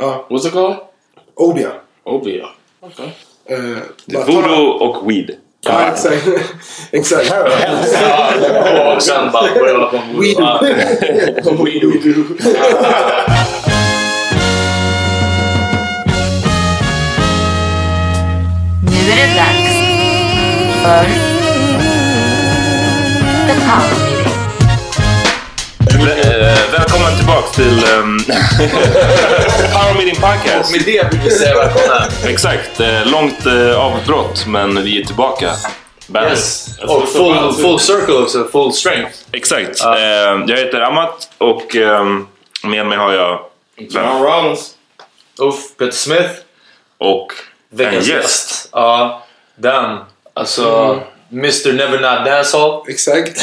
Ja, 0.00 0.26
What's 0.28 0.46
it 0.46 0.52
called? 0.52 0.76
Obia. 1.36 1.70
Obia. 2.04 2.46
Okay. 2.80 3.10
Ta- 4.12 4.24
voodoo 4.26 4.66
och 4.68 5.10
weed. 5.10 5.30
Ja, 5.60 5.88
exakt. 5.92 6.26
exakt. 6.92 7.30
Och 8.96 9.02
sen 9.02 9.32
bara 9.32 9.54
börja 9.54 9.72
hålla 9.72 9.86
på 9.86 9.96
med 9.96 10.14
voodoo. 10.14 11.64
Weedoo. 11.64 11.90
Weedoo. 11.90 12.24
Nu 18.82 19.10
är 19.12 19.16
det 19.16 19.34
dags 19.34 19.76
för 20.82 21.04
The 23.46 23.54
Power 23.60 24.05
välkommen 26.04 27.16
tillbaka 27.16 27.48
till 27.54 27.84
um, 27.84 28.18
Power 29.72 29.94
Meeting 29.94 30.20
Podcast. 30.20 30.72
Med 30.72 30.82
det 30.84 31.12
vill 31.12 31.20
vi 31.20 31.30
säga 31.30 31.54
välkomna. 31.54 32.06
Exakt, 32.26 32.80
eh, 32.80 33.06
långt 33.06 33.46
eh, 33.46 33.78
avbrott 33.78 34.46
men 34.46 34.84
vi 34.84 35.00
är 35.00 35.04
tillbaka. 35.04 35.52
Bandet. 36.06 36.32
Yes. 36.32 36.78
Och 36.82 37.08
full, 37.08 37.52
full 37.52 37.80
circle 37.80 38.14
också, 38.14 38.48
full 38.52 38.72
strength. 38.72 39.12
Exakt. 39.32 39.84
Eh, 39.84 39.92
jag 40.46 40.56
heter 40.56 40.80
Amat 40.80 41.30
och 41.38 41.76
ehm, 41.76 42.26
med 42.62 42.86
mig 42.86 42.98
har 42.98 43.12
jag 43.12 43.40
John 43.76 44.22
Rollins. 44.22 44.74
Uff, 45.38 45.76
Peter 45.78 45.92
Smith. 45.92 46.30
och 46.98 47.32
en 47.78 47.94
gäst. 47.94 48.08
gäst. 48.08 48.68
Ja, 48.72 49.26
den. 49.56 49.98
Alltså, 50.34 51.00
Mr 51.30 51.72
Never 51.72 52.00
Not 52.00 52.24
Dancehall. 52.24 52.84
Exakt. 52.88 53.42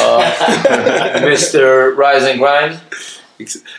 Mr 1.22 1.94
Rise 1.96 2.30
and 2.30 2.40
Grind. 2.40 2.78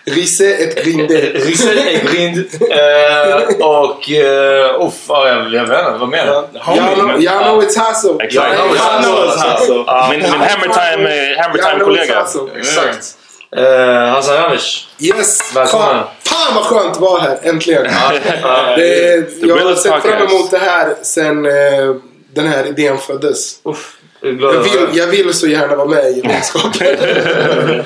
Risse 0.06 0.54
ett 0.54 0.84
grinde. 0.84 1.14
Rissel 1.18 1.78
Egrind. 1.78 2.38
Eh, 2.70 3.68
och... 3.68 4.10
Uh, 4.10 4.88
uff, 4.88 4.94
ja, 5.08 5.28
jag, 5.28 5.54
jag 5.54 5.66
vet 5.66 5.80
inte. 5.80 5.98
Vad 6.00 6.10
menar 6.10 6.48
du? 6.52 6.60
Y'all 6.60 6.96
know, 6.96 7.22
y'all 7.22 7.44
know 7.44 7.64
it's 7.64 7.78
hustle. 7.78 8.26
Exakt. 8.26 8.60
Y'all 8.60 9.02
know 9.02 9.26
it's 9.26 9.52
hustle. 9.52 9.86
Min, 10.10 10.20
min 10.20 10.32
Hammer 10.32 10.68
Time, 10.68 11.10
eh. 11.10 12.60
Exakt. 12.60 13.18
Uh, 13.58 13.64
Hassan 14.14 14.36
Janic. 14.36 14.88
Yes! 15.00 15.56
Välkommen. 15.56 15.88
Fan, 15.88 16.06
fan 16.24 16.56
vad 16.56 16.64
skönt 16.64 16.96
att 16.96 17.02
vara 17.02 17.22
här, 17.22 17.40
äntligen. 17.44 17.84
Det, 18.76 19.42
jag 19.42 19.58
har 19.58 19.76
sett 19.76 20.02
fram 20.02 20.28
emot 20.28 20.52
det 20.52 20.58
här 20.58 20.96
sen 21.02 21.46
eh, 21.46 21.96
den 22.36 22.48
här 22.48 22.68
idén 22.68 22.98
föddes. 22.98 23.60
Uff, 23.64 23.98
jag 24.22 24.64
vill, 24.64 24.88
jag 24.98 25.08
vill 25.08 25.34
så 25.34 25.48
gärna 25.48 25.76
vara 25.76 25.88
med 25.88 26.06
i 26.12 26.18
gemenskapen. 26.20 26.88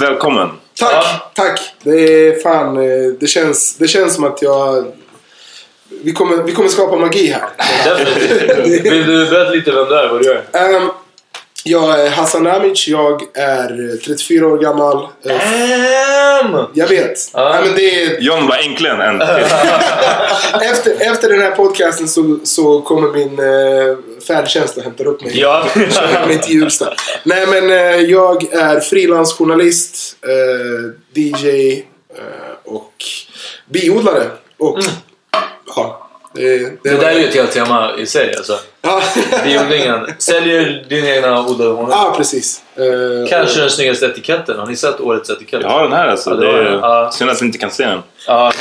Välkommen. 0.00 0.48
tack, 0.78 0.92
Ja. 0.92 1.30
tack. 1.34 1.60
Det 1.82 2.00
är 2.00 2.40
fan, 2.42 2.76
eh, 2.76 3.12
det 3.20 3.26
känns, 3.26 3.76
det 3.76 3.88
känns 3.88 4.14
som 4.14 4.24
att 4.24 4.42
jag... 4.42 4.86
Vi 6.02 6.12
kommer, 6.12 6.36
vi 6.42 6.52
kommer 6.52 6.68
skapa 6.68 6.96
magi 6.96 7.26
här. 7.26 7.48
Definitivt. 7.84 8.84
Vill 8.92 9.06
du 9.06 9.26
berätta 9.30 9.50
lite 9.50 9.70
vem 9.72 9.84
du 9.88 9.94
är? 9.98 10.08
Vad 10.08 10.20
du 10.20 10.26
gör? 10.26 10.42
Ehm, 10.52 10.88
jag 11.68 12.00
är 12.00 12.10
Hassan 12.10 12.42
Namic, 12.42 12.88
jag 12.88 13.22
är 13.34 13.96
34 14.04 14.46
år 14.46 14.58
gammal. 14.58 15.08
Damn! 15.22 16.66
jag 16.72 16.88
vet. 16.88 17.18
Ja. 17.32 17.50
Nej, 17.50 17.64
men 17.64 17.74
det 17.76 18.02
är, 18.02 18.20
John 18.20 18.46
var 18.46 18.56
äntligen 18.56 19.00
en 19.00 19.22
efter, 20.62 21.10
efter 21.12 21.28
den 21.28 21.40
här 21.40 21.50
podcasten 21.50 22.08
så, 22.08 22.38
så 22.44 22.80
kommer 22.80 23.08
min 23.08 23.38
eh, 23.38 23.96
färdtjänst 24.26 24.76
och 24.76 24.82
hämtar 24.82 25.06
upp 25.06 25.22
mig. 25.22 25.40
Ja. 25.40 25.66
Kör 25.74 26.26
mig 26.26 26.40
till 26.40 26.54
Hjulsta. 26.54 26.94
Nej 27.22 27.46
men 27.46 27.70
eh, 27.70 28.00
jag 28.00 28.54
är 28.54 28.80
frilansjournalist, 28.80 30.16
eh, 30.22 31.22
DJ 31.22 31.72
eh, 32.14 32.24
och 32.64 32.92
biodlare. 33.68 34.30
Och 34.58 34.78
ja, 35.76 36.05
det 36.36 36.58
det, 36.58 36.90
Det 36.90 36.96
där 36.96 37.06
är 37.08 37.18
ju 37.18 37.28
ett 37.28 37.34
helt 37.34 37.52
tema 37.52 37.92
i 37.98 38.06
sig 38.06 38.34
alltså. 38.36 38.58
Ja, 38.82 39.02
Biodlingen. 39.44 40.06
Säljer 40.18 40.84
dina 40.88 41.08
egna 41.08 41.46
odlade 41.46 41.70
honung. 41.70 41.90
ja 41.90 42.14
precis. 42.16 42.62
Eh, 42.76 43.28
Kanske 43.28 43.60
den 43.60 43.70
snyggaste 43.70 44.06
etiketten. 44.06 44.58
Har 44.58 44.66
ni 44.66 44.76
sett 44.76 45.00
årets 45.00 45.30
etikett? 45.30 45.62
Jag 45.62 45.68
har 45.70 45.82
den 45.82 45.92
här 45.92 46.08
alltså. 46.08 46.30
Ja, 46.30 46.36
det 46.36 46.46
är 46.46 46.64
jag. 46.64 46.80
Ja. 46.82 47.10
synd 47.12 47.30
att 47.30 47.42
vi 47.42 47.46
inte 47.46 47.58
kan 47.58 47.70
se 47.70 47.84
den. 47.84 48.02
Ja, 48.26 48.52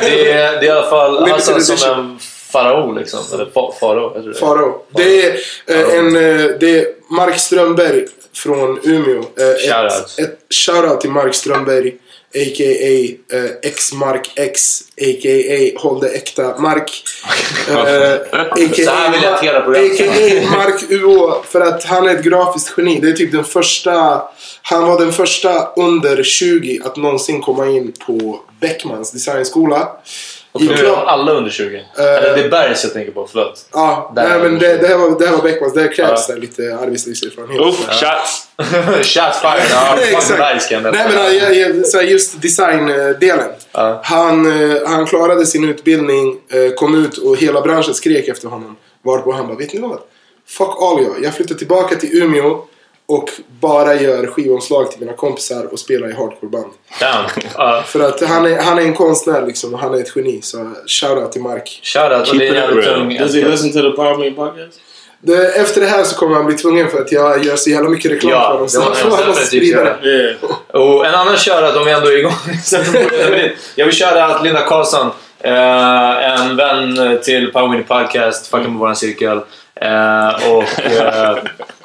det 0.00 0.32
är, 0.32 0.52
det 0.52 0.58
är 0.58 0.64
i 0.64 0.70
alla 0.70 0.90
fall 0.90 1.28
Hassan 1.30 1.62
som 1.62 1.74
edition. 1.74 1.98
en 1.98 2.18
farao 2.52 2.92
liksom. 2.92 3.20
Eller 3.34 3.44
fa, 3.44 3.72
farao. 3.80 4.32
Farao. 4.40 4.82
Det 4.90 5.24
är 5.26 5.32
eh, 5.66 5.98
en... 5.98 6.06
Eh, 6.16 6.46
det 6.60 6.78
är 6.80 6.86
Mark 7.10 7.38
Strömberg 7.38 8.06
från 8.34 8.80
Umeå. 8.84 9.18
Eh, 9.18 9.70
Shoutout. 9.70 10.18
Ett, 10.18 10.18
ett 10.18 10.38
shoutout 10.54 11.00
till 11.00 11.10
Mark 11.10 11.34
Strömberg. 11.34 11.94
A.k.a. 12.36 13.36
Eh, 13.36 13.50
X-Mark 13.62 14.30
X. 14.36 14.82
A.k.a. 15.00 15.80
Håll 15.80 16.00
det 16.00 16.08
äkta 16.08 16.58
Mark. 16.58 16.90
Eh, 17.68 18.12
a.k.a. 18.40 18.84
Så 18.84 18.90
här 18.90 19.12
vill 19.12 19.22
jag 19.22 19.38
programmet. 19.38 20.00
A.k.a. 20.00 20.56
Mark 20.56 20.90
UO. 20.90 21.42
För 21.42 21.60
att 21.60 21.84
han 21.84 22.08
är 22.08 22.14
ett 22.14 22.24
grafiskt 22.24 22.74
geni. 22.76 23.00
Det 23.00 23.08
är 23.08 23.12
typ 23.12 23.32
den 23.32 23.44
första... 23.44 24.22
Han 24.62 24.86
var 24.86 25.00
den 25.00 25.12
första 25.12 25.68
under 25.76 26.22
20 26.22 26.80
att 26.84 26.96
någonsin 26.96 27.40
komma 27.40 27.66
in 27.66 27.92
på 28.06 28.40
Beckmans 28.60 29.10
designskola. 29.12 29.88
Och 30.56 30.62
I 30.62 30.66
nu 30.66 30.72
är 30.72 30.76
klar- 30.76 30.90
de 30.96 31.06
alla 31.06 31.32
under 31.32 31.50
20. 31.50 31.84
Eller 31.98 32.36
det 32.36 32.44
är 32.44 32.48
Bergs 32.50 32.84
jag 32.84 32.92
tänker 32.92 33.12
på, 33.12 33.28
förlåt. 33.32 33.66
Ja, 33.72 34.12
Där 34.16 34.28
nej, 34.28 34.38
var 34.38 34.48
men 34.48 34.58
det. 34.58 34.76
det, 34.76 34.86
här 34.86 34.96
var, 34.98 35.18
det 35.18 35.26
här 35.26 35.32
var 35.32 35.42
Beckmans. 35.42 35.72
Det 35.74 35.88
krävs 35.88 36.26
Ja. 36.28 36.34
det 36.34 36.40
lite 36.40 36.62
arbetslivserfarenhet. 36.82 37.60
Uff, 37.60 37.76
shots! 37.88 38.46
Shots 39.14 39.40
fired! 39.40 39.70
Ja, 39.70 39.96
Nej 40.92 41.06
men 41.14 41.36
jag, 41.36 41.54
jag, 41.56 41.86
så 41.86 41.96
här, 41.98 42.04
just 42.04 42.42
designdelen. 42.42 43.48
Han, 44.02 44.70
eh, 44.72 44.76
han 44.86 45.06
klarade 45.06 45.46
sin 45.46 45.64
utbildning, 45.68 46.36
eh, 46.48 46.72
kom 46.74 47.04
ut 47.04 47.18
och 47.18 47.36
hela 47.36 47.60
branschen 47.60 47.94
skrek 47.94 48.28
efter 48.28 48.48
honom. 48.48 48.76
Varpå 49.04 49.32
han 49.32 49.46
bara, 49.46 49.56
vet 49.56 49.72
ni 49.72 49.80
vad? 49.80 49.98
Fuck 50.48 50.82
all 50.82 51.02
jag. 51.02 51.24
Jag 51.24 51.34
flyttar 51.34 51.54
tillbaka 51.54 51.96
till 51.96 52.22
Umeå 52.22 52.58
och 53.08 53.30
bara 53.60 53.94
gör 53.94 54.26
skivomslag 54.26 54.90
till 54.90 55.00
mina 55.00 55.12
kompisar 55.12 55.72
och 55.72 55.78
spelar 55.78 56.10
i 56.10 56.12
hardcoreband. 56.12 56.72
Damn. 57.00 57.24
Ja. 57.56 57.82
För 57.86 58.00
att 58.00 58.20
han 58.28 58.46
är, 58.46 58.62
han 58.62 58.78
är 58.78 58.82
en 58.82 58.94
konstnär 58.94 59.46
liksom 59.46 59.74
och 59.74 59.80
han 59.80 59.94
är 59.94 59.98
ett 60.00 60.12
geni. 60.16 60.42
Så 60.42 60.70
shoutout 60.86 61.32
till 61.32 61.42
Mark. 61.42 61.80
Shoutout. 61.82 62.38
Det 62.38 62.48
är 62.48 62.52
Keep 62.52 62.78
it 62.78 62.84
real. 62.86 62.94
tung 62.98 63.18
Does 63.18 63.34
he 63.34 63.48
listen 63.48 63.72
to 63.72 63.90
the 63.90 63.96
Power 63.96 64.18
Me 64.18 64.30
podcast? 64.30 64.80
Det, 65.20 65.46
efter 65.56 65.80
det 65.80 65.86
här 65.86 66.04
så 66.04 66.16
kommer 66.16 66.34
han 66.36 66.46
bli 66.46 66.54
tvungen 66.56 66.88
för 66.90 67.00
att 67.00 67.12
jag 67.12 67.44
gör 67.44 67.56
så 67.56 67.70
jävla 67.70 67.88
mycket 67.90 68.10
reklam 68.10 68.32
Ja, 68.32 68.42
för 68.42 68.52
honom. 68.52 68.68
Så 68.68 68.80
han 68.80 69.34
får- 69.34 69.40
sprida 69.40 69.84
det. 69.84 70.08
Yeah. 70.08 70.36
Och 70.86 71.06
en 71.06 71.14
annan 71.14 71.36
shoutout 71.36 71.76
om 71.76 71.84
vi 71.84 71.92
ändå 71.92 72.08
är 72.08 72.18
igång. 72.18 72.32
jag 73.74 73.86
vill 73.86 73.94
köra 73.94 74.24
att 74.24 74.44
Linda 74.44 74.62
Karlsson, 74.62 75.10
eh, 75.40 76.40
en 76.40 76.56
vän 76.56 77.18
till 77.22 77.52
Power 77.52 77.82
Podcast, 77.82 78.46
fucking 78.46 78.70
med 78.70 78.80
våran 78.80 78.96
cirkel. 78.96 79.40
Eh, 79.80 80.50
och, 80.50 80.64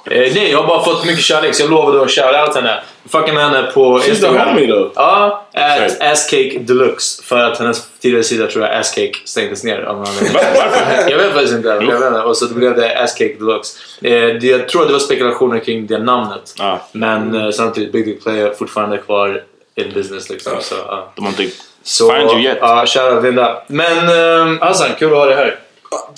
eh, 0.05 0.33
nej, 0.35 0.51
jag 0.51 0.57
har 0.57 0.67
bara 0.67 0.83
fått 0.83 1.05
mycket 1.05 1.23
kärlek 1.23 1.55
så 1.55 1.63
jag 1.63 1.69
lovade 1.69 2.01
att 2.01 2.11
shoutout 2.11 2.55
henne. 2.55 2.81
Fucka 3.09 3.33
med 3.33 3.43
henne 3.43 3.71
på 3.73 3.99
She's 3.99 4.03
the 4.03 4.09
Instagram. 4.09 4.55
though. 4.55 4.91
Ja, 4.95 5.45
at. 5.53 6.01
Asscake 6.01 6.59
Deluxe. 6.59 7.23
För 7.23 7.37
att 7.37 7.57
hennes 7.57 7.87
tidigare 7.99 8.23
sida 8.23 8.47
tror 8.47 8.65
jag 8.65 8.75
Asscake 8.75 9.13
stängdes 9.25 9.63
ner. 9.63 9.83
Varför? 9.83 11.09
Jag 11.11 11.17
vet 11.17 11.33
faktiskt 11.33 11.53
inte. 11.53 11.67
Jag 11.67 11.79
vet 11.79 12.07
inte. 12.07 12.21
Och 12.21 12.37
så 12.37 12.53
blev 12.53 12.75
det 12.75 13.03
Asscake 13.03 13.35
Deluxe. 13.39 13.77
Eh, 14.01 14.13
jag 14.47 14.69
tror 14.69 14.81
att 14.81 14.87
det 14.87 14.93
var 14.93 14.99
spekulationer 14.99 15.59
kring 15.59 15.87
det 15.87 15.97
namnet. 15.97 16.53
Ja. 16.57 16.81
Men 16.91 17.35
eh, 17.35 17.51
samtidigt, 17.51 17.91
Big 17.91 18.05
Dick 18.05 18.23
Play 18.23 18.41
är 18.41 18.53
fortfarande 18.53 18.97
kvar 18.97 19.43
in 19.75 19.91
business 19.93 20.29
liksom. 20.29 20.53
Så, 20.59 20.75
ja. 20.87 21.11
De 21.15 21.25
har 21.25 21.31
inte 21.31 21.55
så 21.83 22.13
find 22.13 22.31
you 22.31 22.39
yet. 22.39 22.57
Ja, 22.61 22.85
shoutout 22.87 23.23
Linda. 23.23 23.63
Men 23.67 23.97
eh, 23.97 24.59
Hassan, 24.61 24.89
kul 24.99 25.11
att 25.11 25.17
ha 25.17 25.25
dig 25.25 25.35
här. 25.35 25.59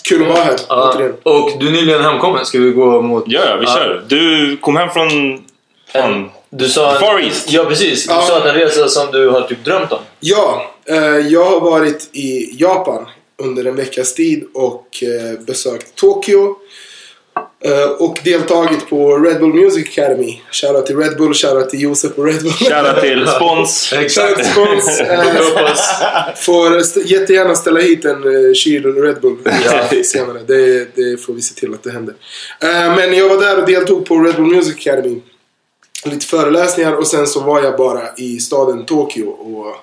Kul 0.03 0.21
att 0.21 0.27
vara 0.27 0.39
här. 0.43 0.55
Återigen. 0.69 1.13
och 1.23 1.51
du 1.59 1.67
är 1.67 1.71
nyligen 1.71 2.01
hemkommen. 2.03 2.45
Ska 2.45 2.59
vi 2.59 2.71
gå 2.71 3.01
mot... 3.01 3.23
Ja, 3.27 3.41
ja, 3.45 3.55
vi 3.57 3.65
kör. 3.65 4.03
Du 4.07 4.57
kom 4.57 4.75
hem 4.75 4.89
från... 4.89 5.09
från 5.91 6.29
Du 6.49 6.69
sa... 6.69 6.93
Far 6.99 7.19
East. 7.19 7.51
Ja, 7.51 7.65
precis. 7.65 8.07
Du 8.07 8.13
Ja. 8.13 8.21
sa 8.21 8.37
att 8.37 8.45
en 8.45 8.55
resa 8.55 8.87
som 8.87 9.11
du 9.11 9.29
har 9.29 9.41
typ 9.41 9.65
drömt 9.65 9.91
om. 9.91 9.99
Ja, 10.19 10.71
eh, 10.85 10.97
jag 11.05 11.45
har 11.45 11.59
varit 11.59 12.09
i 12.15 12.55
Japan 12.61 13.05
under 13.37 13.65
en 13.65 13.75
veckas 13.75 14.13
tid 14.13 14.43
och 14.53 14.87
eh, 15.03 15.39
besökt 15.39 15.95
Tokyo. 15.95 16.55
Eh, 17.65 17.89
och 17.89 18.19
deltagit 18.23 18.89
på 18.89 19.17
Red 19.17 19.39
Bull 19.39 19.53
Music 19.53 19.87
Academy. 19.97 20.41
Shoutout 20.51 20.85
till 20.85 20.97
Red 20.97 21.17
Bull, 21.17 21.33
shoutout 21.33 21.69
till 21.69 21.81
Josef 21.81 22.15
på 22.15 22.23
Red 22.23 22.41
Bull. 22.43 22.51
Shoutout 22.51 23.01
till 23.01 23.27
Spons. 23.35 23.89
Shoutout 23.89 24.35
till 24.35 24.45
Spons. 24.45 24.99
Eh, 25.09 26.35
får 26.35 26.77
st- 26.77 27.01
jättegärna 27.13 27.55
ställa 27.55 27.79
hit 27.79 28.05
en 28.05 28.47
eh, 28.47 28.53
kyl 28.53 28.83
Red 28.95 29.21
Bull 29.21 29.37
ja. 29.65 30.03
senare. 30.03 30.39
Det, 30.47 30.95
det 30.95 31.17
får 31.17 31.33
vi 31.33 31.41
se 31.41 31.55
till 31.55 31.73
att 31.73 31.83
det 31.83 31.91
händer. 31.91 32.15
Eh, 32.59 32.95
men 32.95 33.13
jag 33.17 33.29
var 33.29 33.37
där 33.37 33.59
och 33.61 33.65
deltog 33.67 34.05
på 34.05 34.19
Red 34.19 34.35
Bull 34.35 34.55
Music 34.55 34.75
Academy. 34.87 35.21
Lite 36.05 36.25
föreläsningar 36.25 36.93
och 36.93 37.07
sen 37.07 37.27
så 37.27 37.39
var 37.39 37.63
jag 37.63 37.77
bara 37.77 38.01
i 38.17 38.39
staden 38.39 38.85
Tokyo 38.85 39.25
och 39.25 39.75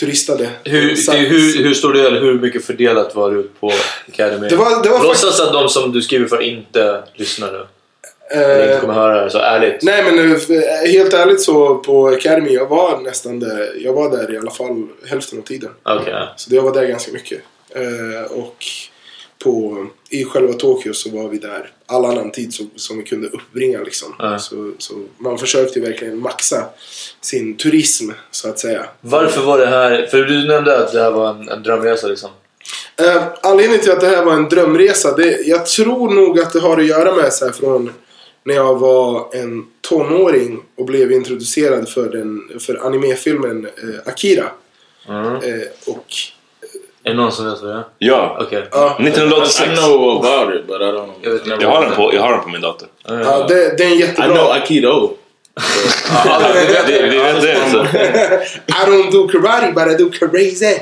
turistade. 0.00 0.48
Hur, 0.64 0.96
Så- 0.96 1.12
hur, 1.12 1.62
hur 1.64 1.74
stor 1.74 1.92
del, 1.92 2.14
hur 2.18 2.38
mycket 2.40 2.64
fördelat 2.64 3.14
var 3.14 3.30
du 3.30 3.42
på 3.60 3.72
Academy? 4.08 4.48
Det 4.48 4.56
var- 4.56 4.82
det 4.82 4.88
var 4.88 5.02
Låtsas 5.04 5.40
att 5.40 5.52
de 5.52 5.68
som 5.68 5.92
du 5.92 6.02
skriver 6.02 6.26
för 6.26 6.42
inte 6.42 7.02
lyssnar 7.14 7.52
nu. 7.52 7.66
Eller 8.30 8.62
inte 8.62 8.74
Eh, 8.74 8.80
kommer 8.80 8.94
höra 8.94 9.24
det, 9.24 9.30
så 9.30 9.38
ärligt. 9.38 9.82
nej 9.82 10.04
men 10.04 10.18
eh, 10.32 10.90
helt 10.92 11.12
ärligt 11.14 11.40
så 11.40 11.74
på 11.76 12.06
Academy, 12.08 12.54
jag 12.54 12.66
var 12.66 12.98
nästan 13.00 13.40
där. 13.40 13.72
Jag 13.84 13.92
var 13.92 14.10
där 14.16 14.34
i 14.34 14.38
alla 14.38 14.50
fall 14.50 14.86
hälften 15.06 15.38
av 15.38 15.42
tiden. 15.42 15.70
Ja. 15.84 16.28
Så 16.36 16.54
jag 16.54 16.62
var 16.62 16.74
där 16.74 16.86
ganska 16.86 17.12
mycket. 17.12 17.38
Eh, 17.74 18.32
och 18.32 18.64
på, 19.38 19.86
i 20.10 20.24
själva 20.24 20.52
Tokyo 20.52 20.92
så 20.92 21.10
var 21.10 21.28
vi 21.28 21.38
där 21.38 21.70
all 21.86 22.04
annan 22.04 22.30
tid 22.30 22.54
som, 22.54 22.70
som 22.76 22.98
vi 22.98 23.04
kunde 23.04 23.28
uppbringa. 23.28 23.82
Liksom. 23.82 24.14
Ja. 24.18 24.38
Så, 24.38 24.72
så 24.78 24.94
man 25.18 25.38
försökte 25.38 25.80
verkligen 25.80 26.18
maxa 26.18 26.64
sin 27.20 27.56
turism 27.56 28.10
så 28.30 28.48
att 28.48 28.58
säga. 28.58 28.86
Varför 29.00 29.42
var 29.42 29.58
det 29.58 29.66
här... 29.66 30.06
För 30.06 30.24
du 30.24 30.48
nämnde 30.48 30.78
att 30.78 30.92
det 30.92 31.02
här 31.02 31.10
var 31.10 31.30
en, 31.30 31.48
en 31.48 31.62
drömresa 31.62 32.06
liksom. 32.06 32.30
Eh, 33.00 33.22
anledningen 33.42 33.82
till 33.82 33.92
att 33.92 34.00
det 34.00 34.06
här 34.06 34.24
var 34.24 34.32
en 34.32 34.48
drömresa, 34.48 35.16
det, 35.16 35.40
jag 35.46 35.66
tror 35.66 36.10
nog 36.14 36.40
att 36.40 36.52
det 36.52 36.60
har 36.60 36.78
att 36.78 36.86
göra 36.86 37.14
med 37.14 37.32
så 37.32 37.44
här 37.44 37.52
från 37.52 37.92
när 38.44 38.54
jag 38.54 38.78
var 38.78 39.34
en 39.34 39.66
tonåring 39.80 40.62
och 40.76 40.86
blev 40.86 41.12
introducerad 41.12 41.88
för, 41.88 42.08
den, 42.08 42.60
för 42.60 42.86
animefilmen 42.86 43.64
eh, 43.64 44.00
Akira. 44.04 44.50
Mm. 45.08 45.34
Eh, 45.34 45.66
och 45.86 46.14
Är 47.06 47.10
det 47.10 47.16
någon 47.16 47.32
som 47.32 47.50
vet 47.50 47.62
vad 47.62 47.70
det 47.70 47.76
är? 47.76 47.84
Ja. 47.98 48.38
Okej. 48.40 48.68
ja, 48.72 48.96
1986. 49.00 49.60
I 49.60 49.76
know 49.76 50.10
about 50.10 50.54
it, 50.54 50.66
but 50.66 50.76
I 50.76 50.84
don't. 50.84 51.10
Jag 51.22 51.30
vet 51.30 51.46
inte. 51.46 51.56
Jag 51.60 51.70
har 51.70 51.86
den 51.86 51.94
på, 51.94 52.14
jag 52.14 52.22
har 52.22 52.32
den 52.32 52.40
på 52.40 52.48
min 52.48 52.60
dator. 52.60 52.88
ja, 53.04 53.46
det, 53.48 53.76
det 53.78 53.84
är 53.84 53.86
en 53.86 53.92
I 53.92 54.00
jättebra... 54.00 54.34
know 54.34 54.50
Aikido. 54.50 55.10
Vi, 56.86 57.02
vi 57.02 57.18
vet 57.18 57.42
det. 57.42 57.56
Så. 57.70 57.84
I 58.66 58.86
don't 58.86 59.12
do 59.12 59.28
karate 59.28 59.72
but 59.72 60.00
I 60.00 60.04
do 60.04 60.10
crazy. 60.10 60.78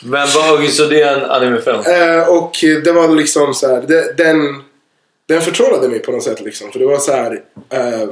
Men 0.00 0.28
vad, 0.34 0.70
så 0.70 0.84
det 0.86 1.02
är 1.02 1.16
en 1.16 1.30
animefilm? 1.30 1.76
Eh, 1.76 2.28
och 2.28 2.52
det 2.84 2.92
var 2.92 3.08
liksom 3.08 3.54
så 3.54 3.68
här, 3.68 3.82
det, 3.88 4.16
den, 4.16 4.62
den 5.28 5.40
förtrollade 5.40 5.88
mig 5.88 5.98
på 5.98 6.12
något 6.12 6.22
sätt 6.22 6.40
liksom. 6.40 6.72
För 6.72 6.78
det 6.78 6.86
var 6.86 6.98
så 6.98 7.12
här, 7.12 7.40
eh, 7.70 8.08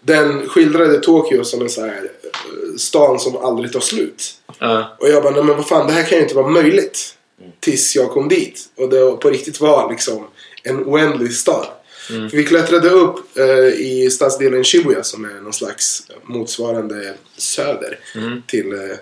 den 0.00 0.48
skildrade 0.48 0.98
Tokyo 1.00 1.44
som 1.44 1.62
en 1.62 1.70
så 1.70 1.80
här 1.80 2.10
eh, 2.22 2.76
stan 2.78 3.18
som 3.18 3.36
aldrig 3.36 3.72
tar 3.72 3.80
slut. 3.80 4.32
Ja. 4.58 4.96
Och 5.00 5.08
jag 5.08 5.22
bara, 5.22 5.34
nej 5.34 5.44
men 5.44 5.56
vad 5.56 5.68
fan, 5.68 5.86
det 5.86 5.92
här 5.92 6.02
kan 6.02 6.18
ju 6.18 6.22
inte 6.22 6.34
vara 6.34 6.48
möjligt. 6.48 7.12
Tills 7.60 7.96
jag 7.96 8.10
kom 8.10 8.28
dit. 8.28 8.60
Och 8.76 8.88
det 8.88 9.16
på 9.16 9.30
riktigt 9.30 9.60
var 9.60 9.90
liksom 9.90 10.26
en 10.62 10.84
oändlig 10.84 11.32
stad. 11.32 11.66
För 12.06 12.36
vi 12.36 12.44
klättrade 12.44 12.90
upp 12.90 13.38
eh, 13.38 13.80
i 13.80 14.10
stadsdelen 14.10 14.64
Shibuya 14.64 15.02
som 15.02 15.24
är 15.24 15.40
någon 15.40 15.52
slags 15.52 16.02
motsvarande 16.22 17.14
söder. 17.36 17.98
Till, 18.46 18.72
eh, 18.72 18.96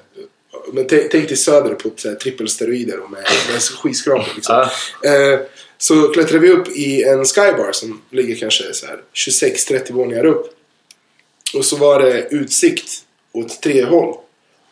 men 0.72 0.86
tänk 0.86 1.28
till 1.28 1.38
söder 1.38 1.74
på 1.74 1.90
här, 2.04 2.14
trippelsteroider 2.14 3.00
och 3.00 3.10
med, 3.10 3.24
med 3.52 3.62
skyskrapor. 3.62 4.32
Liksom. 4.34 4.60
Eh, 5.04 5.40
så 5.78 6.08
klättrade 6.08 6.38
vi 6.38 6.50
upp 6.50 6.68
i 6.68 7.02
en 7.02 7.24
skybar 7.24 7.72
som 7.72 8.02
ligger 8.10 8.36
kanske 8.36 8.74
så 8.74 8.86
här 8.86 9.00
26-30 9.14 9.92
våningar 9.92 10.24
upp. 10.24 10.54
Och 11.54 11.64
så 11.64 11.76
var 11.76 12.00
det 12.00 12.28
utsikt 12.30 12.90
åt 13.32 13.62
tre 13.62 13.84
håll. 13.84 14.16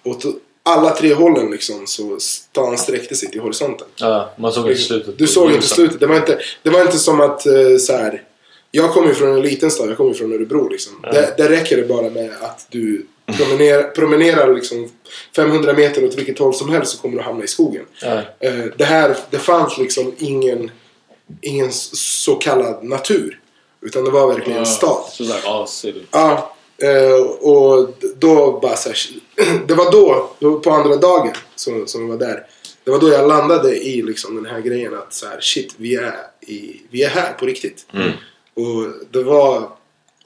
Åt 0.02 0.24
alla 0.62 0.90
tre 0.90 1.14
hållen 1.14 1.50
liksom 1.50 1.86
så 1.86 2.20
stan 2.20 2.78
sträckte 2.78 3.14
sig 3.14 3.30
till 3.30 3.40
horisonten. 3.40 3.86
ja, 3.96 4.32
man 4.38 4.52
såg 4.52 4.68
inte 4.70 4.82
slutet. 4.82 5.18
Du 5.18 5.26
såg 5.26 5.52
inte 5.52 5.66
slutet. 5.66 6.00
Det 6.00 6.06
var 6.06 6.16
inte, 6.16 6.38
det 6.62 6.70
var 6.70 6.80
inte 6.80 6.98
som 6.98 7.20
att 7.20 7.46
eh, 7.46 7.76
så 7.80 7.92
här. 7.92 8.22
Jag 8.70 8.92
kommer 8.92 9.08
ju 9.08 9.14
från 9.14 9.32
en 9.32 9.42
liten 9.42 9.70
stad, 9.70 9.88
jag 9.90 9.96
kommer 9.96 10.10
ju 10.10 10.16
från 10.16 10.32
Örebro 10.32 10.68
liksom. 10.68 10.92
Där, 11.02 11.34
där 11.36 11.48
räcker 11.48 11.76
det 11.76 11.82
bara 11.82 12.10
med 12.10 12.30
att 12.40 12.66
du 12.70 13.06
promenerar, 13.36 13.82
promenerar 13.82 14.54
liksom 14.54 14.88
500 15.36 15.72
meter 15.72 16.04
åt 16.04 16.14
vilket 16.18 16.38
håll 16.38 16.54
som 16.54 16.70
helst 16.70 16.92
så 16.92 16.98
kommer 16.98 17.16
du 17.16 17.22
hamna 17.22 17.44
i 17.44 17.48
skogen. 17.48 17.84
Ja. 18.02 18.22
Eh, 18.40 18.64
det 18.76 18.84
här, 18.84 19.16
det 19.30 19.38
fanns 19.38 19.78
liksom 19.78 20.14
ingen, 20.18 20.70
ingen 21.40 21.72
så 21.72 22.34
kallad 22.34 22.84
natur. 22.84 23.38
Utan 23.80 24.04
det 24.04 24.10
var 24.10 24.26
verkligen 24.34 24.58
en 24.58 24.66
stad. 24.66 25.04
All 25.44 25.68
city. 25.68 26.00
Ja, 26.10 26.56
och 27.40 27.88
då 28.16 28.58
bara 28.62 28.76
så 28.76 28.88
här, 28.88 28.98
Det 29.66 29.74
var 29.74 29.90
då, 29.92 30.60
på 30.60 30.70
andra 30.70 30.96
dagen 30.96 31.32
som, 31.54 31.86
som 31.86 32.08
var 32.08 32.16
där. 32.16 32.46
det 32.84 32.90
var 32.90 32.98
då 33.00 33.08
jag 33.08 33.28
landade 33.28 33.76
i 33.76 34.02
liksom 34.02 34.34
den 34.36 34.46
här 34.46 34.60
grejen 34.60 34.94
att 34.94 35.14
så 35.14 35.26
här, 35.26 35.40
shit, 35.40 35.74
vi 35.76 35.94
är, 35.96 36.14
i, 36.46 36.80
vi 36.90 37.02
är 37.02 37.08
här 37.08 37.32
på 37.32 37.46
riktigt. 37.46 37.86
Och 38.56 38.86
det 39.10 39.22
var, 39.22 39.68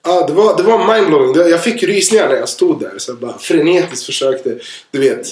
ja, 0.05 0.27
det 0.27 0.33
var, 0.33 0.57
det 0.57 0.63
var 0.63 0.95
mindblowing. 0.95 1.51
Jag 1.51 1.65
fick 1.65 1.83
rysningar 1.83 2.29
när 2.29 2.37
jag 2.37 2.49
stod 2.49 2.81
där. 2.81 2.93
Så 2.99 3.11
jag 3.11 3.19
bara 3.19 3.39
frenetiskt 3.39 4.07
försökte, 4.07 4.59
du 4.91 4.99
vet, 5.01 5.27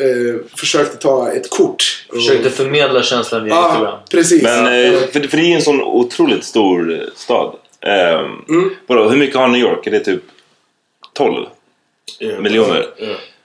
eh, 0.00 0.40
försökte 0.56 0.96
ta 0.96 1.32
ett 1.32 1.50
kort. 1.50 2.06
Och- 2.08 2.14
Försökte 2.14 2.50
förmedla 2.50 3.02
känslan 3.02 3.44
via 3.44 3.54
Instagram. 3.58 3.82
Ja, 3.84 4.04
precis. 4.10 4.42
Men, 4.42 4.84
eh, 4.84 4.92
för, 5.00 5.08
för 5.28 5.36
det 5.36 5.42
är 5.44 5.48
ju 5.48 5.52
en 5.54 5.62
sån 5.62 5.80
otroligt 5.82 6.44
stor 6.44 6.92
eh, 6.92 7.00
stad. 7.16 7.56
Um, 7.86 8.70
vadå, 8.86 9.08
hur 9.08 9.16
mycket 9.16 9.36
har 9.36 9.48
New 9.48 9.60
York? 9.60 9.86
Är 9.86 9.90
det 9.90 10.00
typ 10.00 10.22
12 11.12 11.46
miljoner? 12.40 12.86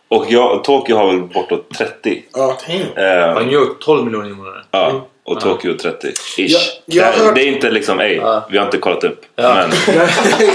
Och 0.08 0.26
jag, 0.30 0.64
Tokyo 0.64 0.96
har 0.96 1.08
väl 1.08 1.22
bortåt 1.22 1.70
30. 1.78 2.24
ja. 2.34 2.58
Ehm, 2.68 3.44
New 3.46 3.54
York 3.54 3.80
12 3.80 4.06
miljoner 4.06 4.28
invånare. 4.30 4.64
ja, 4.72 5.08
och 5.24 5.40
Tokyo 5.42 5.74
30. 5.78 6.08
Ish. 6.08 6.38
Jag- 6.38 6.62
jag 6.86 7.06
har 7.06 7.12
det, 7.12 7.26
hört- 7.26 7.36
det 7.36 7.42
är 7.42 7.48
inte 7.48 7.70
liksom, 7.72 8.00
ej, 8.00 8.22
vi 8.52 8.58
har 8.58 8.66
inte 8.66 8.78
kollat 8.78 9.04
upp. 9.04 9.22
Ja. 9.36 9.68
Men 9.88 9.98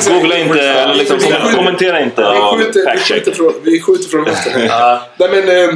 googla 0.21 0.38
inte, 0.38 0.61
eller 0.61 0.95
liksom, 0.95 1.19
kom- 1.19 1.53
kommentera 1.55 2.00
inte 2.00 2.23
Vi 2.23 2.38
och 2.38 2.59
skjuter, 2.59 2.93
vi, 2.95 3.00
skjuter 3.00 3.33
från, 3.33 3.55
vi 3.62 3.81
skjuter 3.81 4.09
från 4.09 4.26
höften. 4.26 4.67
Ja. 4.67 5.03
Nej 5.17 5.29
men 5.31 5.49
eh, 5.71 5.75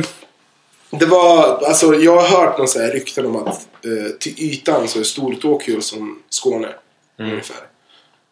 det 0.90 1.06
var, 1.06 1.38
alltså 1.64 1.94
jag 1.94 2.16
har 2.16 2.38
hört 2.44 2.58
någon 2.58 2.68
så 2.68 2.80
här 2.80 2.90
rykten 2.92 3.26
om 3.26 3.36
att 3.36 3.46
eh, 3.84 4.12
till 4.20 4.34
ytan 4.38 4.88
så 4.88 4.98
är 4.98 5.02
stor 5.04 5.34
Tokyo 5.34 5.80
som 5.80 6.22
Skåne. 6.30 6.68
Ungefär. 7.20 7.56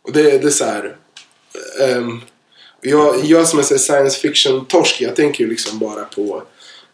Och 0.06 0.12
det, 0.12 0.22
det 0.38 0.46
är 0.46 0.50
så 0.50 0.64
här. 0.64 0.96
ehm, 1.80 2.20
jag, 2.80 3.24
jag 3.24 3.48
som 3.48 3.58
är 3.58 3.62
science 3.62 4.20
fiction-torsk, 4.20 5.00
jag 5.00 5.16
tänker 5.16 5.44
ju 5.44 5.50
liksom 5.50 5.78
bara 5.78 6.04
på 6.04 6.42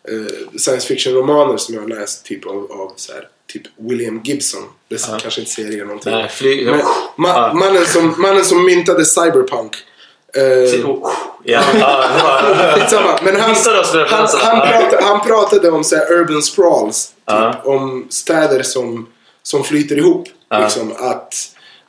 eh, 0.08 0.58
science 0.58 0.86
fiction-romaner 0.88 1.56
som 1.56 1.74
jag 1.74 1.82
har 1.82 1.88
läst 1.88 2.24
typ 2.24 2.46
av, 2.46 2.72
av 2.72 2.92
så 2.96 3.12
här, 3.12 3.28
typ 3.52 3.62
William 3.76 4.20
Gibson. 4.24 4.62
Det 4.88 4.94
är 4.94 5.18
kanske 5.18 5.40
inte 5.40 5.52
säger 5.52 5.80
er 5.80 5.84
någonting. 5.84 6.12
Nej, 6.12 6.28
flyg... 6.28 6.66
Men, 6.66 6.80
ma, 7.16 7.28
Ja. 7.28 7.52
mannen, 7.54 7.86
som, 7.86 8.14
mannen 8.18 8.44
som 8.44 8.64
myntade 8.64 9.04
cyberpunk. 9.04 9.76
Skitsamma. 12.74 13.18
Men 13.22 13.36
han, 13.40 13.54
pratade, 14.60 15.02
han 15.04 15.20
pratade 15.20 15.70
om 15.70 15.84
så 15.84 15.96
här 15.96 16.12
urban 16.12 16.42
sprawls. 16.42 17.06
Typ, 17.06 17.14
Ja. 17.26 17.60
Om 17.64 18.06
städer 18.10 18.62
som, 18.62 19.06
som 19.42 19.64
flyter 19.64 19.98
ihop. 19.98 20.28
Liksom, 20.62 20.92
att 20.98 21.34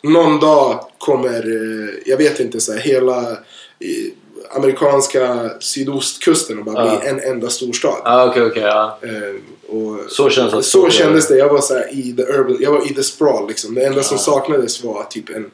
någon 0.04 0.40
dag 0.40 0.86
kommer, 0.98 1.30
eh, 1.34 1.90
jag 2.06 2.18
vet 2.18 2.40
inte, 2.40 2.60
så 2.62 2.74
här, 2.74 2.80
hela 2.80 3.38
amerikanska 4.56 5.50
sydostkusten 5.60 6.60
och 6.60 6.66
bara 6.66 6.86
Ja. 6.86 7.00
bli 7.00 7.10
en 7.10 7.20
enda 7.20 7.50
storstad. 7.50 7.96
Ja, 8.04 8.26
okej, 8.30 8.44
okej. 8.44 8.64
ja. 8.64 9.00
Eh, 9.02 9.76
och 9.78 10.00
Så 10.12 10.30
känns 10.30 10.54
det. 10.54 10.64
så 10.64 10.90
kändes 10.90 11.28
det. 11.28 11.38
Jag 11.38 11.50
var 11.50 11.62
så 11.62 11.74
här, 11.74 11.94
i 11.94 12.14
the 12.18 12.24
urban, 12.24 12.58
jag 12.60 12.72
var 12.72 12.92
i 12.92 12.94
the 12.94 13.04
sprawl 13.04 13.48
liksom. 13.48 13.76
Det 13.76 13.84
enda 13.86 14.04
som 14.04 14.18
saknades 14.18 14.84
var 14.84 15.04
typ 15.04 15.30
en, 15.30 15.52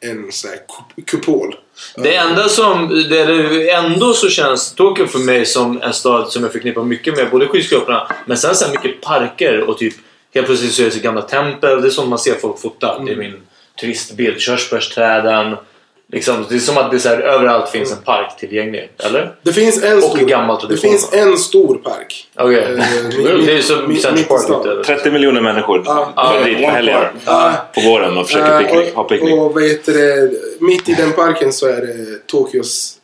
en 0.00 0.32
så 0.32 0.48
här 0.48 0.56
kup- 0.56 1.04
kupol. 1.06 1.54
Det 1.96 2.14
enda 2.16 2.48
som, 2.48 2.88
det 3.10 3.70
ändå 3.70 4.12
så 4.12 4.28
känns 4.28 4.74
Tokyo 4.74 5.06
för 5.06 5.18
mig 5.18 5.46
som 5.46 5.82
en 5.82 5.92
stad 5.92 6.32
som 6.32 6.42
jag 6.42 6.52
förknippar 6.52 6.82
mycket 6.84 7.16
med 7.16 7.30
både 7.30 7.46
skyskraporna 7.48 8.08
men 8.26 8.36
sen 8.36 8.54
så 8.54 8.70
mycket 8.70 9.00
parker 9.00 9.60
och 9.60 9.78
typ 9.78 9.94
helt 10.34 10.46
plötsligt 10.46 10.72
så 10.72 10.82
är 10.82 10.86
det 10.86 10.92
så 10.92 11.00
gamla 11.00 11.22
tempel. 11.22 11.80
Det 11.82 11.88
är 11.88 11.90
som 11.90 12.08
man 12.08 12.18
ser 12.18 12.34
folk 12.34 12.58
fota. 12.60 12.98
Det 13.06 13.12
är 13.12 13.16
min 13.16 13.34
turistbild. 13.80 14.40
Körsbärsträden. 14.40 15.56
Liksom, 16.12 16.46
det 16.48 16.54
är 16.54 16.58
som 16.58 16.76
att 16.78 16.90
det 16.90 16.96
är 16.96 16.98
så 16.98 17.08
här, 17.08 17.18
överallt 17.18 17.70
finns 17.70 17.92
en 17.92 17.98
park 17.98 18.36
tillgänglig. 18.38 18.90
Eller? 18.98 19.34
Det 19.42 19.52
finns 19.52 19.82
en 19.82 19.96
Och 19.98 20.02
stor, 20.04 20.26
gammal 20.26 20.66
det 20.68 20.76
finns 20.76 21.12
en 21.12 21.38
stor 21.38 21.74
park. 21.78 22.26
Okej. 22.36 22.58
Eh, 22.58 22.68
mi- 22.68 23.42
det 23.46 23.52
är 23.52 23.60
som 23.62 23.96
Central 23.96 24.38
Park. 24.48 24.66
eller? 24.66 24.82
30 24.84 25.10
miljoner 25.10 25.40
människor 25.40 25.82
Ja. 25.86 26.12
ja. 26.16 26.44
dit 26.44 26.64
på 26.64 26.70
helgen. 26.70 27.04
På 27.74 27.80
våren 27.80 28.18
och 28.18 28.26
försöker 28.26 28.52
Eh, 28.52 28.58
picknick, 28.58 28.94
ha 28.94 29.04
picknick. 29.04 29.34
och, 29.34 29.54
vad 29.54 29.62
heter 29.62 29.92
det, 29.92 30.30
mitt 30.60 30.88
i 30.88 30.94
den 30.94 31.12
parken 31.12 31.52
så 31.52 31.66
är 31.66 31.80
det 31.80 32.26
Tokyos, 32.26 32.94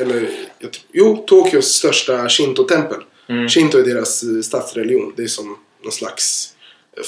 eller 0.00 0.14
jag 0.58 0.72
tror- 0.72 0.84
jo, 0.92 1.24
Tokyos 1.26 1.66
största 1.66 2.28
Shinto-tempel. 2.28 2.98
Mm. 3.28 3.48
Shinto 3.48 3.78
är 3.78 3.82
deras 3.82 4.22
eh, 4.22 4.28
statsreligion. 4.42 5.12
Det 5.16 5.22
är 5.22 5.26
som 5.26 5.56
någon 5.82 5.92
slags 5.92 6.53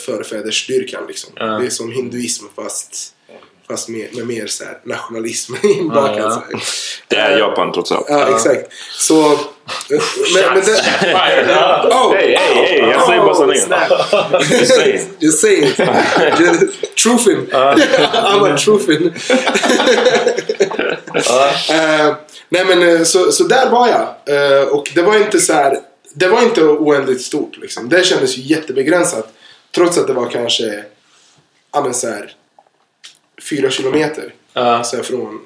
förfädersdyrkan 0.06 1.02
liksom. 1.08 1.30
Ja. 1.36 1.44
Det 1.44 1.66
är 1.66 1.70
som 1.70 1.92
hinduism 1.92 2.44
fast, 2.56 3.14
fast 3.68 3.88
med, 3.88 4.08
med 4.16 4.26
mer 4.26 4.46
så 4.46 4.64
här 4.64 4.78
nationalism 4.84 5.54
inbakad. 5.62 6.18
Ja, 6.18 6.44
ja. 6.50 6.58
Det 7.08 7.16
är 7.16 7.38
Japan 7.38 7.72
trots 7.72 7.92
allt. 7.92 8.06
Ja, 8.08 8.28
exakt. 8.36 8.72
Så... 8.98 9.32
eh, 9.32 9.38
Men, 10.34 10.54
men 10.54 10.64
det, 10.64 10.72
oh, 11.94 12.12
Hej, 12.14 12.36
hej, 12.38 12.66
hej! 12.66 12.78
Jag 12.78 13.06
säger 13.06 13.20
bara 13.20 13.34
sanningen. 13.34 13.62
snap. 13.62 14.50
Just 14.50 14.74
saying. 14.74 15.00
Just 15.18 15.38
saying. 15.40 15.62
Just- 16.40 16.96
Trufin. 17.02 17.46
I'm 17.52 18.54
a 18.54 18.56
trufin. 18.58 19.12
Eh, 21.70 22.14
nej 22.48 22.64
men 22.64 22.82
eh, 22.96 23.02
så, 23.02 23.32
så 23.32 23.44
där 23.44 23.70
var 23.70 23.88
jag. 23.88 24.02
Eh, 24.36 24.68
och 24.68 24.92
det 24.94 25.02
var 25.02 25.16
inte 25.16 25.40
så 25.40 25.52
här. 25.52 25.78
Det 26.14 26.28
var 26.28 26.42
inte 26.42 26.62
oändligt 26.64 27.22
stort 27.22 27.56
liksom. 27.56 27.88
Det 27.88 28.04
kändes 28.06 28.36
ju 28.38 28.42
jättebegränsat. 28.42 29.32
Trots 29.76 29.98
att 29.98 30.06
det 30.06 30.12
var 30.12 30.30
kanske, 30.30 30.84
ja 31.72 31.80
men 31.82 31.94
så 31.94 32.08
här, 32.08 32.32
fyra 33.50 33.70
kilometer. 33.70 34.34
Ja. 34.52 34.84
Så 34.84 34.96
här 34.96 35.02
från... 35.02 35.40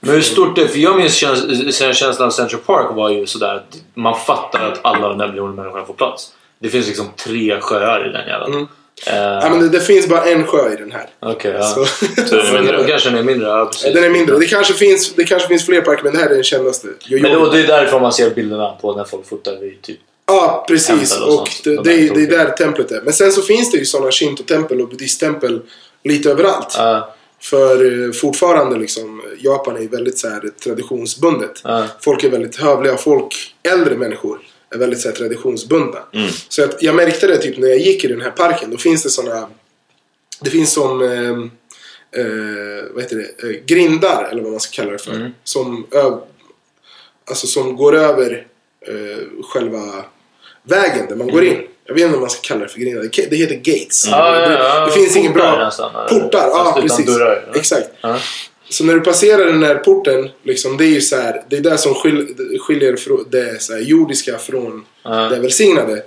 Men 0.00 0.14
hur 0.14 0.22
stort 0.22 0.56
det? 0.56 0.68
För 0.68 0.78
jag 0.78 0.96
minns 0.96 1.14
käns- 1.14 1.76
känslan 1.94 2.26
av 2.26 2.30
Central 2.30 2.60
Park 2.60 2.96
var 2.96 3.10
ju 3.10 3.26
sådär 3.26 3.54
att 3.54 3.76
man 3.94 4.20
fattar 4.20 4.72
att 4.72 4.80
alla 4.82 5.08
de 5.08 5.18
där 5.18 5.28
miljoner 5.28 5.54
människorna 5.54 5.84
får 5.86 5.94
plats. 5.94 6.32
Det 6.58 6.68
finns 6.68 6.86
liksom 6.86 7.06
tre 7.16 7.60
sjöar 7.60 8.08
i 8.08 8.12
den 8.12 8.28
jäveln. 8.28 8.52
Mm. 8.54 8.68
Eh, 9.06 9.14
Ja 9.16 9.48
men 9.50 9.60
det, 9.60 9.68
det 9.68 9.80
finns 9.80 10.08
bara 10.08 10.24
en 10.24 10.46
sjö 10.46 10.72
i 10.72 10.76
den 10.76 10.92
här. 10.92 11.06
Okej, 11.20 11.52
ja. 11.52 11.62
Så, 11.62 11.80
det 12.16 12.40
är 12.40 12.52
mindre. 12.52 12.84
kanske 12.88 13.10
den 13.10 13.18
är 13.18 13.22
mindre. 13.22 13.48
Ja, 13.48 13.64
precis. 13.66 13.94
den 13.94 14.04
är 14.04 14.10
mindre. 14.10 14.38
Det 14.38 14.46
kanske, 14.46 14.74
finns, 14.74 15.14
det 15.14 15.24
kanske 15.24 15.48
finns 15.48 15.66
fler 15.66 15.80
parker 15.80 16.02
men 16.02 16.12
det 16.12 16.18
här 16.18 16.26
är 16.30 16.34
den 16.34 16.44
kändaste. 16.44 16.88
Jojo. 17.00 17.22
Men 17.22 17.32
då, 17.32 17.50
det 17.50 17.60
är 17.60 17.66
därifrån 17.66 18.02
man 18.02 18.12
ser 18.12 18.30
bilderna 18.30 18.72
på 18.80 18.94
när 18.94 19.04
folk 19.04 19.28
fotar 19.28 19.56
vid 19.56 19.82
typ... 19.82 19.98
Ja, 20.28 20.64
precis. 20.68 21.16
Och 21.16 21.40
Och 21.40 21.48
det, 21.64 21.76
De 21.76 21.82
det, 21.82 21.92
är, 21.92 22.14
det 22.14 22.22
är 22.22 22.26
där 22.26 22.50
templet 22.50 22.90
är. 22.90 23.02
Men 23.02 23.12
sen 23.12 23.32
så 23.32 23.42
finns 23.42 23.70
det 23.70 23.78
ju 23.78 23.84
sådana 23.84 24.10
shinto-tempel 24.10 24.80
och 24.80 24.88
buddhisttempel 24.88 25.60
lite 26.04 26.30
överallt. 26.30 26.74
Ja, 26.76 27.14
För 27.40 28.04
eh, 28.06 28.12
fortfarande 28.12 28.78
liksom, 28.78 29.22
Japan 29.38 29.76
är 29.76 29.80
ju 29.80 29.88
väldigt 29.88 30.18
så 30.18 30.28
här, 30.28 30.50
traditionsbundet. 30.64 31.60
Ja. 31.64 31.84
Folk 32.00 32.24
är 32.24 32.30
väldigt 32.30 32.56
hövliga. 32.56 32.96
Folk, 32.96 33.54
äldre 33.62 33.96
människor, 33.96 34.40
är 34.74 34.78
väldigt 34.78 35.00
så 35.00 35.08
här, 35.08 35.16
traditionsbundna. 35.16 35.98
Så 36.48 36.64
att, 36.64 36.82
jag 36.82 36.94
märkte 36.94 37.26
det 37.26 37.36
typ 37.38 37.58
när 37.58 37.68
jag 37.68 37.78
gick 37.78 38.04
i 38.04 38.08
den 38.08 38.20
här 38.20 38.30
parken. 38.30 38.70
Då 38.70 38.76
finns 38.76 39.02
det 39.02 39.10
sådana... 39.10 39.48
Det 40.40 40.50
finns 40.50 40.72
som... 40.72 41.02
Eh, 41.02 41.38
eh, 42.20 42.84
vad 42.94 43.02
heter 43.02 43.16
det? 43.16 43.48
Eh, 43.48 43.64
grindar, 43.66 44.28
eller 44.32 44.42
vad 44.42 44.50
man 44.50 44.60
ska 44.60 44.82
kalla 44.82 44.92
det 44.92 44.98
för. 44.98 45.32
Som, 45.44 45.86
ö, 45.90 46.12
alltså, 47.30 47.46
som 47.46 47.76
går 47.76 47.96
över 47.96 48.46
eh, 48.86 49.42
själva 49.42 50.04
vägen 50.62 51.06
där 51.08 51.16
man 51.16 51.28
går 51.28 51.44
in. 51.44 51.56
Jag 51.84 51.94
vet 51.94 52.02
inte 52.02 52.14
om 52.14 52.20
man 52.20 52.30
ska 52.30 52.40
kalla 52.42 52.60
det 52.60 52.68
för 52.68 52.78
grindar. 52.80 53.02
Det- 53.02 53.30
Det 53.30 53.36
heter 53.36 53.54
gates. 53.54 54.06
Ja, 54.10 54.36
ja, 54.40 54.52
ja. 54.52 54.80
Det, 54.80 54.86
det 54.86 54.92
finns 54.92 55.16
ingen 55.16 55.32
bra... 55.32 55.64
nästan? 55.64 55.90
Portar, 56.08 56.48
ja 56.48 56.78
precis. 56.82 57.06
dörrar, 57.06 57.44
ja. 57.52 57.58
Exakt. 57.58 57.88
Så 58.70 58.84
när 58.84 58.94
du 58.94 59.00
passerar 59.00 59.44
den 59.46 59.62
här 59.62 59.74
porten, 59.74 60.28
liksom, 60.42 60.76
det 60.76 60.84
är 60.84 60.88
ju 60.88 61.00
så 61.00 61.16
här, 61.16 61.42
det 61.48 61.56
är 61.56 61.60
det 61.60 61.78
som 61.78 61.94
skil, 61.94 62.36
skiljer 62.60 62.96
det 63.30 63.62
så 63.62 63.72
här, 63.72 63.80
jordiska 63.80 64.38
från 64.38 64.84
det 65.30 65.38
välsignade. 65.40 66.02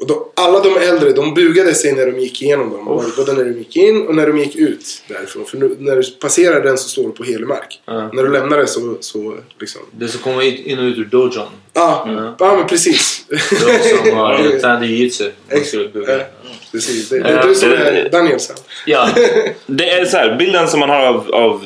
Och 0.00 0.06
då, 0.06 0.32
alla 0.34 0.60
de 0.60 0.76
äldre, 0.76 1.12
de 1.12 1.34
bugade 1.34 1.74
sig 1.74 1.92
när 1.92 2.06
de 2.06 2.20
gick 2.20 2.42
igenom 2.42 2.70
dem. 2.70 2.84
Både 3.16 3.32
när 3.32 3.44
de 3.44 3.52
gick 3.52 3.76
in 3.76 4.06
och 4.06 4.14
när 4.14 4.26
de 4.26 4.38
gick 4.38 4.56
ut 4.56 5.02
därifrån. 5.08 5.44
För 5.44 5.56
nu, 5.56 5.76
när 5.78 5.96
du 5.96 6.02
passerar 6.10 6.62
den 6.62 6.78
så 6.78 6.88
står 6.88 7.02
du 7.02 7.10
på 7.10 7.24
helig 7.24 7.46
mark. 7.46 7.82
Ja. 7.84 8.10
När 8.12 8.22
du 8.22 8.32
lämnar 8.32 8.58
det 8.58 8.66
så, 8.66 8.96
så 9.00 9.36
liksom... 9.60 9.80
Det 9.90 10.08
som 10.08 10.20
kommer 10.20 10.68
in 10.68 10.78
och 10.78 10.84
ut 10.84 10.98
ur 10.98 11.04
dojon. 11.04 11.46
Ja, 11.72 12.08
ja 12.38 12.56
men 12.56 12.66
precis. 12.66 13.26
De 13.28 14.06
som 14.06 14.16
har 14.16 14.58
tränat 14.60 14.82
i 14.82 14.86
jujutsu. 14.86 15.30
Man 15.52 15.64
skulle 15.64 15.88
bugga. 15.88 16.18
Ja, 16.18 16.24
precis. 16.72 17.08
Det, 17.08 17.18
det 17.18 17.28
är 17.28 17.48
du 17.48 17.54
som 17.54 17.72
är 17.72 18.08
Daniels 18.12 18.48
här. 18.48 18.58
Ja. 18.86 19.08
Det 19.66 19.90
är 19.90 20.04
så 20.04 20.16
här, 20.16 20.36
bilden 20.36 20.68
som 20.68 20.80
man 20.80 20.88
har 20.90 21.06
av, 21.06 21.30
av 21.32 21.64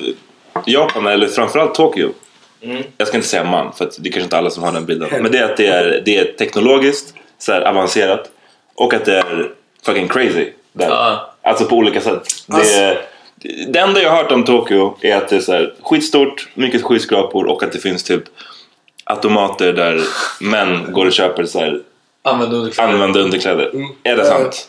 Japan, 0.67 1.07
eller 1.07 1.27
framförallt 1.27 1.75
Tokyo. 1.75 2.13
Jag 2.97 3.09
ska 3.09 3.17
inte 3.17 3.29
säga 3.29 3.45
man, 3.45 3.73
för 3.73 3.85
att 3.85 3.97
det 3.99 4.09
är 4.09 4.13
kanske 4.13 4.25
inte 4.25 4.39
alla 4.39 4.51
som 4.51 4.63
har 4.63 4.73
den 4.73 4.87
bilden. 4.87 5.09
Men 5.23 5.33
det 5.33 5.39
är 5.39 5.45
att 5.45 5.57
det 5.57 5.67
är, 5.67 6.03
det 6.05 6.17
är 6.17 6.25
teknologiskt 6.25 7.15
så 7.39 7.53
här, 7.53 7.61
avancerat 7.61 8.31
och 8.75 8.95
att 8.95 9.05
det 9.05 9.19
är 9.19 9.51
fucking 9.83 10.09
crazy. 10.09 10.51
Där. 10.73 10.89
Ja. 10.89 11.35
Alltså 11.43 11.65
på 11.65 11.77
olika 11.77 12.01
sätt. 12.01 12.23
Alltså- 12.49 12.79
Det, 12.81 12.99
det 13.73 13.79
enda 13.79 14.03
jag 14.03 14.11
har 14.11 14.17
hört 14.23 14.33
om 14.33 14.45
Tokyo 14.45 14.97
är 15.01 15.17
att 15.17 15.29
det 15.29 15.37
är 15.37 15.41
så 15.41 15.53
här, 15.53 15.75
skitstort, 15.83 16.49
mycket 16.55 16.83
skyskrapor 16.83 17.47
och 17.47 17.63
att 17.63 17.73
det 17.73 17.79
finns 17.79 18.03
typ 18.03 18.23
automater 19.05 19.73
där 19.73 20.01
män 20.41 20.93
går 20.93 21.07
och 21.07 21.13
köper 21.13 21.45
så 21.45 21.59
här, 21.59 21.81
Använd 22.23 22.53
underkläder. 22.55 22.89
använda 22.93 23.21
underkläder. 23.21 23.73
Är 24.03 24.17
det 24.17 24.25
sant? 24.25 24.69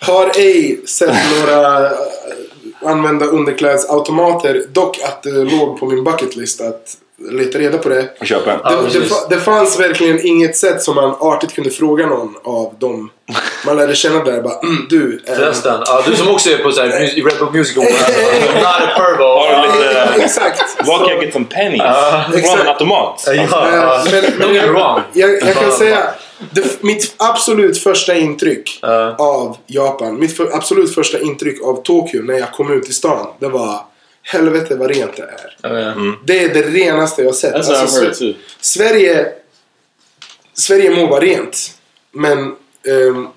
Har 0.00 0.30
ej 0.38 0.80
sett 0.86 1.14
några 1.40 1.86
äh, 1.86 1.92
använda 2.84 3.26
underklädesautomater. 3.26 4.64
Dock 4.68 4.98
att 5.04 5.22
det 5.22 5.30
låg 5.30 5.80
på 5.80 5.86
min 5.86 6.04
bucketlist 6.04 6.60
att 6.60 6.96
leta 7.30 7.58
reda 7.58 7.78
på 7.78 7.88
det. 7.88 8.08
Och 8.20 8.26
köpa 8.26 8.52
en. 8.52 8.60
Ja, 8.64 8.70
Det, 8.92 8.98
det, 8.98 9.08
det 9.30 9.40
fanns 9.40 9.80
verkligen 9.80 10.26
inget 10.26 10.56
sätt 10.56 10.82
som 10.82 10.94
man 10.94 11.14
artigt 11.20 11.54
kunde 11.54 11.70
fråga 11.70 12.06
någon 12.06 12.34
av 12.44 12.74
dem 12.78 13.10
man 13.66 13.76
lärde 13.76 13.94
känna 13.94 14.24
där. 14.24 14.42
Bara, 14.42 14.58
mm, 14.62 14.86
du. 14.90 15.20
eh, 15.26 15.34
Förresten, 15.34 15.80
ja, 15.86 16.02
du 16.06 16.16
som 16.16 16.28
också 16.28 16.50
är 16.50 16.58
på 16.58 16.72
så 16.72 16.80
här, 16.80 16.88
mus- 16.88 17.14
i 17.14 17.22
Red 17.22 17.38
Bull 17.38 17.48
Music 17.52 17.76
Awards. 17.76 18.08
Not 18.54 18.64
a 18.64 18.90
pervo. 18.96 19.24
Har 19.24 19.66
lite... 19.66 20.22
Exakt. 20.24 20.58
Så- 20.86 21.04
jag 21.08 21.22
get 21.24 21.32
some 21.32 21.44
pennies? 21.44 21.82
Från 22.26 22.34
exakt. 22.38 22.60
en 22.62 22.68
automat? 22.68 23.24
Ja, 23.26 23.32
ja. 23.34 23.96
Eh, 24.06 24.12
men, 24.38 24.52
men 24.54 24.72
wrong. 24.74 25.00
jag, 25.12 25.30
jag 25.30 25.54
kan 25.54 25.72
säga 25.72 25.98
det, 26.50 26.82
mitt 26.82 27.14
absolut 27.16 27.78
första 27.82 28.14
intryck 28.14 28.78
Ja. 28.82 29.14
av 29.18 29.56
Japan, 29.66 30.20
mitt 30.20 30.36
för, 30.36 30.56
absolut 30.56 30.94
första 30.94 31.20
intryck 31.20 31.62
av 31.64 31.82
Tokyo 31.82 32.22
när 32.22 32.38
jag 32.38 32.52
kom 32.52 32.72
ut 32.72 32.88
i 32.88 32.92
stan, 32.92 33.26
det 33.38 33.48
var 33.48 33.80
helvete 34.32 34.76
vad 34.76 34.90
rent 34.90 35.16
det 35.16 35.22
är. 35.22 35.56
Ja. 35.62 35.94
Det 36.24 36.44
är 36.44 36.54
det 36.54 36.62
renaste 36.62 37.22
jag 37.22 37.28
har 37.28 37.32
sett. 37.34 37.54
That's 37.54 37.68
what 37.68 37.88
I've 37.88 38.00
heard 38.00 38.12
Sve- 38.12 38.18
too. 38.18 38.34
Sverige, 38.60 39.32
Sverige 40.54 40.90
må 40.90 41.06
vara 41.06 41.20
rent, 41.20 41.74
men 42.12 42.38
ehm, 42.88 43.28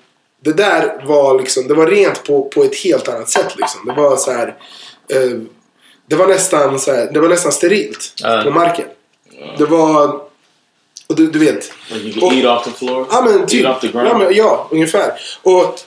det 0.44 0.52
där 0.52 1.04
var 1.06 1.38
liksom, 1.40 1.68
det 1.68 1.74
var 1.74 1.86
rent 1.86 2.24
på, 2.24 2.42
på 2.48 2.64
ett 2.64 2.76
helt 2.76 3.08
annat 3.08 3.28
sätt 3.30 3.56
liksom. 3.56 3.86
Det 3.86 3.92
var 3.92 4.16
så 4.16 4.32
här, 4.32 4.54
ehm, 5.14 5.48
det 6.06 6.16
var 6.16 6.26
nästan 6.26 6.78
så 6.80 6.92
här, 6.92 7.10
det 7.12 7.20
var 7.20 7.28
nästan 7.28 7.52
sterilt 7.52 8.12
Ja. 8.22 8.42
på 8.44 8.50
marken. 8.50 8.86
Det 9.58 9.64
var, 9.64 10.20
och 11.06 11.16
du, 11.16 11.26
du 11.26 11.38
vet. 11.38 11.72
Like 11.92 12.20
Och- 12.20 12.32
eat 12.32 12.58
off 12.58 12.64
the 12.72 12.78
floor. 12.78 13.06
Ja 13.10 13.22
men 13.22 13.46
typ. 13.46 13.64
Eat 13.64 13.76
off 13.76 13.80
the 13.80 13.88
ground. 13.88 14.08
Ja, 14.08 14.18
men, 14.18 14.34
ja 14.34 14.68
ungefär. 14.70 15.12
Och 15.42 15.80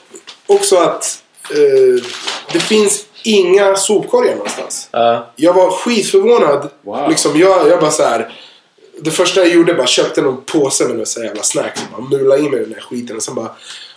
också 0.46 0.76
att 0.76 1.22
eh, 1.50 2.04
det 2.52 2.60
finns 2.60 3.04
inga 3.28 3.76
sopkorgar 3.76 4.34
någonstans. 4.34 4.88
Ja. 4.90 5.30
Jag 5.36 5.52
var 5.54 5.70
skitförvånad. 5.70 6.68
Wow. 6.82 7.08
Liksom, 7.08 7.38
jag, 7.40 7.68
jag 7.68 7.80
bara 7.80 7.90
så 7.90 8.02
här. 8.02 8.32
Det 9.00 9.10
första 9.10 9.40
jag 9.40 9.48
gjorde 9.54 9.74
bara 9.74 9.86
köpte 9.86 10.22
någon 10.22 10.42
påse 10.44 10.84
med 10.84 10.96
några 10.96 11.24
jävla 11.24 11.42
snacks. 11.42 11.82
Och 11.96 12.02
bara 12.02 12.18
mulade 12.18 12.40
i 12.40 12.48
mig 12.48 12.60
den 12.60 12.70
där 12.72 12.80
skiten. 12.80 13.16
Och 13.16 13.22
sen 13.22 13.34
bara. 13.34 13.50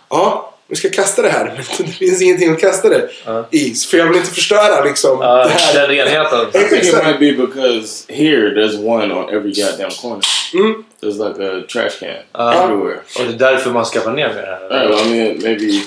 Ja, 0.09 0.53
nu 0.67 0.75
ska 0.75 0.88
jag 0.88 0.95
kasta 0.95 1.21
det 1.21 1.29
här. 1.29 1.45
Men 1.77 1.88
det 1.88 1.93
finns 1.93 2.21
ingenting 2.21 2.51
att 2.51 2.59
kasta 2.59 2.89
det 2.89 3.09
i. 3.51 3.73
För 3.73 3.97
jag 3.97 4.05
vill 4.07 4.17
inte 4.17 4.31
förstöra 4.31 4.83
liksom 4.83 5.17
Ja, 5.21 5.43
det 5.43 5.50
här. 5.50 5.73
den 5.73 5.88
renheten. 5.97 6.47
I 6.53 6.69
think 6.69 6.83
it 6.83 6.93
might 7.05 7.19
be 7.19 7.31
because 7.45 8.13
here 8.13 8.50
there's 8.50 8.85
one 8.85 9.13
on 9.13 9.29
every 9.29 9.53
goddamn 9.53 9.91
corner. 10.01 10.21
Mm. 10.53 10.83
There's 11.01 11.27
like 11.27 11.43
a 11.43 11.63
trash 11.69 12.00
can 12.00 12.09
Uh, 12.47 12.63
everywhere. 12.63 13.00
Och 13.19 13.25
det 13.25 13.33
är 13.45 13.51
därför 13.51 13.71
man 13.71 13.85
skaffar 13.85 14.11
ner 14.11 14.27
med 14.27 14.43
det 14.43 14.47
här. 14.69 14.88
Right, 14.88 15.05
I 15.05 15.09
mean, 15.09 15.39
maybe 15.43 15.81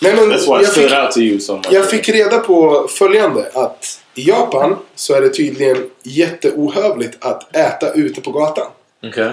Nej, 0.00 0.14
men 0.14 0.32
that's 0.32 0.46
why 0.46 0.62
jag 0.62 0.66
stood 0.66 0.84
fick, 0.84 0.98
out 0.98 1.12
to 1.12 1.20
you 1.20 1.40
so 1.40 1.56
much. 1.56 1.66
Jag 1.70 1.90
fick 1.90 2.08
reda 2.08 2.38
på 2.38 2.88
följande. 2.90 3.50
Att 3.54 4.00
i 4.14 4.28
Japan 4.28 4.76
så 4.94 5.14
är 5.14 5.20
det 5.20 5.28
tydligen 5.28 5.90
jätteohövligt 6.02 7.24
att 7.24 7.56
äta 7.56 7.92
ute 7.92 8.20
på 8.20 8.30
gatan. 8.30 8.66
Okej. 9.06 9.32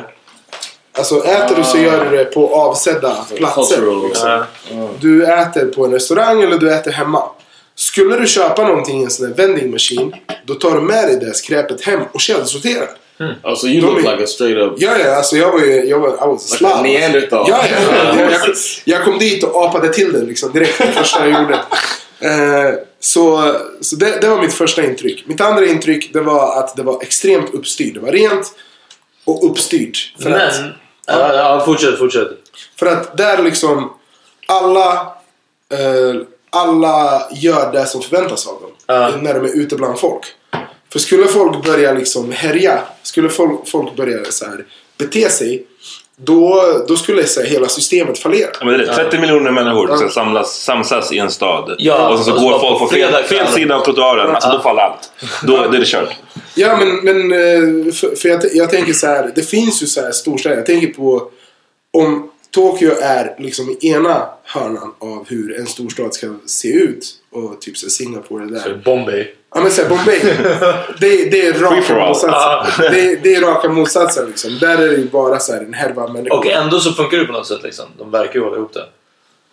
Alltså 0.98 1.24
äter 1.24 1.56
du 1.56 1.64
så 1.64 1.78
gör 1.78 2.06
du 2.06 2.18
det 2.18 2.26
på 2.26 2.56
avsedda 2.56 3.26
platser. 3.36 3.76
cultural, 3.76 4.08
Liksom. 4.08 4.44
Ja. 4.72 4.88
Du 5.00 5.26
äter 5.26 5.66
på 5.66 5.86
en 5.86 5.92
restaurang 5.92 6.42
eller 6.42 6.58
du 6.58 6.74
äter 6.74 6.92
hemma. 6.92 7.24
Skulle 7.76 8.20
du 8.20 8.28
köpa 8.28 8.68
någonting 8.68 9.02
i 9.02 9.04
en 9.04 9.10
sån 9.10 9.28
här 9.28 9.34
vending 9.34 9.72
machine. 9.72 10.16
Då 10.46 10.54
tar 10.54 10.76
du 10.76 10.82
med 10.82 11.08
dig 11.08 11.20
det 11.20 11.34
skräpet 11.34 11.82
hem 11.82 12.00
och 12.12 12.22
källsorterar. 12.22 12.90
Oh, 13.20 13.56
so 13.56 13.68
you 13.68 13.82
look 13.82 14.04
like 14.04 14.24
a 14.24 14.28
straight 14.28 14.58
up. 14.58 14.74
Ja, 14.78 14.98
ja, 14.98 15.16
alltså 15.16 15.36
jag 15.36 15.52
var 15.52 15.60
ju... 15.60 15.86
Jag 15.86 16.00
var, 16.00 16.10
I 16.10 16.12
was 16.12 16.22
a 16.22 16.30
Like 16.30 16.66
a 16.66 16.72
slav. 16.72 16.84
Neanderthal. 16.84 17.46
Ja, 17.50 17.66
ja, 17.72 17.78
ja. 17.94 18.20
Jag, 18.20 18.32
jag, 18.32 18.56
jag 18.86 19.04
kom 19.04 19.20
dit 19.20 19.44
och 19.44 19.66
apade 19.66 19.94
till 19.94 20.14
det 20.14 20.22
liksom 20.22 20.52
direkt. 20.54 20.78
Det 20.78 20.92
första 20.92 21.28
jag 21.28 21.42
gjorde. 21.42 21.54
Eh, 22.20 22.74
så 23.00 23.56
så 23.82 23.96
det, 23.96 24.22
det 24.22 24.28
var 24.28 24.42
mitt 24.42 24.54
första 24.54 24.84
intryck. 24.84 25.24
Mitt 25.28 25.42
andra 25.42 25.66
intryck 25.66 26.14
det 26.14 26.22
var 26.22 26.60
att 26.60 26.76
det 26.76 26.84
var 26.84 27.02
extremt 27.02 27.54
uppstyrt. 27.54 27.94
Det 27.94 28.00
var 28.00 28.12
rent 28.12 28.52
och 29.26 29.52
uppstyrt. 29.52 30.14
För 30.20 30.32
att, 30.32 30.62
Men... 30.62 30.72
Ja, 31.08 31.34
ja, 31.34 31.66
fortsätt, 31.66 31.98
fortsätt. 31.98 32.28
för 32.80 32.86
att 32.86 33.18
där 33.18 33.44
liksom 33.44 33.94
alla, 34.48 34.92
eh, 35.74 36.22
alla 36.50 37.28
gör 37.32 37.72
det 37.72 37.86
som 37.86 38.02
förväntas 38.02 38.48
av 38.48 38.62
dem. 38.62 38.72
Ja. 38.86 39.12
När 39.22 39.34
de 39.34 39.46
är 39.46 39.58
ute 39.58 39.76
bland 39.76 40.00
folk. 40.00 40.24
För 40.92 41.00
skulle 41.00 41.28
folk 41.28 41.66
börja 41.66 41.94
liksom 41.94 42.32
härja, 42.32 42.80
skulle 43.04 43.30
folk, 43.30 43.68
folk 43.68 43.96
börja 43.96 44.24
så 44.24 44.46
här 44.46 44.66
bete 44.98 45.30
sig. 45.30 45.64
Då, 46.20 46.64
då 46.88 46.96
skulle 46.96 47.28
så 47.28 47.42
här, 47.42 47.48
hela 47.48 47.68
systemet 47.68 48.20
fallera. 48.20 48.50
Ja, 48.60 48.66
men 48.66 48.78
det 48.78 48.88
är 48.88 48.94
30 48.94 49.20
miljoner 49.20 49.52
människor 49.52 49.98
som 49.98 50.10
samlas, 50.10 50.64
samsas 50.64 51.12
i 51.12 51.18
en 51.20 51.32
stad. 51.32 51.76
Ja, 51.78 52.10
och 52.10 52.18
så, 52.18 52.24
så 52.24 52.32
så 52.32 52.40
går 52.40 52.60
folk 52.60 52.80
på 52.80 52.88
fel, 52.88 53.24
fel 53.24 53.48
sida 53.48 53.76
av 53.76 53.86
trottoaren. 53.86 54.36
Alltså, 54.36 54.50
då 54.50 54.60
faller 54.60 54.82
allt. 54.82 55.12
Då, 55.44 55.58
då 55.58 55.64
är 55.64 55.80
det 55.80 55.86
kört. 55.86 56.16
Ja 56.56 56.78
men, 56.78 56.96
men 56.96 57.32
eh, 57.32 57.94
för, 57.94 58.16
för 58.16 58.30
jag, 58.30 58.42
jag 58.54 58.70
tänker 58.70 58.94
så 58.94 59.08
här, 59.08 59.32
det 59.36 59.44
finns 59.44 59.84
ju 59.84 59.88
så 59.88 60.02
här 60.02 60.12
storstäder. 60.12 60.56
Jag 60.56 60.66
tänker 60.66 60.88
på 60.88 61.32
om 61.94 62.32
Tokyo 62.52 62.92
är 63.02 63.36
liksom 63.40 63.70
i 63.70 63.88
ena 63.88 64.30
hörnan 64.44 64.94
av 65.00 65.26
hur 65.30 65.60
en 65.60 65.68
storstad 65.68 66.14
ska 66.14 66.36
se 66.46 66.68
ut. 66.68 67.14
Och 67.32 67.62
typ 67.62 67.78
så 67.78 67.90
Singapore 67.90 68.44
är 68.44 68.48
där. 68.48 68.82
Bombay. 68.86 69.34
Ja 69.56 69.62
men 69.62 69.72
såhär 69.72 69.90
Bombay. 69.90 70.20
Det, 71.00 71.32
det 71.32 71.48
är 71.48 71.54
raka 71.54 71.96
motsatsen. 71.96 72.92
Det, 72.92 73.16
det 73.24 73.36
är 73.36 73.42
raka 73.42 73.70
motsatsen 73.70 74.28
liksom. 74.28 74.58
Där 74.60 74.78
är 74.78 74.88
det 74.88 74.96
ju 74.96 75.10
bara 75.10 75.40
så 75.40 75.54
här 75.54 75.62
en 75.62 75.74
härva 75.74 76.08
människor. 76.08 76.38
Och 76.38 76.48
ändå 76.48 76.80
så 76.80 76.92
funkar 76.92 77.18
det 77.18 77.26
på 77.26 77.34
något 77.34 77.48
sätt 77.48 77.64
liksom. 77.64 77.86
De 77.98 78.12
verkar 78.12 78.34
ju 78.34 78.44
hålla 78.44 78.58
ihop 78.58 78.74
det. 78.74 78.86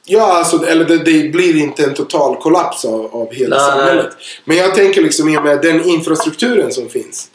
Ja, 0.07 0.39
alltså, 0.39 0.67
eller 0.67 0.85
det, 0.85 0.99
det 0.99 1.33
blir 1.33 1.57
inte 1.57 1.85
en 1.85 1.95
total 1.95 2.37
kollaps 2.37 2.85
av, 2.85 3.15
av 3.15 3.33
hela 3.33 3.57
Nej, 3.57 3.67
samhället. 3.67 4.09
Men 4.45 4.57
jag 4.57 4.75
tänker 4.75 5.03
liksom 5.03 5.29
i 5.29 5.39
och 5.39 5.43
med 5.43 5.63
den 5.63 5.85
infrastrukturen 5.85 6.73
som 6.73 6.89
finns 6.89 7.31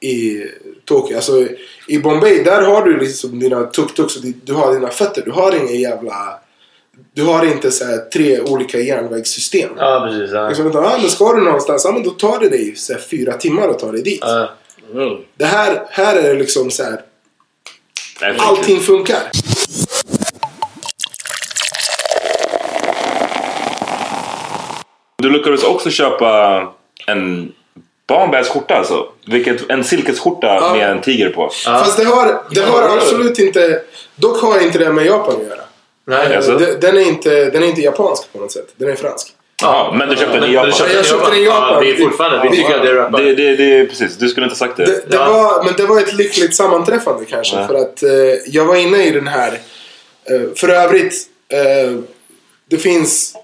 i 0.00 0.44
Tokyo. 0.84 1.16
Alltså 1.16 1.46
i 1.88 1.98
Bombay, 1.98 2.42
där 2.42 2.62
har 2.62 2.82
du 2.82 2.98
liksom 2.98 3.38
dina 3.38 3.56
tuk-tuks 3.56 4.16
och 4.16 4.24
du 4.44 4.52
har 4.52 4.74
dina 4.74 4.88
fötter. 4.88 5.22
Du 5.24 5.30
har 5.30 5.56
inga 5.56 5.72
jävla... 5.72 6.40
Du 7.14 7.24
har 7.24 7.46
inte 7.46 7.70
så 7.70 7.84
här 7.84 7.98
tre 7.98 8.40
olika 8.40 8.78
järnvägssystem. 8.78 9.70
Ja, 9.78 10.08
precis. 10.10 10.34
Ja. 10.34 10.48
Liksom, 10.48 10.66
utan, 10.66 10.84
ah, 10.84 10.98
men 11.00 11.10
ska 11.10 11.32
du 11.32 11.40
någonstans, 11.40 11.84
ja, 11.84 11.92
men 11.92 12.02
då 12.02 12.10
tar 12.10 12.38
det 12.40 12.48
dig 12.48 12.76
så 12.76 12.92
här, 12.92 13.00
fyra 13.00 13.32
timmar 13.32 13.68
att 13.68 13.78
ta 13.78 13.92
dig 13.92 14.02
dit. 14.02 14.18
Ja. 14.22 14.50
Really? 14.94 15.16
Det 15.36 15.44
här, 15.44 15.82
här 15.90 16.16
är 16.16 16.22
det 16.22 16.34
liksom 16.34 16.70
så 16.70 16.82
här, 16.82 17.00
allting 18.38 18.80
funkar. 18.80 19.22
Du 25.18 25.30
lyckades 25.30 25.64
också 25.64 25.90
köpa 25.90 26.62
en 27.06 27.52
barnbärsskjorta 28.08 28.74
alltså. 28.74 29.06
Vilket, 29.26 29.70
en 29.70 29.84
silkesskjorta 29.84 30.46
Ja. 30.46 30.72
med 30.72 30.90
en 30.90 31.00
tiger 31.00 31.30
på. 31.30 31.50
Fast 31.64 31.96
det 31.96 32.04
har, 32.04 32.42
det 32.50 32.60
har 32.60 32.82
absolut 32.82 33.38
inte... 33.38 33.80
Dock 34.16 34.42
har 34.42 34.60
inte 34.60 34.78
det 34.78 34.92
med 34.92 35.06
Japan 35.06 35.34
att 35.36 35.46
göra. 35.46 35.60
Nej, 36.06 36.36
Alltså? 36.36 36.58
Det- 36.58 36.80
Den 36.80 36.96
är, 36.96 37.00
inte, 37.00 37.50
den 37.50 37.62
är 37.62 37.66
inte 37.66 37.80
japansk 37.80 38.32
på 38.32 38.38
något 38.38 38.52
sätt. 38.52 38.66
Den 38.76 38.88
är 38.88 38.94
fransk. 38.96 39.32
Jaha, 39.62 39.92
men 39.92 40.08
du 40.08 40.16
köpte 40.16 40.40
den 40.40 40.50
i 40.50 40.54
Japan. 40.54 40.72
Jag 40.94 41.06
köpte 41.06 41.30
den 41.30 41.38
i 41.40 41.44
Japan. 41.44 41.84
Ja, 41.86 41.90
är 41.92 41.96
fortfarande... 41.96 42.48
Vi 42.50 42.56
tycker 42.56 42.74
att 42.76 42.82
det 42.82 42.90
är 42.90 42.94
rappa. 42.94 43.18
Det, 43.20 43.34
det, 43.34 43.56
det, 43.56 43.86
precis, 43.86 44.16
du 44.16 44.28
skulle 44.28 44.46
inte 44.46 44.52
ha 44.54 44.58
sagt 44.66 44.76
det. 44.76 44.84
Det, 44.84 44.92
det 45.10 45.16
Ja. 45.16 45.32
var, 45.32 45.64
men 45.64 45.74
det 45.76 45.86
var 45.86 46.00
ett 46.00 46.12
lyckligt 46.14 46.54
sammanträffande 46.56 47.24
kanske. 47.24 47.56
Ja. 47.56 47.66
För 47.66 47.74
att 47.74 48.02
eh, 48.02 48.10
jag 48.46 48.64
var 48.64 48.76
inne 48.76 49.04
i 49.06 49.10
den 49.10 49.26
här... 49.26 49.52
Eh, 50.30 50.40
för 50.56 50.68
övrigt, 50.68 51.14
eh, 51.48 51.92
det 52.70 52.76
finns... 52.78 53.34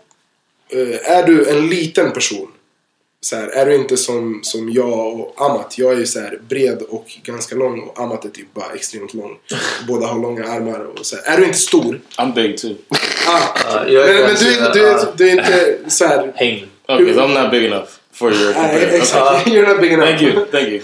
Eh, 0.72 1.12
är 1.18 1.26
du 1.26 1.48
en 1.50 1.68
liten 1.68 2.12
person, 2.12 2.48
så 3.24 3.36
här, 3.36 3.48
är 3.48 3.66
du 3.66 3.74
inte 3.74 3.96
som, 3.96 4.40
som 4.42 4.70
jag 4.72 5.20
och 5.20 5.34
Amat. 5.36 5.74
Jag 5.78 5.92
är 5.92 5.96
ju 5.96 6.06
så 6.06 6.20
här 6.20 6.38
bred 6.48 6.82
och 6.88 7.04
ganska 7.24 7.54
lång 7.56 7.80
och 7.80 8.00
Amat 8.00 8.24
är 8.24 8.28
typ 8.28 8.54
bara 8.54 8.72
extremt 8.74 9.14
lång. 9.14 9.36
Båda 9.88 10.06
har 10.06 10.18
långa 10.22 10.44
armar 10.44 10.80
och 10.98 11.06
så 11.06 11.16
här. 11.16 11.32
Är 11.34 11.36
du 11.38 11.44
inte 11.44 11.58
stor? 11.58 12.00
I'm 12.18 12.34
big 12.34 12.56
too. 12.58 12.74
Ah, 13.28 13.78
är 13.78 14.14
men, 14.14 14.26
men 14.26 14.34
du, 14.34 14.54
är- 14.58 14.72
du, 14.74 14.86
är- 14.86 14.92
ja. 14.92 15.04
du 15.16 15.28
är 15.28 15.32
inte 15.32 15.78
så 15.90 16.06
här... 16.06 16.32
Häng. 16.36 16.66
Okay, 16.88 17.06
I'm 17.14 17.42
not 17.42 17.50
big 17.50 17.64
enough 17.64 17.88
for 18.14 18.32
your 18.32 18.44
Nej, 18.54 18.54
comparison. 18.54 18.96
exakt. 19.00 19.46
You're 19.48 19.68
not 19.68 19.80
big 19.80 19.92
enough. 19.92 20.08
Thank 20.08 20.22
you, 20.22 20.46
thank 20.52 20.68
you. 20.68 20.80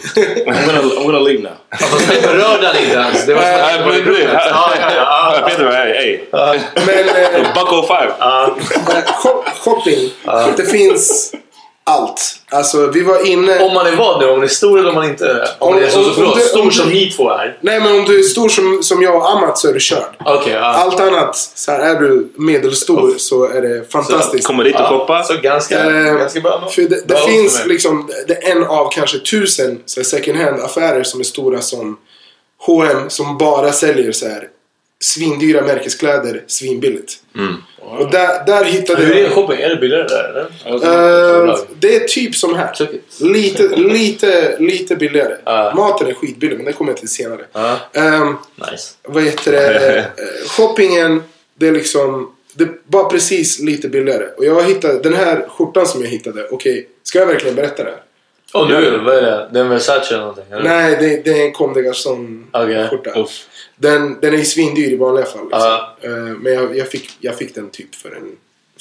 I'm 0.46 0.66
gonna, 0.66 0.80
I'm 0.80 1.04
gonna 1.06 1.18
leave 1.20 1.42
now. 1.42 1.52
Berörde 2.22 2.66
han 2.66 2.76
inte 2.76 2.94
ens. 2.96 3.26
Det 3.26 3.34
var 3.34 3.92
du. 3.92 4.12
Peter, 5.50 5.70
hej, 5.72 6.28
hej. 6.32 6.60
Men 6.86 7.08
eh, 7.08 7.54
Buckle 7.54 7.82
five. 7.82 8.12
shop, 9.22 9.44
shopping, 9.64 10.10
det 10.56 10.64
finns 10.70 11.32
allt. 11.88 12.34
Alltså 12.50 12.86
vi 12.86 13.02
var 13.02 13.26
inne... 13.26 13.58
Om 13.58 13.74
man 13.74 13.86
är 13.86 13.96
vad 13.96 14.20
nu? 14.20 14.26
Om 14.26 14.32
man 14.38 14.44
är 14.44 14.48
stor 14.48 14.78
eller 14.78 14.88
om 14.88 14.94
man 14.94 15.04
inte 15.04 15.24
är 15.24 15.34
det? 15.34 15.48
Om 15.58 15.74
man 15.74 15.82
är 15.82 15.88
så, 15.88 15.98
Om- 15.98 16.04
så 16.04 16.10
om 16.10 16.14
förlåt, 16.16 16.34
du- 16.34 16.40
om 16.42 16.48
stor 16.48 16.64
du- 16.64 16.70
som 16.70 16.88
ni 16.88 17.10
två 17.10 17.30
är. 17.30 17.58
Nej 17.60 17.80
men 17.80 17.98
om 17.98 18.04
du 18.04 18.18
är 18.18 18.22
stor 18.22 18.48
som, 18.48 18.82
som 18.82 19.02
jag 19.02 19.16
och 19.16 19.30
Amat 19.30 19.58
så 19.58 19.68
är 19.68 19.72
du 19.72 19.80
körd. 19.80 20.16
Okej, 20.24 20.52
ja. 20.52 20.60
Allt 20.60 21.00
annat, 21.00 21.36
så 21.36 21.70
här, 21.72 21.78
är 21.80 22.00
du 22.00 22.32
medelstor 22.36 23.14
så 23.18 23.44
är 23.48 23.62
det 23.62 23.92
fantastiskt. 23.92 24.46
Kommer 24.46 24.64
dit 24.64 24.74
och 24.80 24.86
shoppa. 24.86 25.22
Så 25.22 25.34
ganska, 25.42 25.84
Eh, 25.84 26.14
ganska 26.18 26.40
bra. 26.40 26.68
För 26.70 26.82
det, 26.82 26.88
det 26.88 27.06
Bra 27.06 27.16
finns 27.18 27.66
liksom, 27.66 28.10
det 28.28 28.34
är 28.44 28.50
en 28.56 28.64
av 28.64 28.90
kanske 28.92 29.18
tusen 29.18 29.80
så 29.86 30.00
här, 30.00 30.04
second 30.04 30.38
hand 30.38 30.60
affärer 30.62 31.02
som 31.02 31.20
är 31.20 31.24
stora 31.24 31.60
som 31.60 31.96
H&M 32.66 33.04
som 33.08 33.38
bara 33.38 33.72
säljer 33.72 34.12
så 34.12 34.28
här 34.28 34.44
svindyra 35.00 35.62
märkeskläder 35.62 36.44
svinbilligt. 36.46 37.12
Och 37.80 38.10
där, 38.10 38.46
där 38.46 38.64
hittade 38.64 39.02
Hur 39.04 39.16
är 39.16 39.22
jag... 39.22 39.32
shopping? 39.32 39.60
Är 39.60 39.68
det 39.68 39.76
billigare 39.76 40.06
där 40.08 40.28
eller? 40.28 41.48
Eh, 41.48 41.58
det 41.78 41.96
är 41.96 42.00
typ 42.08 42.34
som 42.36 42.54
här. 42.54 42.90
Lite, 43.20 43.68
lite, 43.76 44.56
lite 44.58 44.96
billigare. 44.96 45.36
Ja. 45.44 45.72
Maten 45.76 46.08
är 46.08 46.14
skitbillig 46.14 46.56
men 46.56 46.66
det 46.66 46.72
kommer 46.72 46.90
jag 46.90 46.98
till 46.98 47.08
senare. 47.08 47.40
Ja. 47.52 47.78
Ehm, 47.92 48.36
Nice. 48.70 48.94
vad 49.02 49.22
heter 49.22 49.52
det? 49.52 49.98
Eh, 49.98 50.48
shoppingen, 50.48 51.22
det 51.54 51.68
är 51.68 51.72
liksom... 51.72 52.34
Det 52.54 52.68
var 52.86 53.10
precis 53.10 53.60
lite 53.60 53.88
billigare. 53.88 54.26
Och 54.36 54.44
jag 54.44 54.62
hittade 54.64 55.00
den 55.02 55.14
här 55.14 55.46
skjortan 55.48 55.86
som 55.86 56.02
jag 56.02 56.08
hittade. 56.08 56.48
Okej, 56.50 56.88
ska 57.02 57.18
jag 57.18 57.26
verkligen 57.26 57.54
berätta 57.56 57.84
det 57.84 57.90
här? 57.90 58.00
Och 58.52 58.68
nu, 58.68 58.98
vad 58.98 59.14
är 59.14 59.22
det? 59.22 59.48
Det 59.52 59.58
är 59.58 59.64
en 59.64 59.70
Versace 59.70 60.14
eller 60.14 60.18
någonting? 60.18 60.44
eller? 60.50 60.62
Nej, 60.64 60.96
det, 61.00 61.24
det 61.24 61.40
är 61.40 61.46
en 61.46 61.52
Comme 61.52 61.74
des 61.74 61.84
Garçons 61.86 62.44
Okej. 62.52 62.88
skjorta. 62.88 63.20
Uff. 63.20 63.46
Den, 63.76 64.20
den 64.20 64.34
är 64.34 64.42
svindyr 64.42 64.92
i 64.92 64.96
vanliga 64.96 65.26
fall. 65.26 65.44
Liksom. 65.44 65.72
Eh, 66.00 66.10
men 66.12 66.52
jag, 66.52 66.76
jag, 66.76 66.88
fick, 66.88 67.10
jag 67.20 67.36
fick 67.36 67.54
den 67.54 67.70
typ 67.70 67.94
för 67.94 68.08
en 68.08 68.36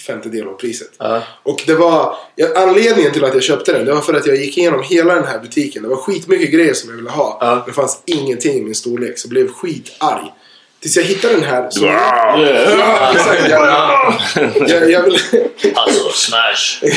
femtedel 0.08 0.48
av 0.48 0.54
priset. 0.54 0.92
Ja. 0.98 1.22
Och 1.44 1.64
det 1.68 1.76
var, 1.76 2.16
anledningen 2.56 3.12
till 3.12 3.26
att 3.26 3.34
jag 3.34 3.44
köpte 3.44 3.74
den, 3.74 3.86
det 3.86 3.94
var 3.94 4.02
för 4.02 4.14
att 4.14 4.28
jag 4.28 4.36
gick 4.36 4.58
igenom 4.58 4.84
hela 4.84 5.16
den 5.16 5.24
här 5.26 5.40
butiken. 5.40 5.84
Det 5.84 5.90
var 5.90 5.96
skitmycket 5.96 6.52
grejer 6.52 6.74
som 6.74 6.90
jag 6.90 6.98
ville 6.98 7.10
ha. 7.10 7.38
Ja. 7.42 7.64
Det 7.68 7.74
fanns 7.74 8.02
ingenting 8.06 8.58
i 8.58 8.62
min 8.62 8.76
storlek, 8.76 9.18
så 9.20 9.26
jag 9.26 9.30
blev 9.30 9.48
skitarg. 9.52 10.34
Tills 10.80 10.98
jag 10.98 11.04
hittade 11.04 11.34
den 11.34 11.44
här. 11.44 11.70
Så, 11.70 11.82
Wow. 11.82 11.92
ja, 11.92 13.12
exakt, 13.14 13.50
jag, 13.50 13.68
jag, 14.70 14.92
jag, 14.92 15.04
ville, 15.04 15.20
Alltså, 15.76 16.10
smash. 16.14 16.90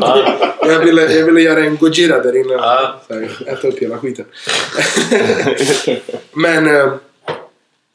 Ja. 0.00 0.54
jag, 0.62 0.78
ville, 0.78 1.02
jag 1.14 1.24
ville 1.24 1.40
göra 1.40 1.60
en 1.60 1.76
Gojira 1.76 2.22
där 2.22 2.36
inne. 2.36 2.56
Här, 3.08 3.28
äta 3.46 3.68
upp 3.68 3.78
hela 3.78 3.98
skiten. 3.98 4.24
Men 6.32 6.66
eh, 6.76 6.92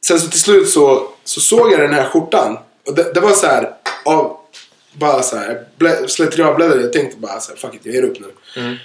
sen 0.05 0.19
så 0.19 0.27
till 0.29 0.39
slut 0.41 0.69
så, 0.69 1.07
så 1.23 1.41
såg 1.41 1.71
jag 1.71 1.79
den 1.79 1.93
här 1.93 2.09
skjortan. 2.09 2.57
Och 2.87 2.95
det, 2.95 3.13
det 3.13 3.19
var 3.19 3.31
så 3.31 3.47
här, 3.47 3.69
av, 4.05 4.37
bara 4.93 5.21
så 5.23 5.37
här, 5.37 5.63
blä- 5.79 6.07
slentrianbläddrade. 6.07 6.81
Jag 6.81 6.93
tänkte 6.93 7.17
bara 7.17 7.39
så 7.39 7.51
här, 7.51 7.57
fuck 7.59 7.73
it, 7.75 7.81
jag 7.83 7.95
ger 7.95 8.03
upp 8.03 8.17
nu. 8.19 8.77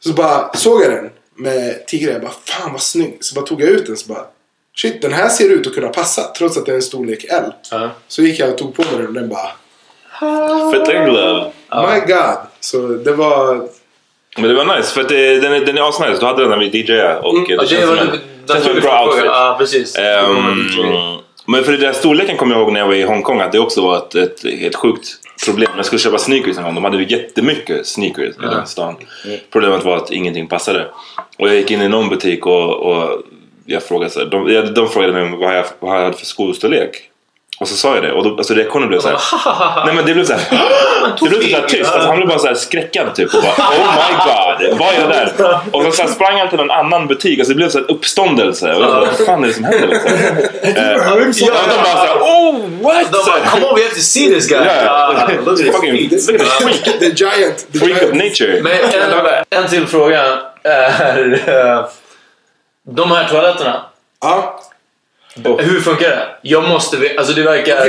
Så 0.00 0.12
bara 0.12 0.52
såg 0.54 0.82
jag 0.82 0.90
den 0.90 1.10
med 1.34 1.86
tigrar. 1.86 2.12
Jag 2.12 2.22
bara, 2.22 2.32
fan 2.44 2.72
vad 2.72 2.82
snygg. 2.82 3.16
Så 3.20 3.34
bara 3.34 3.46
tog 3.46 3.60
jag 3.62 3.68
ut 3.68 3.86
den 3.86 3.96
så 3.96 4.08
bara, 4.12 4.26
shit 4.76 5.02
den 5.02 5.12
här 5.12 5.28
ser 5.28 5.48
ut 5.52 5.66
att 5.66 5.74
kunna 5.74 5.88
passa. 5.88 6.22
Trots 6.38 6.56
att 6.56 6.66
det 6.66 6.72
är 6.72 6.76
en 6.76 6.82
storlek 6.82 7.24
L. 7.30 7.42
Ja. 7.70 7.90
Så 8.08 8.22
gick 8.22 8.38
jag 8.40 8.50
och 8.50 8.58
tog 8.58 8.74
på 8.76 8.82
mig 8.82 8.90
den 8.96 9.06
och 9.06 9.12
den 9.12 9.28
bara, 9.28 9.50
Fitting 10.72 11.04
glove. 11.04 11.50
my 11.70 12.00
god. 12.14 12.36
Så 12.60 12.86
det 12.88 13.12
var, 13.12 13.68
Men 14.38 14.48
det 14.48 14.54
var 14.54 14.76
nice 14.76 14.94
för 14.94 15.00
att 15.00 15.08
det, 15.08 15.40
den, 15.40 15.52
är, 15.52 15.60
den 15.60 15.78
är 15.78 15.88
asnice. 15.88 16.16
Du 16.20 16.26
hade 16.26 16.40
den 16.42 16.50
när 16.50 16.58
vi 16.58 16.66
DJade 16.78 17.18
och 17.20 17.34
Mm. 17.34 17.44
det, 17.48 17.54
Ja, 17.54 17.60
det 17.62 17.68
känns 17.68 17.84
var 17.90 17.96
som 17.96 18.08
en, 18.08 18.18
det 18.46 18.52
känns 18.52 18.64
som 18.64 18.74
en 18.76 18.80
bra 18.82 19.04
outfit. 19.06 19.24
Ja, 19.24 19.56
precis. 19.58 19.96
Ehm, 19.98 21.16
men 21.46 21.64
för 21.64 21.72
den 21.72 21.80
där 21.80 21.92
storleken 21.92 22.36
kommer 22.36 22.54
jag 22.54 22.62
ihåg 22.62 22.72
när 22.72 22.80
jag 22.80 22.86
var 22.86 22.94
i 22.94 23.02
Hongkong 23.02 23.40
att 23.40 23.52
det 23.52 23.58
också 23.58 23.82
var 23.82 23.96
ett, 23.96 24.14
ett, 24.14 24.44
ett 24.44 24.76
sjukt 24.76 25.08
problem. 25.44 25.68
När 25.70 25.76
jag 25.78 25.86
skulle 25.86 25.98
köpa 26.00 26.18
sneakers 26.18 26.56
en 26.58 26.64
gång, 26.64 26.74
de 26.74 26.84
hade 26.84 26.96
ju 26.96 27.16
jättemycket 27.16 27.86
sneakers 27.86 28.34
i 28.36 28.40
den 28.40 28.66
stan. 28.66 28.96
Problemet 29.52 29.84
var 29.84 29.96
att 29.96 30.10
ingenting 30.10 30.46
passade. 30.48 30.86
Och 31.38 31.48
jag 31.48 31.54
gick 31.56 31.70
in 31.70 31.82
i 31.82 31.88
någon 31.88 32.08
butik 32.08 32.46
och, 32.46 32.72
och 32.72 33.22
jag 33.66 33.82
frågade, 33.82 34.10
så 34.10 34.18
här, 34.20 34.26
de, 34.26 34.74
de 34.74 34.88
frågade 34.88 35.12
mig 35.12 35.36
vad 35.38 35.56
jag, 35.56 35.64
vad 35.80 35.96
jag 35.96 36.02
hade 36.04 36.16
för 36.16 36.26
skostorlek. 36.26 37.08
Och 37.60 37.68
så 37.68 37.74
sa 37.76 37.94
jag 37.94 38.04
det 38.04 38.12
och 38.12 38.24
då, 38.24 38.36
alltså 38.36 38.54
reaktionen 38.54 38.88
blev 38.88 39.00
så 39.00 39.08
här. 39.08 39.18
Nej 39.86 39.94
men 39.94 40.06
det 40.06 40.14
blev 40.14 40.24
så 40.24 40.32
här. 40.32 40.42
Det 41.20 41.28
blev 41.28 41.40
så 41.50 41.56
här 41.56 41.66
tyst. 41.68 41.92
Alltså, 41.92 42.08
han 42.08 42.16
blev 42.16 42.28
bara 42.28 42.38
så 42.38 42.46
här 42.46 42.54
skräckad 42.54 43.14
typ. 43.14 43.34
Och 43.34 43.42
bara, 43.42 43.52
oh 43.52 43.94
my 43.94 44.14
god, 44.24 44.78
vad 44.78 44.88
är 44.94 45.00
jag 45.00 45.08
där? 45.10 45.60
Och 45.72 45.84
så, 45.84 45.90
så 45.92 46.02
här 46.02 46.08
sprang 46.08 46.38
han 46.38 46.48
till 46.48 46.58
någon 46.58 46.70
annan 46.70 47.06
butik. 47.06 47.38
Alltså, 47.38 47.52
det 47.52 47.56
blev 47.56 47.68
så 47.68 47.78
här 47.78 47.90
uppståndelse. 47.90 48.74
Och 48.74 48.82
jag 48.82 48.90
bara, 48.90 49.00
vad 49.00 49.26
fan 49.26 49.42
är 49.44 49.48
det 49.48 49.54
som 49.54 49.64
händer? 49.64 49.86
Liksom? 49.88 50.10
Eh, 50.62 50.72
ja, 50.76 51.14
de 51.16 51.24
bara 51.24 51.32
såhär, 51.32 52.18
oh 52.20 52.54
what? 52.82 53.12
De 53.12 53.18
Så 53.18 53.30
bara, 53.30 53.40
come 53.50 53.66
on 53.66 53.74
we 53.76 53.82
have 53.82 53.94
to 53.94 54.00
see 54.00 54.26
this 54.34 54.48
guy. 54.48 54.58
Ja. 54.66 54.90
Ah, 54.90 55.08
look 55.12 55.48
at 55.52 55.58
his 55.60 55.74
Fucking- 55.76 56.08
feet. 56.08 56.28
look 56.32 56.40
at 56.40 56.48
freak. 56.62 56.98
the 57.00 57.06
giant. 57.24 57.66
The 57.72 57.78
Freak 57.78 57.96
of 57.96 58.02
giant. 58.02 58.14
nature. 58.14 58.62
Men 58.62 58.72
en, 59.52 59.62
en 59.64 59.68
till 59.70 59.86
fråga 59.86 60.22
är... 60.62 61.86
eh, 62.88 62.94
De 62.94 63.10
här 63.10 63.28
toaletterna, 63.28 63.84
Ja, 64.20 64.60
hur 65.58 65.80
funkar 65.80 66.08
det? 66.08 66.28
Jag 66.42 66.68
måste 66.68 66.96
veta, 66.96 67.18
alltså 67.18 67.34
det 67.34 67.42
verkar... 67.42 67.86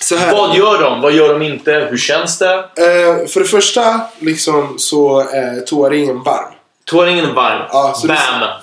Så 0.00 0.16
här. 0.16 0.32
vad 0.32 0.56
gör 0.56 0.82
de? 0.82 1.00
Vad 1.00 1.12
gör 1.12 1.32
de 1.38 1.42
inte? 1.42 1.72
Hur 1.90 1.96
känns 1.96 2.38
det? 2.38 2.54
Eh, 2.54 3.26
för 3.26 3.40
det 3.40 3.46
första 3.46 4.00
liksom, 4.18 4.74
så 4.78 5.20
är 5.20 5.60
toaringen 5.60 6.22
varm. 6.22 6.52
Toaringen 6.84 7.24
är 7.24 7.32
varm. 7.32 7.62
Ja, 7.72 7.94
Bam! 8.06 8.16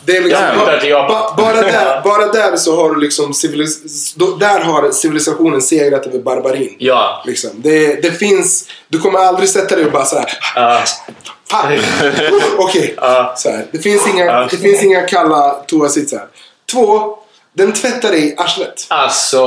Det, 0.05 0.11
det 0.11 0.17
är 0.17 0.23
liksom, 0.23 0.89
Japan. 0.89 1.07
ba, 1.07 1.33
bara, 1.37 1.61
där, 1.61 2.01
bara 2.03 2.27
där 2.31 2.57
så 2.57 2.75
har 2.75 2.89
du 2.95 3.01
liksom 3.01 3.33
civilis, 3.33 4.13
där 4.39 4.59
har 4.59 4.91
civilisationen 4.91 5.61
segrat 5.61 6.07
över 6.07 6.19
barbarin. 6.19 6.75
Ja. 6.79 7.23
Liksom. 7.25 7.49
Det, 7.55 8.01
det 8.01 8.11
finns, 8.11 8.67
du 8.87 8.99
kommer 8.99 9.19
aldrig 9.19 9.49
sätta 9.49 9.75
dig 9.75 9.85
och 9.85 9.91
bara 9.91 10.05
såhär 10.05 10.31
Ja. 10.55 10.81
Fan! 11.51 11.79
Okej. 12.57 12.95
Här. 12.97 13.65
Det, 13.71 13.79
finns 13.79 14.07
inga, 14.07 14.47
det 14.47 14.57
finns 14.57 14.83
inga 14.83 15.01
kalla 15.01 15.51
toasitsar. 15.67 16.27
Två, 16.71 17.17
den 17.53 17.73
tvättar 17.73 18.11
dig 18.11 18.27
i 18.27 18.35
arslet. 18.37 18.85
Alltså, 18.87 19.45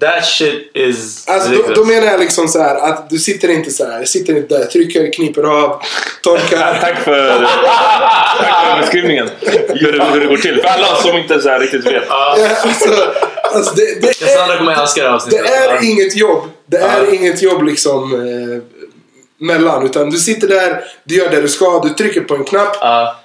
that 0.00 0.24
shit 0.24 0.70
is 0.74 1.28
Alltså, 1.28 1.50
då, 1.50 1.74
då 1.74 1.84
menar 1.84 2.06
jag 2.06 2.20
liksom 2.20 2.48
så 2.48 2.62
här 2.62 2.76
att 2.76 3.10
du 3.10 3.18
sitter 3.18 3.48
inte 3.48 3.70
så 3.70 3.86
här, 3.86 4.04
sitter 4.04 4.36
inte 4.36 4.58
där, 4.58 4.64
trycker, 4.64 5.12
kniper 5.12 5.42
av, 5.42 5.82
torkar. 6.22 6.78
Tack 6.80 6.98
för, 6.98 7.48
tack 8.38 8.66
för 8.66 8.80
beskrivningen. 8.80 9.30
Hur 9.68 10.12
hur 10.12 10.20
det 10.20 10.26
går 10.26 10.36
till. 10.36 10.60
För 10.60 10.68
alla 10.68 10.96
som 10.96 11.16
inte 11.16 11.40
så 11.40 11.58
riktigt 11.58 11.86
vet. 11.86 12.04
Ja, 12.08 12.36
alltså, 12.62 13.12
alltså 13.54 13.74
det, 13.74 14.00
det, 14.00 14.08
är, 14.08 15.68
det 15.68 15.78
är 15.78 15.90
inget 15.90 16.16
jobb. 16.16 16.48
Det 16.66 16.76
är 16.76 17.14
inget 17.14 17.42
jobb 17.42 17.62
liksom 17.62 18.12
eh, 18.14 18.71
mellan. 19.42 19.86
Utan 19.86 20.10
du 20.10 20.16
sitter 20.16 20.48
där, 20.48 20.84
du 21.04 21.14
gör 21.14 21.30
det 21.30 21.40
du 21.40 21.48
ska, 21.48 21.80
du 21.80 21.88
trycker 21.88 22.20
på 22.20 22.34
en 22.34 22.44
knapp. 22.44 22.76
Ja. 22.80 23.16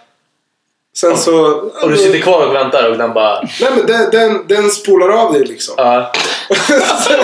Sen 0.98 1.18
så... 1.18 1.46
Och 1.82 1.90
du 1.90 1.98
sitter 1.98 2.20
kvar 2.20 2.48
och 2.48 2.56
väntar 2.56 2.92
och 2.92 2.98
den 2.98 3.14
bara... 3.14 3.42
Nej 3.42 3.72
men 3.76 3.86
den, 3.86 4.10
den, 4.12 4.48
den 4.48 4.70
spolar 4.70 5.10
av 5.10 5.34
dig 5.34 5.46
liksom. 5.46 5.76
Ja. 5.78 6.14
sen, 7.08 7.20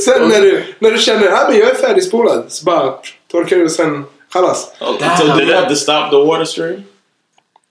sen 0.04 0.28
när 0.28 0.40
du, 0.40 0.64
när 0.78 0.90
du 0.90 0.98
känner 0.98 1.26
att 1.30 1.56
jag 1.56 1.70
är 1.70 1.74
färdigspolad 1.74 2.44
så 2.48 2.64
bara 2.64 2.94
torkar 3.32 3.56
du 3.56 3.64
och 3.64 3.70
sen 3.70 4.04
chalas. 4.32 4.68
So 5.18 5.24
do 5.26 5.40
you 5.42 5.54
have 5.54 5.68
to 5.68 5.74
stop 5.74 6.10
the 6.10 6.16
water 6.16 6.44
stream? 6.44 6.82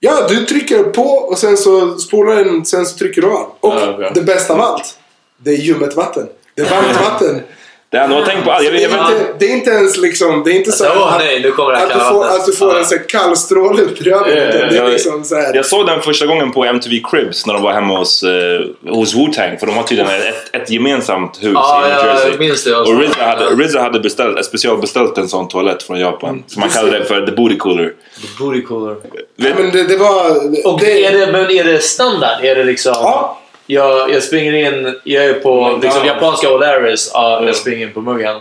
Ja, 0.00 0.26
du 0.28 0.46
trycker 0.46 0.82
på 0.82 1.02
och 1.10 1.38
sen 1.38 1.56
så 1.56 1.98
spolar 1.98 2.36
den, 2.36 2.64
sen 2.64 2.86
så 2.86 2.98
trycker 2.98 3.22
du 3.22 3.28
av. 3.28 3.52
Och 3.60 3.74
Ja, 3.74 3.94
okej. 3.94 4.10
det 4.14 4.22
bästa 4.22 4.54
av 4.54 4.60
allt, 4.60 4.98
det 5.36 5.50
är 5.50 5.56
ljummet 5.56 5.94
vatten. 5.96 6.28
Det 6.54 6.62
är 6.62 6.70
varmt 6.70 7.00
vatten. 7.04 7.42
Det 7.90 7.96
jag 7.96 8.26
tänkt 8.26 8.44
på. 8.44 8.50
Jag, 8.50 8.62
Det 8.64 8.70
vet- 8.70 8.82
jag, 8.82 8.90
är, 8.92 8.98
vet- 8.98 9.10
inte, 9.20 9.32
det 9.38 9.46
är 9.46 9.50
inte 9.56 9.70
ens 9.70 9.96
liksom, 9.96 10.42
det 10.44 10.50
är 10.50 10.54
inte 10.54 10.72
så 10.72 10.84
Alltså, 10.84 11.04
att, 11.04 11.18
nej, 11.18 11.40
nu 11.42 11.50
kommer 11.50 11.72
att, 11.72 11.88
du 11.94 11.98
får, 12.00 12.24
att 12.26 12.46
du 12.46 12.52
får 12.52 12.72
Ja. 12.72 12.78
en 12.78 12.84
så 12.84 12.94
här 12.96 13.08
kall 13.08 13.36
stråle 13.36 13.82
upp 13.82 14.02
röven. 14.02 14.22
Ja, 14.36 14.42
utan 14.42 14.68
det 14.68 14.76
är 14.76 14.82
jag- 14.82 14.90
liksom 14.90 15.24
så 15.24 15.34
här. 15.36 15.54
jag 15.54 15.66
såg 15.66 15.86
den 15.86 16.00
första 16.02 16.26
gången 16.26 16.52
på 16.52 16.64
MTV 16.64 17.00
Cribs 17.10 17.46
när 17.46 17.54
de 17.54 17.62
var 17.62 17.72
hemma 17.72 17.98
hos, 17.98 18.22
eh, 18.22 18.90
hos 18.94 19.14
Wu-Tang. 19.14 19.56
För 19.58 19.66
de 19.66 19.76
har 19.76 19.82
tydligen 19.82 20.10
ett, 20.10 20.54
ett 20.62 20.70
gemensamt 20.70 21.38
hus 21.42 21.52
Ja, 21.54 21.86
i 21.86 21.88
New 21.88 21.98
ja, 21.98 22.06
Jersey. 22.06 22.30
jag 22.30 22.38
minns 22.40 22.64
det. 22.64 22.76
Alltså. 22.76 22.94
Och 22.94 23.00
RZA 23.02 23.24
hade, 23.24 23.44
RZA 23.64 23.80
hade 23.82 24.00
beställt, 24.00 24.44
specialbeställt 24.44 25.18
en 25.18 25.28
sån 25.28 25.48
toalett 25.48 25.82
från 25.82 26.00
Japan. 26.00 26.42
Som 26.46 26.60
man 26.60 26.68
kallade 26.68 26.98
det 26.98 27.04
för 27.04 27.26
the 27.26 27.32
booty 27.32 27.56
cooler. 27.56 27.92
Booty 28.38 28.62
cooler. 28.62 28.96
Ja, 29.36 29.48
men 29.58 29.70
det, 29.70 29.82
det 29.82 29.96
var... 29.96 30.30
Och 30.72 30.80
det, 30.80 31.04
är 31.04 31.18
det, 31.18 31.32
men 31.32 31.50
är 31.50 31.64
det 31.64 31.82
standard? 31.82 32.44
Är 32.44 32.54
det 32.54 32.64
liksom... 32.64 32.92
Ja. 32.96 33.38
Jag, 33.70 34.10
jag 34.10 34.22
springer 34.22 34.52
in, 34.52 34.94
jag 35.04 35.24
är 35.24 35.34
på 35.34 35.78
liksom, 35.82 36.06
japanska 36.06 36.46
O'Larrys, 36.48 37.10
ja, 37.12 37.42
jag 37.46 37.56
springer 37.56 37.86
in 37.86 37.92
på 37.92 38.00
muggen. 38.00 38.36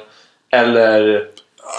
Eller 0.52 1.28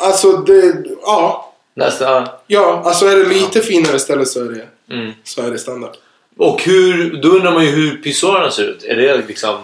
Alltså, 0.03 0.33
det... 0.33 0.75
Ja. 1.03 1.53
nästan... 1.75 2.29
Ja, 2.47 2.83
alltså 2.85 3.07
är 3.07 3.17
det 3.17 3.25
lite 3.25 3.61
finare 3.61 3.99
ställe 3.99 4.27
så 4.27 4.41
är 4.45 4.45
det, 4.49 4.95
Mm. 4.95 5.13
så 5.25 5.43
är 5.43 5.51
det 5.51 5.59
standard. 5.59 5.97
Och 6.39 6.63
hur, 6.63 7.17
då 7.23 7.29
undrar 7.29 7.53
man 7.53 7.65
ju 7.65 7.71
hur 7.71 7.97
pissoarerna 7.97 8.51
ser 8.51 8.63
ut. 8.65 8.85
Är 8.85 8.97
det 8.97 9.17
liksom... 9.29 9.57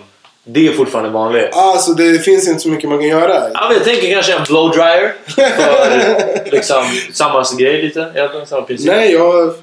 Det 0.47 0.67
är 0.69 0.73
fortfarande 0.73 1.11
vanligt. 1.11 1.49
Alltså 1.53 1.93
det 1.93 2.19
finns 2.19 2.49
inte 2.49 2.61
så 2.61 2.69
mycket 2.69 2.89
man 2.89 2.99
kan 2.99 3.09
göra. 3.09 3.35
Ja, 3.55 3.67
men 3.69 3.77
jag 3.77 3.85
tänker 3.85 4.13
kanske 4.13 4.33
en 4.33 4.45
blowdryer. 4.49 5.15
För 5.27 6.51
liksom 6.51 6.85
samma 7.13 7.45
grej 7.59 7.83
lite. 7.83 8.13
Egentligen 8.15 8.47
samma 8.47 8.63
princip. 8.63 8.87
Nej, 8.87 9.13
jag, 9.13 9.55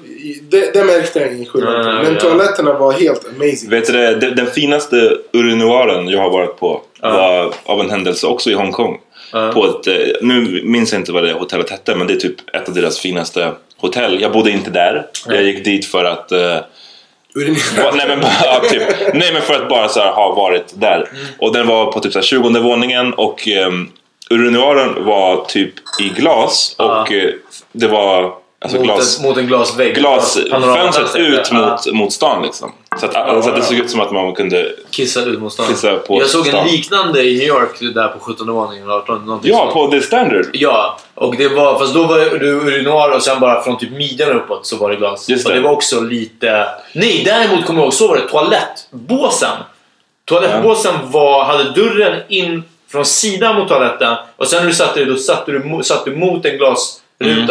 det, 0.42 0.74
det 0.74 0.84
märkte 0.84 1.20
jag 1.20 1.32
ingen 1.32 1.46
skillnad 1.46 1.84
på. 1.84 1.90
Men 1.90 2.14
ja. 2.14 2.20
toaletterna 2.20 2.72
var 2.72 2.92
helt 2.92 3.26
amazing. 3.28 3.70
Vet 3.70 3.86
du 3.86 3.92
det, 3.92 4.14
den, 4.14 4.36
den 4.36 4.46
finaste 4.46 5.16
urinoaren 5.32 6.08
jag 6.08 6.20
har 6.20 6.30
varit 6.30 6.58
på 6.58 6.80
var 7.00 7.54
av 7.64 7.80
en 7.80 7.90
händelse 7.90 8.26
också 8.26 8.50
i 8.50 8.54
Hongkong. 8.54 8.98
På 9.54 9.66
ett, 9.66 9.86
eh, 9.86 9.94
nu 10.20 10.60
minns 10.64 10.92
jag 10.92 11.00
inte 11.00 11.12
vad 11.12 11.24
det 11.24 11.32
hotellet 11.32 11.70
hette 11.70 11.94
men 11.94 12.06
det 12.06 12.12
är 12.12 12.16
typ 12.18 12.54
ett 12.54 12.68
av 12.68 12.74
deras 12.74 12.98
finaste 12.98 13.52
hotell. 13.76 14.20
Jag 14.20 14.32
bodde 14.32 14.50
inte 14.50 14.70
där. 14.70 15.06
Jag 15.26 15.42
gick 15.42 15.64
dit 15.64 15.86
för 15.86 16.04
att 16.04 16.32
eh, 16.32 16.56
Urinera. 17.34 17.90
Nej, 17.94 18.08
men, 18.08 18.20
bara, 18.20 18.32
ja, 18.44 18.60
typ, 18.68 18.82
nej 19.14 19.32
men 19.32 19.42
för 19.42 19.54
att 19.54 19.68
bara 19.68 19.88
så 19.88 20.00
här, 20.00 20.12
ha 20.12 20.34
varit 20.34 20.72
där. 20.74 21.08
Och 21.38 21.52
den 21.52 21.66
var 21.66 21.92
på 21.92 22.00
typ 22.00 22.12
så 22.12 22.18
här, 22.18 22.26
20 22.26 22.60
våningen 22.60 23.12
och 23.12 23.48
um, 23.66 23.92
urinoaren 24.30 25.04
var 25.04 25.44
typ 25.44 25.74
i 26.00 26.08
glas 26.08 26.74
och 26.78 27.12
eh, 27.12 27.30
det 27.72 27.86
var 27.86 28.41
Alltså 28.62 28.76
mot, 28.78 28.86
glas, 28.86 29.16
ett, 29.18 29.24
mot 29.24 29.36
en 29.36 29.46
glasvägg. 29.46 29.94
glasfönstret 29.94 31.16
ut 31.16 31.48
Ja. 31.52 31.56
mot, 31.86 31.94
mot 31.94 32.12
stan 32.12 32.42
liksom. 32.42 32.72
Så 33.00 33.06
att, 33.06 33.12
så 33.44 33.50
att 33.50 33.56
det 33.56 33.62
såg 33.62 33.76
ut 33.78 33.90
som 33.90 34.00
att 34.00 34.12
man 34.12 34.34
kunde... 34.34 34.72
Kissa 34.90 35.20
ut 35.24 35.40
mot 35.40 35.52
stan. 35.52 35.66
Kissa 35.66 35.96
på 35.96 36.18
jag 36.20 36.26
såg 36.28 36.40
en 36.46 36.52
stan. 36.52 36.66
liknande 36.66 37.22
i 37.22 37.38
New 37.38 37.48
York 37.48 37.94
där 37.94 38.08
på 38.08 38.18
17 38.18 38.52
våningen. 38.54 38.84
eller 38.84 38.94
18, 38.94 39.26
någonting 39.26 39.50
Ja, 39.50 39.58
sånt. 39.58 39.72
på 39.72 39.86
The 39.90 40.00
Standard. 40.00 40.46
Ja, 40.52 40.98
och 41.14 41.36
det 41.36 41.48
var, 41.48 41.78
fast 41.78 41.94
då 41.94 42.04
var 42.04 42.18
det 42.18 42.46
urinoir 42.46 43.10
och 43.16 43.22
sen 43.22 43.40
bara 43.40 43.62
från 43.62 43.78
typ 43.78 43.90
midjan 43.92 44.30
uppåt 44.30 44.66
så 44.66 44.76
var 44.76 44.90
det 44.90 44.96
glas. 44.96 45.28
Just 45.28 45.46
Och 45.46 45.52
det. 45.52 45.58
det 45.58 45.64
var 45.64 45.70
också 45.72 46.00
lite... 46.00 46.66
Nej, 46.94 47.22
däremot 47.24 47.64
kommer 47.66 47.80
jag 47.80 47.84
ihåg, 47.84 47.94
så 47.94 48.08
var 48.08 48.16
det 48.16 48.28
toalettbåsen. 48.28 49.56
Toalettbåsen 50.24 50.94
var, 51.04 51.44
hade 51.44 51.64
dörren 51.70 52.20
in 52.28 52.62
från 52.92 53.04
sidan 53.04 53.56
mot 53.56 53.68
toaletten 53.68 54.14
och 54.36 54.46
sen 54.46 54.60
när 54.60 54.66
du 54.68 54.74
satte 54.74 55.00
dig 55.00 55.04
då 55.08 55.16
satte 55.16 55.52
du, 55.52 55.82
satte 55.82 56.10
du 56.10 56.16
mot 56.16 56.44
en 56.46 56.56
glasruta 56.58 56.92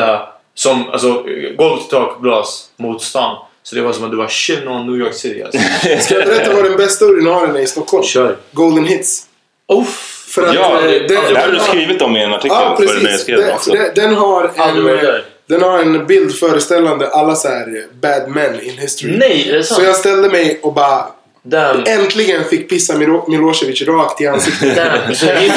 Mm. 0.10 0.20
Som, 0.56 0.90
alltså 0.90 1.24
golv 1.58 1.78
till 1.78 1.90
tak 1.90 2.22
glas 2.22 2.66
mot 2.78 3.02
stan. 3.04 3.36
Så 3.64 3.76
det 3.76 3.82
var 3.82 3.94
som 3.94 4.04
att 4.06 4.12
du 4.12 4.18
var 4.18 4.28
chill 4.28 4.68
on 4.68 4.86
New 4.92 5.00
York 5.06 5.14
City 5.14 5.44
alltså. 5.44 5.60
Ska 6.00 6.16
jag 6.16 6.28
berätta 6.28 6.54
vad 6.54 6.64
den 6.64 6.78
bästa 6.78 7.06
urinalen 7.06 7.56
är 7.56 7.60
i 7.60 7.68
Stockholm? 7.68 8.04
Kör. 8.04 8.38
Golden 8.52 8.86
Hits. 8.86 9.26
Uff. 9.74 10.18
För 10.30 10.48
att, 10.48 10.56
Ja, 10.56 10.78
eh, 10.80 10.84
det, 10.86 11.08
det 11.08 11.16
här 11.16 11.46
har 11.46 11.54
du 11.54 11.60
skrivit 11.60 12.02
om 12.02 12.16
i 12.18 12.24
en 12.24 12.34
artikel 12.34 12.58
Ja, 12.62 12.76
för 12.78 12.86
när 12.86 12.94
jag 12.94 13.02
precis. 13.04 13.22
skrev 13.22 13.38
den 13.38 13.46
Den, 13.48 13.56
också. 13.56 13.72
den, 13.72 13.92
den, 13.96 14.16
har 14.16 14.52
en, 14.56 15.22
den 15.50 15.62
har 15.62 15.80
en 15.80 16.06
bild 16.08 16.36
föreställande 16.36 17.08
alla 17.10 17.36
så 17.36 17.48
här 17.48 17.86
bad 18.02 18.24
men 18.30 18.62
in 18.62 18.78
history. 18.78 19.18
Nej, 19.18 19.50
är 19.50 19.58
det 19.58 19.64
sant? 19.64 19.82
Så 19.82 19.88
jag 19.88 19.96
ställde 19.96 20.30
mig 20.30 20.60
och 20.64 20.74
bara 20.74 21.06
Damn. 21.44 21.84
äntligen 21.88 22.44
fick 22.44 22.70
pissa 22.70 22.94
Milo- 22.94 23.30
Milosevic 23.30 23.82
rakt 23.82 24.22
i 24.22 24.28
ansiktet. 24.28 24.76
Damn. 24.76 25.10
Hitler, 25.10 25.52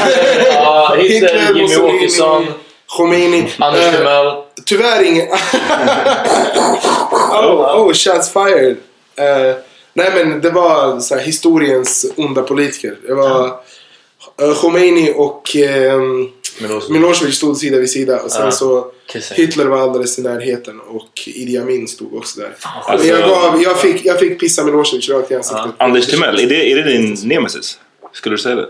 ja, 0.54 0.96
Hitler, 0.98 1.52
Jimmy 1.54 1.76
Åkesson, 1.76 2.46
Khomeini. 2.96 3.48
Anders 3.58 3.84
Eh, 3.84 3.92
Timell. 3.92 4.32
Tyvärr 4.64 5.02
ingen... 5.02 5.28
oh, 7.32 7.80
oh, 7.80 7.92
shots 7.92 8.32
fired. 8.32 8.76
Eh, 9.16 9.56
nej 9.94 10.10
men 10.14 10.40
det 10.40 10.50
var 10.50 11.00
så 11.00 11.14
här, 11.14 11.22
historiens 11.22 12.06
onda 12.16 12.42
politiker. 12.42 12.96
Det 13.06 13.14
var 13.14 13.46
uh, 14.42 14.54
Khomeini 14.54 15.12
och 15.16 15.56
ehm, 15.56 16.28
Milosevic. 16.60 16.88
Milosevic 16.90 17.36
stod 17.36 17.56
sida 17.56 17.78
vid 17.78 17.90
sida. 17.90 18.20
Och 18.20 18.30
sen 18.30 18.44
Ja. 18.44 18.50
så 18.50 18.86
Kissing. 19.06 19.36
Hitler 19.36 19.64
var 19.66 19.80
alldeles 19.80 20.18
i 20.18 20.22
närheten 20.22 20.80
och 20.80 21.08
Idi 21.26 21.58
Amin 21.58 21.88
stod 21.88 22.14
också 22.14 22.40
där. 22.40 22.50
Alltså- 22.86 23.06
jag, 23.08 23.28
gav, 23.28 23.62
jag, 23.62 23.80
fick, 23.80 24.04
jag 24.04 24.18
fick 24.18 24.40
pissa 24.40 24.64
Milosevic 24.64 25.08
rakt 25.08 25.30
i 25.30 25.34
ansiktet. 25.34 25.70
Anders 25.78 26.06
Timell, 26.06 26.40
är 26.40 26.46
det, 26.46 26.72
är 26.72 26.76
det 26.76 26.82
din 26.82 27.16
nemesis? 27.24 27.78
Skulle 28.12 28.34
du 28.36 28.38
säga 28.42 28.54
det? 28.54 28.62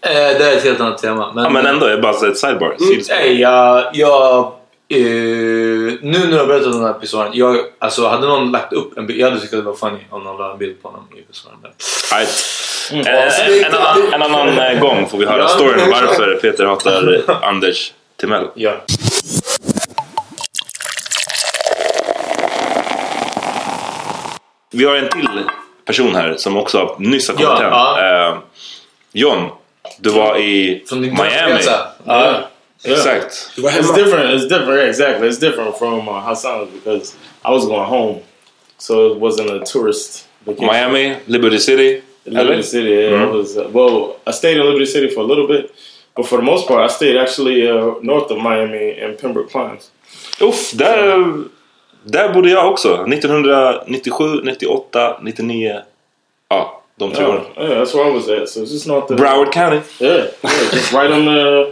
Eh, 0.00 0.38
det 0.38 0.50
är 0.50 0.56
ett 0.56 0.64
helt 0.64 0.80
annat 0.80 0.98
tema. 1.02 1.32
Men, 1.34 1.44
Ja, 1.44 1.50
men 1.50 1.66
ändå, 1.66 1.88
jag 1.88 2.02
bara 2.02 2.28
ett 2.28 2.38
sidebar. 2.38 2.76
sidospår. 2.78 3.14
Nej, 3.14 3.40
jag... 3.40 3.90
jag 3.92 4.52
eh, 4.90 4.98
nu 4.98 5.98
när 6.18 6.26
du 6.26 6.38
har 6.38 6.46
berättat 6.46 6.66
om 6.66 6.72
den 6.72 6.82
här 6.82 6.90
episoden. 6.90 7.30
Jag, 7.34 7.56
alltså, 7.78 8.08
hade 8.08 8.26
någon 8.26 8.50
lagt 8.50 8.72
upp 8.72 8.98
en 8.98 9.06
bild. 9.06 9.20
Jag 9.20 9.28
hade 9.30 9.40
tyckt 9.40 9.52
att 9.54 9.58
det 9.60 9.64
var 9.66 9.74
funny 9.74 9.98
om 10.10 10.24
någon 10.24 10.36
la 10.38 10.52
en 10.52 10.58
bild 10.58 10.82
på 10.82 10.88
honom 10.88 11.08
i 11.16 11.20
episoden. 11.20 11.58
Men- 11.62 11.70
Right. 12.12 12.28
Eh, 12.92 13.46
En, 13.56 13.64
en, 13.64 13.74
annan, 13.74 14.12
en 14.12 14.22
annan 14.22 14.48
eh, 14.58 14.80
gång 14.80 15.08
får 15.08 15.18
vi 15.18 15.24
höra 15.26 15.38
Ja. 15.42 15.48
storyn 15.48 15.90
varför 15.90 16.38
Peter 16.42 16.64
hatar 16.64 17.22
Anders 17.42 17.92
Timell. 18.16 18.46
Ja. 18.54 18.74
Vi 24.70 24.84
har 24.84 24.96
en 24.96 25.08
till 25.08 25.28
person 25.84 26.14
här 26.14 26.34
som 26.36 26.56
också 26.56 26.96
nyss 26.98 27.28
har 27.28 27.34
kommit 27.34 27.48
Ja, 27.50 27.56
hem. 27.62 27.70
ja. 27.72 28.28
Eh, 28.28 28.38
John, 29.12 29.48
du 29.98 30.10
var 30.10 30.38
i 30.38 30.84
Miami. 30.92 31.14
drömresa. 31.16 31.86
Ja. 32.04 32.34
Du 32.84 32.92
It's 32.92 33.92
different. 33.92 34.30
It's 34.34 34.46
different. 34.46 34.80
Yeah, 34.80 34.88
exactly. 34.88 35.28
It's 35.28 35.38
different 35.38 35.76
from 35.76 36.08
uh, 36.08 36.20
Hassan 36.22 36.68
because 36.72 37.16
I 37.44 37.50
was 37.50 37.66
going 37.66 37.86
home, 37.88 38.20
so 38.78 39.12
it 39.12 39.18
wasn't 39.18 39.50
a 39.50 39.60
tourist 39.64 40.26
vacation. 40.46 40.66
Miami, 40.66 41.16
Liberty 41.26 41.58
City. 41.58 42.02
Liberty? 42.26 42.62
City. 42.62 42.90
Yeah, 42.90 43.10
Mhm. 43.18 43.28
it 43.28 43.32
was. 43.32 43.56
Uh, 43.56 43.68
well, 43.72 44.16
I 44.26 44.32
stayed 44.32 44.56
in 44.58 44.64
Liberty 44.66 44.86
City 44.86 45.08
for 45.08 45.20
a 45.20 45.24
little 45.26 45.46
bit, 45.48 45.70
but 46.14 46.26
for 46.26 46.36
the 46.38 46.44
most 46.44 46.68
part, 46.68 46.80
I 46.90 46.94
stayed 46.94 47.16
actually 47.16 47.68
uh, 47.68 47.94
north 48.02 48.30
of 48.30 48.38
Miami 48.38 48.98
in 49.00 49.16
Pembroke 49.16 49.50
Pines. 49.52 49.90
Uff, 50.40 50.72
där, 50.72 51.44
där 52.04 52.28
bodde 52.34 52.50
jag 52.50 52.68
också. 52.72 53.04
1997, 53.06 54.40
98, 54.44 55.18
99. 55.22 55.82
Ja, 56.50 56.82
de 56.96 57.12
tre 57.12 57.22
Yeah, 57.22 57.34
åren. 57.34 57.44
yeah, 57.56 57.68
that's 57.84 57.94
where 57.94 58.10
I 58.10 58.14
was 58.14 58.28
at. 58.28 58.48
So 58.48 58.60
it's 58.62 58.72
just 58.72 58.86
north 58.86 59.10
of 59.12 59.18
Broward 59.18 59.52
County. 59.52 59.80
Yeah, 60.00 60.26
yeah, 60.42 60.70
just 60.72 60.92
right 60.92 61.10
on 61.12 61.24
the 61.24 61.66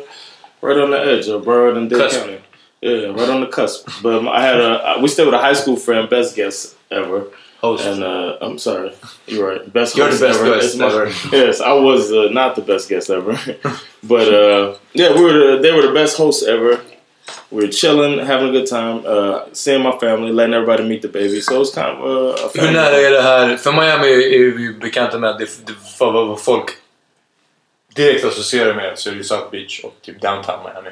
right 0.62 0.78
on 0.78 0.90
the 0.90 0.98
edge 0.98 1.28
of 1.28 1.44
Broward 1.44 1.76
and 1.76 1.90
Dade. 1.90 2.10
County. 2.10 2.40
Yeah, 2.80 3.06
right 3.06 3.28
on 3.28 3.40
the 3.40 3.46
cusp. 3.46 3.88
But 4.02 4.28
I 4.28 4.42
had 4.42 4.60
a 4.60 4.98
we 5.00 5.08
stayed 5.08 5.24
with 5.24 5.34
a 5.34 5.38
high 5.38 5.54
school 5.54 5.76
friend, 5.76 6.08
best 6.08 6.36
guest 6.36 6.76
ever. 6.90 7.26
Host. 7.60 7.86
And 7.86 8.04
uh, 8.04 8.36
I'm 8.42 8.58
sorry, 8.58 8.92
you're 9.26 9.48
right. 9.48 9.72
Best 9.72 9.96
You're 9.96 10.10
the 10.10 10.26
best 10.26 10.40
ever. 10.40 10.54
guest 10.54 10.78
ever. 10.78 11.06
yes, 11.34 11.60
I 11.60 11.72
was 11.72 12.12
uh, 12.12 12.28
not 12.30 12.54
the 12.54 12.60
best 12.60 12.88
guest 12.88 13.08
ever, 13.08 13.32
but 14.02 14.28
uh, 14.32 14.76
yeah, 14.92 15.14
we 15.14 15.22
were 15.22 15.32
the, 15.32 15.58
they 15.62 15.72
were 15.72 15.86
the 15.86 15.94
best 15.94 16.18
hosts 16.18 16.44
ever. 16.46 16.80
We 17.50 17.64
were 17.64 17.72
chilling, 17.72 18.24
having 18.24 18.50
a 18.50 18.52
good 18.52 18.68
time, 18.68 19.02
uh, 19.06 19.46
seeing 19.52 19.82
my 19.82 19.96
family, 19.98 20.32
letting 20.32 20.54
everybody 20.54 20.86
meet 20.86 21.02
the 21.02 21.08
baby. 21.08 21.40
So 21.40 21.56
it 21.56 21.58
was 21.58 21.74
kind 21.74 21.96
of 21.96 22.04
uh, 22.04 22.46
a 22.46 22.50
Hur 22.54 22.72
nära 22.72 22.96
är 22.96 23.10
det 23.10 23.22
här? 23.22 23.56
För 23.56 23.72
Miami 23.72 24.08
är 24.08 24.56
vi 24.56 24.72
bekanta 24.80 25.18
med 25.18 25.30
att 25.30 25.38
det, 25.38 25.66
det, 25.66 25.72
folk 26.38 26.70
direkt 27.96 28.24
associerar 28.24 28.74
med 28.74 28.98
så 28.98 29.10
är 29.10 29.14
det 29.14 29.24
South 29.24 29.50
Beach 29.50 29.80
och 29.84 29.94
typ 30.02 30.20
downtown 30.20 30.58
Miami. 30.64 30.90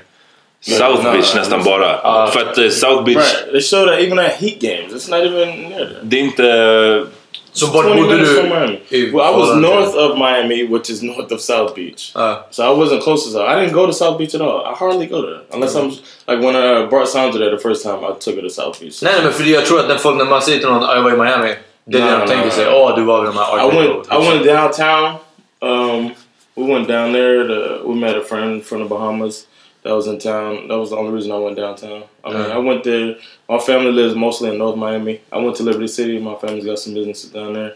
South 0.61 1.05
no, 1.05 1.12
Beach 1.12 1.35
no, 1.35 1.38
nästan 1.38 1.59
no. 1.59 1.64
bara. 1.64 2.01
Ah. 2.03 2.27
För 2.27 2.40
att 2.40 2.59
eh, 2.59 2.69
South 2.69 3.05
Beach, 3.05 3.17
Right, 3.17 3.53
they 3.53 3.61
show 3.61 3.87
that 3.87 4.01
even 4.01 4.19
at 4.19 4.33
Heat 4.33 4.61
games. 4.61 4.93
It's 4.93 5.11
not 5.11 5.21
even 5.21 5.49
near 5.49 5.79
there. 5.79 6.01
det 6.03 6.17
är 6.17 6.21
inte... 6.21 7.07
Så 7.53 7.67
vart 7.67 7.87
20 7.87 7.95
bodde 7.95 8.09
minutes 8.09 8.31
du? 8.31 8.40
from 8.40 8.49
Miami. 8.49 8.79
i 8.88 9.11
Well, 9.11 9.35
I 9.35 9.38
was 9.38 9.57
north 9.57 9.97
of 9.97 10.19
Miami, 10.19 10.67
which 10.67 10.90
is 10.90 11.03
north 11.03 11.33
of 11.33 11.40
South 11.40 11.75
Beach. 11.75 12.12
Ja. 12.14 12.47
So 12.51 12.62
I 12.62 12.77
wasn't 12.77 13.03
close 13.03 13.25
to 13.27 13.31
South. 13.31 13.49
I 13.49 13.61
didn't 13.61 13.75
go 13.75 13.87
to 13.87 13.93
South 13.93 14.19
Beach 14.19 14.35
at 14.35 14.40
all. 14.40 14.61
I 14.67 14.75
hardly 14.75 15.07
go 15.07 15.23
there 15.23 15.40
unless 15.53 15.77
I'm 15.77 15.90
like 16.27 16.40
when 16.47 16.57
I 16.57 16.87
brought 16.87 17.09
Sandra 17.09 17.38
there 17.38 17.57
the 17.57 17.62
first 17.62 17.85
time. 17.85 17.99
I 18.05 18.12
took 18.19 18.35
her 18.35 18.43
to 18.43 18.51
South 18.51 18.81
Beach. 18.81 19.03
Nej, 19.03 19.23
men 19.23 19.33
för 19.33 19.45
jag 19.45 19.67
tror 19.67 19.81
att 19.81 19.88
när, 19.88 19.97
folk, 19.97 20.17
när 20.17 20.25
man 20.25 20.43
säger 20.43 20.59
till 20.59 20.69
någon 20.69 20.85
att 20.85 20.97
jag 20.97 21.03
var 21.03 21.11
i 21.11 21.17
Miami. 21.17 21.55
Det 21.85 21.99
är 21.99 22.05
det 22.05 22.19
de 22.19 22.29
tänker 22.29 22.51
sig. 22.51 22.67
Åh, 22.69 22.97
du 22.97 23.03
var 23.03 23.21
vid 23.23 23.31
de 23.31 23.38
här 23.38 23.59
I 23.59 23.87
went. 23.87 24.07
I 24.12 24.31
went 24.31 24.45
downtown. 24.45 25.14
Um, 25.61 26.11
we 26.57 26.64
went 26.64 26.88
down 26.88 27.12
there. 27.12 27.47
To, 27.47 27.83
we 27.85 27.95
met 27.95 28.17
a 28.17 28.23
friend 28.23 28.62
from 28.62 28.81
the 28.81 28.87
Bahamas 28.88 29.47
that 29.83 29.93
was 29.95 30.07
in 30.07 30.19
town. 30.19 30.69
That 30.69 30.79
was 30.79 30.90
the 30.90 30.97
only 30.97 31.12
reason 31.12 31.33
I 31.33 31.38
went 31.38 31.57
downtown. 31.57 32.05
I 32.25 32.31
mean, 32.33 32.38
Yeah. 32.49 32.55
I 32.55 32.59
went 32.59 32.85
there. 32.85 33.17
My 33.49 33.59
family 33.59 33.93
lives 33.93 34.14
mostly 34.14 34.51
in 34.51 34.59
North 34.59 34.77
Miami. 34.77 35.21
I 35.33 35.38
went 35.38 35.57
to 35.57 35.62
Liberty 35.62 35.88
City. 35.88 36.19
My 36.19 36.35
family's 36.37 36.64
got 36.64 36.79
some 36.79 36.95
businesses 36.95 37.31
down 37.31 37.53
there, 37.55 37.75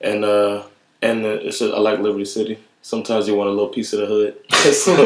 and 0.00 0.24
uh, 0.24 0.62
and 1.02 1.24
it's 1.26 1.58
just, 1.58 1.74
I 1.74 1.78
like 1.78 1.98
Liberty 1.98 2.24
City. 2.24 2.58
Sometimes 2.84 3.28
you 3.28 3.36
want 3.36 3.48
a 3.48 3.52
little 3.52 3.68
piece 3.68 3.92
of 3.92 4.00
the 4.00 4.06
hood, 4.06 4.34
so, 4.74 4.96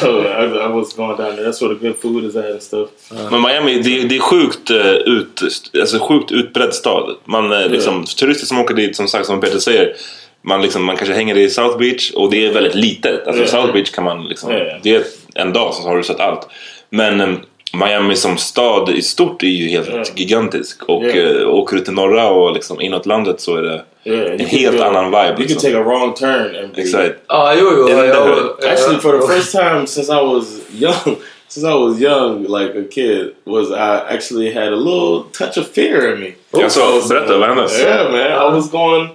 so 0.00 0.26
I, 0.26 0.44
I 0.66 0.68
was 0.68 0.92
going 0.92 1.16
down 1.16 1.36
there. 1.36 1.44
That's 1.44 1.58
where 1.62 1.72
the 1.72 1.80
good 1.80 1.96
food 1.96 2.24
is 2.24 2.36
at 2.36 2.50
and 2.50 2.62
stuff. 2.62 2.90
Men 3.30 3.40
Miami, 3.40 3.82
det, 3.82 4.08
det 4.08 4.16
är 4.16 4.20
sjukt, 4.20 4.70
eh, 4.70 4.92
ut, 4.94 5.42
alltså 5.80 5.98
sjukt 5.98 6.32
utbredd 6.32 6.74
stad. 6.74 7.16
Man, 7.24 7.52
eh, 7.52 7.68
liksom, 7.68 8.04
Turister 8.04 8.46
som 8.46 8.58
åker 8.58 8.74
dit, 8.74 8.96
som 8.96 9.08
sagt, 9.08 9.26
som 9.26 9.40
Peter 9.40 9.58
säger, 9.58 9.96
man, 10.42 10.62
liksom, 10.62 10.84
man 10.84 10.96
kanske 10.96 11.14
hänger 11.14 11.36
i 11.38 11.50
South 11.50 11.78
Beach 11.78 12.10
och 12.10 12.30
det 12.30 12.46
är 12.46 12.52
väldigt 12.52 12.74
litet. 12.74 13.26
Alltså, 13.26 13.42
Ja. 13.42 13.48
South 13.48 13.72
Beach 13.72 13.90
kan 13.90 14.04
man 14.04 14.24
liksom, 14.28 14.52
ja. 14.52 14.58
det 14.82 14.94
är 14.94 15.02
en 15.34 15.52
dag 15.52 15.74
så 15.74 15.82
har 15.88 15.96
du 15.96 16.02
sett 16.02 16.20
allt. 16.20 16.48
Men 16.90 17.20
eh, 17.20 17.28
Miami 17.72 18.16
som 18.16 18.36
stad 18.36 18.88
i 18.90 19.02
stort 19.02 19.42
är 19.42 19.46
ju 19.46 19.68
helt 19.68 19.88
Ja. 19.92 20.02
gigantisk. 20.16 20.82
Och 20.88 21.04
eh, 21.04 21.48
åker 21.48 21.76
du 21.76 21.82
till 21.82 21.92
norra 21.92 22.30
och 22.30 22.52
liksom 22.54 22.80
inåt 22.80 23.06
landet 23.06 23.40
så 23.40 23.56
är 23.56 23.62
det 23.62 23.82
Yeah, 24.04 24.30
en 24.32 24.38
can 24.38 24.46
helt 24.46 24.80
annan 24.80 25.04
vibe. 25.04 25.18
You 25.26 25.34
can 25.36 25.42
Liksom. 25.42 25.60
take 25.70 25.76
a 25.78 25.82
wrong 25.82 26.14
turn 26.14 26.56
and 26.64 26.74
be 26.74 26.82
Exakt. 26.82 27.14
Ja, 27.28 27.54
jo, 27.60 27.70
jo. 27.76 27.82
Hood. 27.82 28.06
jag- 28.08 28.64
Actually, 28.72 28.98
for 29.00 29.20
the 29.20 29.34
first 29.34 29.52
time 29.52 29.86
since 29.86 30.12
I 30.12 30.24
was 30.24 30.44
young, 30.80 31.16
since 31.48 31.66
I 31.68 31.72
was 31.74 32.00
young, 32.00 32.42
like 32.42 32.78
a 32.78 32.84
kid, 32.94 33.26
was 33.44 33.70
I 33.70 34.14
actually 34.14 34.54
had 34.54 34.68
a 34.72 34.76
little 34.76 35.22
touch 35.38 35.58
of 35.58 35.66
fear 35.74 36.12
in 36.14 36.20
me. 36.20 36.32
Jag 36.50 36.72
sa, 36.72 37.00
berätta, 37.08 37.38
vad 37.38 37.48
hände? 37.48 37.68
Yeah, 37.80 38.10
man. 38.10 38.20
I 38.52 38.54
was 38.56 38.70
going, 38.70 39.08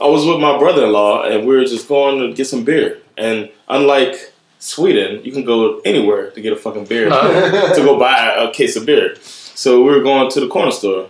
I 0.00 0.06
was 0.06 0.26
with 0.26 0.40
my 0.40 0.58
brother-in-law, 0.58 1.24
and 1.24 1.46
we 1.46 1.56
were 1.56 1.64
just 1.64 1.88
going 1.88 2.18
to 2.20 2.34
get 2.34 2.46
some 2.46 2.64
beer. 2.64 2.98
And 3.16 3.50
unlike 3.68 4.32
Sweden, 4.58 5.24
you 5.24 5.32
can 5.32 5.44
go 5.44 5.80
anywhere 5.84 6.30
to 6.30 6.40
get 6.40 6.52
a 6.52 6.56
fucking 6.56 6.84
beer, 6.84 7.10
uh-huh. 7.10 7.74
to 7.74 7.80
go 7.82 7.98
buy 7.98 8.34
a 8.36 8.52
case 8.52 8.76
of 8.76 8.84
beer. 8.84 9.16
So 9.20 9.82
we 9.82 9.90
were 9.90 10.02
going 10.02 10.30
to 10.30 10.40
the 10.40 10.48
corner 10.48 10.70
store, 10.70 11.08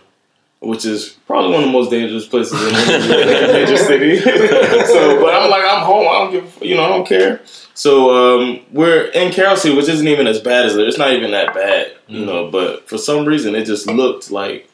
which 0.60 0.84
is 0.84 1.16
probably 1.26 1.50
one 1.50 1.60
of 1.62 1.66
the 1.66 1.72
most 1.72 1.90
dangerous 1.90 2.26
places 2.28 2.60
in 2.62 2.72
major 3.52 3.76
city. 3.76 4.20
so, 4.20 5.20
but 5.20 5.34
I'm 5.34 5.50
like, 5.50 5.64
I'm 5.64 5.84
home. 5.84 6.06
I 6.08 6.12
don't 6.12 6.32
give, 6.32 6.62
you 6.62 6.76
know, 6.76 6.84
I 6.84 6.88
don't 6.88 7.06
care. 7.06 7.40
So 7.74 8.40
um, 8.40 8.60
we're 8.72 9.06
in 9.06 9.32
Carroll 9.32 9.56
City, 9.56 9.76
which 9.76 9.88
isn't 9.88 10.08
even 10.08 10.26
as 10.26 10.40
bad 10.40 10.66
as 10.66 10.76
it. 10.76 10.86
It's 10.86 10.96
not 10.96 11.12
even 11.12 11.32
that 11.32 11.54
bad, 11.54 11.92
you 12.06 12.24
know. 12.24 12.44
Mm-hmm. 12.44 12.52
But 12.52 12.88
for 12.88 12.98
some 12.98 13.26
reason, 13.26 13.54
it 13.54 13.64
just 13.64 13.86
looked 13.86 14.30
like 14.30 14.70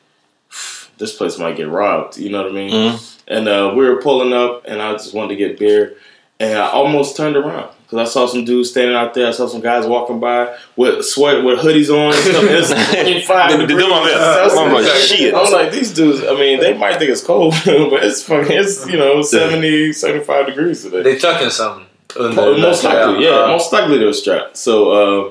this 0.99 1.17
place 1.17 1.39
might 1.39 1.57
get 1.57 1.69
robbed. 1.69 2.19
You 2.19 2.31
know 2.31 2.43
what 2.43 2.53
I 2.53 2.55
mean? 2.55 2.71
Mm-hmm. 2.71 3.12
And 3.29 3.49
uh, 3.49 3.73
we 3.77 3.89
were 3.89 3.97
pulling 4.03 4.33
up, 4.33 4.65
and 4.67 4.81
I 4.83 4.93
just 4.93 5.15
wanted 5.15 5.29
to 5.31 5.37
get 5.37 5.59
beer, 5.59 5.95
and 6.41 6.59
I 6.59 6.69
almost 6.71 7.17
turned 7.17 7.37
around 7.37 7.69
Because 7.89 8.09
I 8.09 8.13
saw 8.13 8.27
some 8.27 8.45
dudes 8.45 8.71
standing 8.71 8.97
out 8.97 9.15
there. 9.15 9.29
I 9.29 9.33
saw 9.33 9.47
some 9.49 9.61
guys 9.61 9.87
walking 9.87 10.19
by 10.21 10.49
with 10.77 11.05
sweat 11.05 11.45
with 11.45 11.59
hoodies 11.61 11.91
on. 11.91 12.13
And 12.13 12.15
stuff. 12.25 12.45
It's 12.45 12.71
25 12.91 13.51
Det- 13.51 13.67
det 13.67 13.75
är 13.75 13.79
då 13.81 13.89
man 13.89 14.05
vet. 14.05 14.15
degrees 14.15 14.55
Man 14.55 14.71
bara, 14.71 14.83
Celsius. 14.85 15.11
shit. 15.19 15.35
I'm 15.35 15.53
like, 15.53 15.71
these 15.73 15.95
dudes, 15.95 16.21
I 16.23 16.35
mean, 16.35 16.59
they 16.61 16.75
might 16.75 16.99
think 16.99 17.11
it's 17.11 17.27
cold, 17.27 17.55
but 17.91 18.03
it's 18.05 18.23
fucking, 18.25 18.59
it's, 18.59 18.87
you 18.93 18.99
know, 18.99 19.23
70, 19.23 19.93
75 19.93 20.47
degrees 20.47 20.83
today. 20.83 21.03
They 21.03 21.19
took 21.19 21.41
in 21.43 21.51
some 21.51 21.83
most 22.17 22.85
likely, 22.85 23.25
yeah, 23.25 23.45
uh, 23.45 23.47
most 23.49 23.73
likely 23.73 23.99
they 23.99 24.05
were 24.07 24.13
strapped. 24.25 24.57
So 24.57 24.75
uh, 24.91 25.31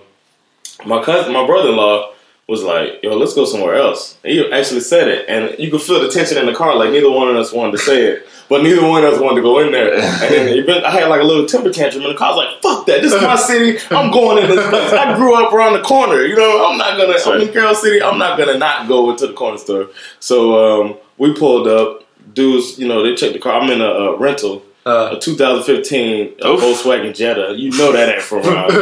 my 0.85 1.03
cousin, 1.03 1.33
my 1.33 1.45
brother-in-law 1.45 2.09
was 2.51 2.63
like, 2.63 3.01
"Yo, 3.01 3.15
let's 3.15 3.33
go 3.33 3.45
somewhere 3.45 3.75
else." 3.75 4.17
He 4.23 4.51
actually 4.51 4.81
said 4.81 5.07
it, 5.07 5.25
and 5.29 5.57
you 5.57 5.71
could 5.71 5.81
feel 5.81 6.01
the 6.01 6.09
tension 6.09 6.37
in 6.37 6.45
the 6.45 6.53
car. 6.53 6.75
Like 6.75 6.91
neither 6.91 7.09
one 7.09 7.29
of 7.29 7.37
us 7.37 7.53
wanted 7.53 7.71
to 7.71 7.77
say 7.77 8.03
it, 8.03 8.27
but 8.49 8.61
neither 8.61 8.85
one 8.85 9.05
of 9.05 9.13
us 9.13 9.21
wanted 9.21 9.37
to 9.37 9.41
go 9.41 9.59
in 9.59 9.71
there. 9.71 9.93
And 9.95 10.67
then 10.67 10.85
I 10.85 10.91
had 10.91 11.07
like 11.07 11.21
a 11.21 11.23
little 11.23 11.45
temper 11.45 11.71
tantrum, 11.71 12.03
and 12.03 12.13
the 12.13 12.17
car 12.17 12.35
was 12.35 12.45
like, 12.45 12.61
"Fuck 12.61 12.85
that! 12.87 13.01
This 13.01 13.13
is 13.13 13.21
my 13.21 13.35
city. 13.51 13.79
I'm 13.89 14.11
going 14.11 14.43
in 14.43 14.49
this 14.53 14.69
place. 14.69 14.91
I 14.91 15.15
grew 15.15 15.33
up 15.33 15.53
around 15.53 15.73
the 15.73 15.81
corner. 15.81 16.25
You 16.25 16.35
know, 16.35 16.69
I'm 16.69 16.77
not 16.77 16.97
gonna. 16.97 17.17
I'm 17.25 17.47
in 17.47 17.53
Carroll 17.53 17.73
City. 17.73 18.03
I'm 18.03 18.19
not 18.19 18.37
gonna 18.37 18.57
not 18.57 18.89
go 18.89 19.09
into 19.11 19.27
the 19.27 19.33
corner 19.33 19.57
store." 19.57 19.87
So 20.19 20.35
um, 20.59 20.97
we 21.17 21.33
pulled 21.33 21.67
up. 21.67 22.03
Dudes, 22.33 22.77
you 22.77 22.87
know, 22.87 23.01
they 23.01 23.15
checked 23.15 23.33
the 23.33 23.39
car. 23.39 23.59
I'm 23.61 23.69
in 23.69 23.81
a, 23.81 23.85
a 23.85 24.17
rental. 24.17 24.61
Uh. 24.85 25.13
a 25.15 25.19
2015 25.19 26.27
Oof. 26.27 26.59
Volkswagen 26.59 27.13
Jetta. 27.15 27.53
You 27.55 27.69
know 27.77 27.91
that 27.91 28.09
ain't 28.15 28.21
from 28.23 28.39
around 28.39 28.71
here. 28.71 28.81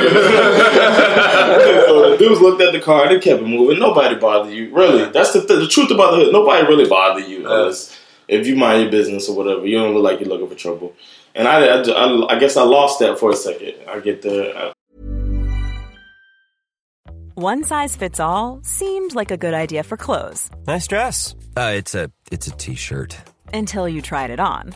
so 1.86 2.12
the 2.12 2.16
dudes 2.18 2.40
looked 2.40 2.62
at 2.62 2.72
the 2.72 2.80
car, 2.80 3.08
they 3.10 3.20
kept 3.20 3.42
it 3.42 3.46
moving. 3.48 3.80
Nobody 3.80 4.16
bothered 4.16 4.54
you. 4.54 4.74
Really, 4.74 5.10
that's 5.12 5.34
the, 5.34 5.46
th- 5.46 5.60
the 5.60 5.68
truth 5.68 5.92
about 5.92 6.12
the 6.12 6.18
hood. 6.18 6.32
Nobody 6.34 6.66
really 6.68 6.88
bothered 6.90 7.28
you. 7.28 7.40
unless- 7.50 7.98
if 8.30 8.46
you 8.46 8.56
mind 8.56 8.84
your 8.84 8.92
business 8.92 9.28
or 9.28 9.36
whatever, 9.36 9.66
you 9.66 9.76
don't 9.78 9.94
look 9.96 10.04
like 10.04 10.20
you're 10.20 10.30
looking 10.30 10.48
for 10.48 10.54
trouble. 10.56 10.94
And 11.34 11.48
I, 11.48 11.66
I, 11.66 11.82
I- 11.82 12.36
I 12.36 12.40
guess 12.40 12.56
I 12.58 12.64
lost 12.64 13.00
that 13.00 13.18
for 13.20 13.32
a 13.32 13.36
second. 13.36 13.74
I 13.88 14.00
get 14.00 14.22
the. 14.22 14.56
I, 14.56 14.74
One 17.36 17.64
size 17.64 17.96
fits 17.96 18.20
all 18.20 18.60
seemed 18.64 19.16
like 19.16 19.32
a 19.32 19.38
good 19.38 19.54
idea 19.54 19.82
for 19.84 19.96
clothes 19.98 20.50
Nice 20.68 20.88
dress. 20.88 21.36
Uh, 21.58 21.72
it's 21.76 21.96
a 21.96 22.12
it's 22.32 22.48
a 22.48 22.52
t-shirt. 22.52 23.18
until 23.54 23.88
you 23.90 24.02
tried 24.02 24.30
it 24.30 24.40
on. 24.40 24.76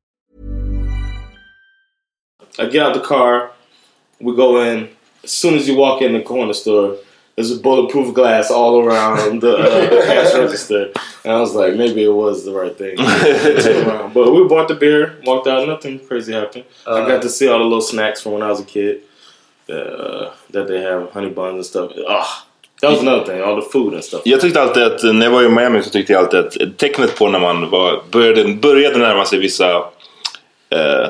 I 2.59 2.65
get 2.65 2.85
out 2.85 2.93
the 2.93 3.01
car, 3.01 3.51
we 4.19 4.35
go 4.35 4.61
in. 4.61 4.89
As 5.23 5.31
soon 5.31 5.53
as 5.55 5.67
you 5.67 5.75
walk 5.75 6.01
in 6.01 6.13
the 6.13 6.21
corner 6.21 6.53
store, 6.53 6.97
there's 7.35 7.51
a 7.51 7.59
bulletproof 7.59 8.13
glass 8.13 8.51
all 8.51 8.83
around 8.83 9.41
the, 9.41 9.55
uh, 9.55 9.89
the 9.89 10.01
cash 10.05 10.33
register. 10.33 10.91
And 11.23 11.33
I 11.33 11.39
was 11.39 11.53
like, 11.53 11.75
maybe 11.75 12.03
it 12.03 12.13
was 12.13 12.43
the 12.45 12.53
right 12.53 12.75
thing. 12.77 12.97
to 12.97 13.61
turn 13.63 13.87
around. 13.87 14.13
but 14.13 14.31
we 14.31 14.47
bought 14.47 14.67
the 14.67 14.75
beer, 14.75 15.19
walked 15.25 15.47
out, 15.47 15.67
nothing 15.67 15.99
crazy 15.99 16.33
happened. 16.33 16.65
I 16.85 17.07
got 17.07 17.21
to 17.21 17.29
see 17.29 17.47
all 17.47 17.59
the 17.59 17.63
little 17.63 17.81
snacks 17.81 18.21
from 18.21 18.33
when 18.33 18.43
I 18.43 18.49
was 18.49 18.59
a 18.59 18.65
kid 18.65 19.01
that, 19.67 19.87
uh, 19.87 20.33
that 20.49 20.67
they 20.67 20.81
have, 20.81 21.11
honey 21.11 21.29
buns 21.29 21.55
and 21.55 21.65
stuff. 21.65 21.91
Ah, 22.07 22.45
that 22.81 22.91
was 22.91 23.01
another 23.01 23.25
thing, 23.25 23.41
all 23.41 23.55
the 23.55 23.61
food 23.61 23.93
and 23.93 24.03
stuff. 24.03 24.21
Jag 24.25 24.41
tyckte 24.41 24.61
alltid 24.61 24.83
att 24.83 25.03
när 25.03 25.23
jag 25.25 25.31
var 25.31 25.43
i 25.43 25.49
Miami 25.49 25.83
så 25.83 25.89
tyckte 25.89 26.13
jag 26.13 26.23
alltid 26.23 26.39
att 26.39 26.77
tecknet 26.77 27.15
på 27.15 27.29
när 27.29 27.39
man 27.39 27.69
var, 27.69 28.01
började, 28.11 28.53
började 28.53 28.97
närma 28.97 29.25
sig 29.25 29.39
vissa 29.39 29.75
eh, 30.69 31.07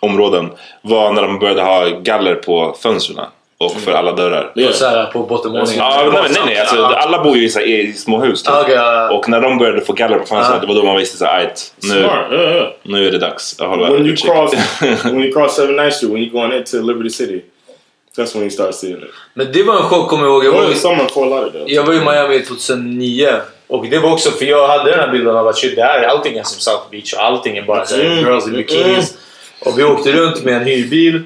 områden 0.00 0.50
var 0.82 1.12
när 1.12 1.22
de 1.22 1.38
började 1.38 1.62
ha 1.62 1.88
galler 1.88 2.34
på 2.34 2.76
fönstren 2.82 3.24
och 3.58 3.72
för 3.72 3.92
alla 3.92 4.12
dörrar. 4.12 4.52
Och 4.68 4.74
så 4.74 4.86
här 4.86 5.04
på 5.06 5.22
bottenvåningen. 5.22 5.74
Ja, 5.76 6.10
nej, 6.12 6.22
nej, 6.30 6.42
nej 6.46 6.58
alltså, 6.60 6.84
alla 6.84 7.22
bor 7.22 7.36
ju 7.36 7.44
i, 7.44 7.48
så 7.48 7.58
här, 7.58 7.66
i 7.66 7.92
små 7.92 8.20
hus. 8.20 8.42
Typ. 8.42 8.54
Ah, 8.54 8.64
ja, 8.68 8.74
ja. 8.92 9.10
Och 9.16 9.28
när 9.28 9.40
de 9.40 9.58
började 9.58 9.80
få 9.80 9.92
galler 9.92 10.18
på 10.18 10.26
fönstren, 10.26 10.54
Ja. 10.54 10.60
det 10.60 10.74
var 10.74 10.80
då 10.80 10.86
man 10.86 10.96
visste 10.96 11.16
så 11.16 11.24
här, 11.24 11.38
"Ajt, 11.40 11.74
nu, 11.82 12.10
nu 12.82 13.08
är 13.08 13.12
det 13.12 13.18
dags 13.18 13.60
att 13.60 13.68
hålla 13.68 13.82
When 13.90 14.00
you 14.00 14.12
utkik." 14.12 14.30
cross, 14.30 14.52
when 15.04 15.22
you 15.22 15.32
cross 15.32 15.58
79th 15.58 15.90
Street, 15.90 16.12
when 16.12 16.22
you're 16.22 16.32
going 16.32 16.52
into 16.52 16.76
Liberty 16.82 17.10
City, 17.10 17.42
that's 18.16 18.34
when 18.34 18.42
you 18.42 18.50
start 18.50 18.74
seeing 18.74 18.96
it. 19.02 19.10
Men 19.34 19.52
det 19.52 19.62
var 19.62 19.76
en 19.76 19.82
chock 19.82 20.08
kommer 20.08 20.24
jag 20.24 20.32
ihåg. 20.32 20.44
Jag 20.44 20.52
var, 20.52 21.26
Lauderdale. 21.30 21.64
jag 21.66 21.82
var 21.84 21.94
i 21.94 22.00
Miami 22.00 22.40
2009. 22.40 23.28
Och 23.68 23.86
det 23.86 23.98
var 23.98 24.12
också 24.12 24.30
för 24.30 24.44
jag 24.44 24.68
hade 24.68 24.90
den 24.90 25.00
här 25.00 25.12
bilden 25.12 25.36
av 25.36 25.48
att 25.48 25.56
shit, 25.58 25.76
det 25.76 25.82
här, 25.82 26.02
allting 26.02 26.38
är 26.38 26.42
som 26.42 26.60
South 26.60 26.90
Beach 26.90 27.14
och 27.14 27.22
allting 27.24 27.56
är 27.56 27.62
bara 27.62 27.86
så 27.86 27.96
här, 27.96 28.04
Mm. 28.04 28.18
girls 28.18 28.46
in 28.46 28.52
bikinis. 28.52 29.18
Och 29.60 29.78
vi 29.78 29.84
åkte 29.84 30.12
runt 30.12 30.44
med 30.44 30.54
en 30.56 30.64
hyrbil. 30.64 31.22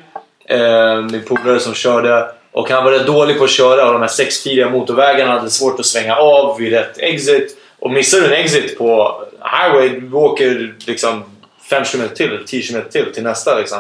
Eh, 0.46 1.02
min 1.02 1.24
polare 1.24 1.60
som 1.60 1.74
körde. 1.74 2.30
Och 2.52 2.70
han 2.70 2.84
var 2.84 2.92
rätt 2.92 3.06
dålig 3.06 3.38
på 3.38 3.44
att 3.44 3.50
köra 3.50 3.86
och 3.86 3.92
de 3.92 4.00
här 4.00 4.08
sexfiliga 4.08 4.70
motorvägarna 4.70 5.32
hade 5.32 5.50
svårt 5.50 5.80
att 5.80 5.86
svänga 5.86 6.16
av 6.16 6.58
vid 6.58 6.72
rätt 6.72 6.98
exit. 6.98 7.56
Och 7.78 7.90
missar 7.90 8.20
du 8.20 8.26
en 8.26 8.32
exit 8.32 8.78
på 8.78 9.20
highway, 9.40 10.00
du 10.00 10.12
åker 10.12 10.74
liksom 10.86 11.24
5 11.70 11.84
km 11.84 12.08
till, 12.14 12.28
eller 12.30 12.44
10 12.44 12.62
km 12.62 12.82
till, 12.92 13.12
till 13.12 13.22
nästa 13.22 13.58
liksom. 13.58 13.78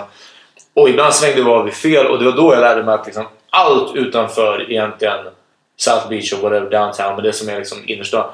Och 0.74 0.88
ibland 0.88 1.14
svängde 1.14 1.42
vi 1.42 1.50
av 1.50 1.64
vid 1.64 1.74
fel 1.74 2.06
och 2.06 2.18
det 2.18 2.24
var 2.24 2.32
då 2.32 2.54
jag 2.54 2.60
lärde 2.60 2.82
mig 2.82 2.94
att 2.94 3.06
liksom 3.06 3.26
allt 3.50 3.96
utanför 3.96 4.66
egentligen 4.70 5.18
South 5.76 6.08
Beach 6.08 6.32
och 6.32 6.38
whatever 6.38 6.70
downtown, 6.70 7.14
men 7.14 7.24
det 7.24 7.32
som 7.32 7.48
är 7.48 7.58
liksom 7.58 7.78
innerstan. 7.86 8.30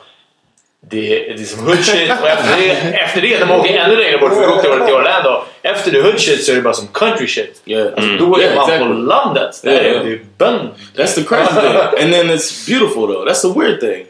Det 0.82 1.30
är, 1.30 1.36
det 1.36 1.42
är 1.42 1.44
som 1.44 1.66
hood 1.66 1.84
shit 1.84 2.10
och 2.22 2.28
efter 2.28 2.56
det, 2.56 2.70
efter 2.98 3.20
det 3.20 3.46
man 3.46 3.60
åker 3.60 3.78
ännu 3.78 3.96
längre 3.96 4.18
bort, 4.18 4.32
för 4.32 4.48
åkte 4.48 4.86
till 4.86 4.94
Orlando. 4.94 5.42
Efter 5.62 5.92
det 5.92 6.02
hood 6.02 6.20
så 6.20 6.52
är 6.52 6.56
det 6.56 6.62
bara 6.62 6.74
som 6.74 6.86
country 6.86 7.26
shit. 7.26 7.62
Yeah. 7.66 7.86
Alltså, 7.96 8.10
Då 8.18 8.36
är 8.36 8.40
Yeah, 8.40 8.78
man 8.78 8.88
på 8.88 8.94
landet. 8.94 9.60
Yeah, 9.64 9.86
yeah. 9.86 10.04
det 10.04 10.38
bönder. 10.38 10.70
That's 10.96 11.14
the 11.14 11.22
crazy 11.22 11.54
thing. 11.54 11.76
And 12.02 12.12
then 12.12 12.30
it's 12.30 12.66
beautiful 12.66 13.06
though. 13.06 13.24
That's 13.28 13.42
the 13.42 13.58
weird 13.58 13.80
thing. 13.80 14.06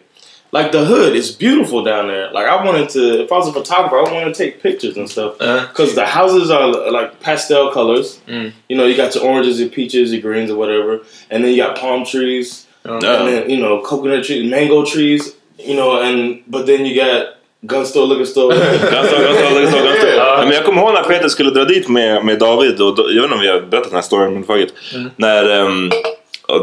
Like 0.52 0.72
the 0.72 0.84
hood 0.84 1.16
is 1.16 1.38
beautiful 1.38 1.84
down 1.84 2.08
there. 2.08 2.32
Like 2.32 2.46
I 2.46 2.64
wanted 2.64 2.88
to, 2.90 3.22
if 3.24 3.30
I 3.30 3.34
was 3.34 3.48
a 3.48 3.52
photographer, 3.52 3.98
I 3.98 4.12
wanted 4.12 4.34
to 4.34 4.44
take 4.44 4.60
pictures 4.62 4.96
and 4.96 5.08
stuff. 5.08 5.34
Uh-huh. 5.40 5.66
Because 5.68 5.94
the 5.94 6.06
houses 6.06 6.50
are 6.50 6.90
like 6.90 7.20
pastel 7.20 7.70
colors. 7.72 8.18
Mm. 8.26 8.52
You 8.68 8.76
know, 8.76 8.84
you 8.84 8.96
got 8.96 9.14
your 9.14 9.24
oranges, 9.24 9.60
your 9.60 9.68
peaches, 9.68 10.12
your 10.12 10.22
greens, 10.22 10.50
or 10.50 10.56
whatever. 10.56 11.00
And 11.30 11.44
then 11.44 11.52
you 11.52 11.56
got 11.56 11.78
palm 11.78 12.04
trees. 12.04 12.66
And 12.84 13.02
then, 13.02 13.50
you 13.50 13.58
know, 13.58 13.82
coconut 13.82 14.24
trees, 14.24 14.50
mango 14.50 14.84
trees. 14.84 15.34
You 15.66 15.74
know, 15.76 16.02
and, 16.02 16.42
but 16.46 16.66
then 16.66 16.86
you 16.86 16.94
got 17.04 17.22
gun 17.62 17.86
store, 17.86 18.06
liquor 18.06 18.24
store. 18.24 18.56
Ganska, 18.56 18.90
ganska, 18.90 19.60
ganska, 19.60 19.84
ganska. 19.84 20.14
Ja, 20.16 20.38
Men 20.44 20.52
jag 20.52 20.64
kommer 20.64 20.82
ihåg 20.82 20.92
när 20.94 21.02
Peter 21.02 21.28
skulle 21.28 21.50
dra 21.50 21.64
dit 21.64 21.88
med, 21.88 22.24
med 22.24 22.38
David, 22.38 22.80
och 22.80 22.94
då, 22.96 23.02
jag 23.02 23.14
vet 23.14 23.24
inte 23.24 23.34
om 23.34 23.40
vi 23.40 23.48
har 23.48 23.60
berättat 23.60 23.88
den 23.90 23.94
här 23.94 24.02
storyn 24.02 24.32
men 24.34 24.44
fuck 24.44 24.60
it. 24.60 24.74
När 25.16 25.50
ehm, 25.50 25.90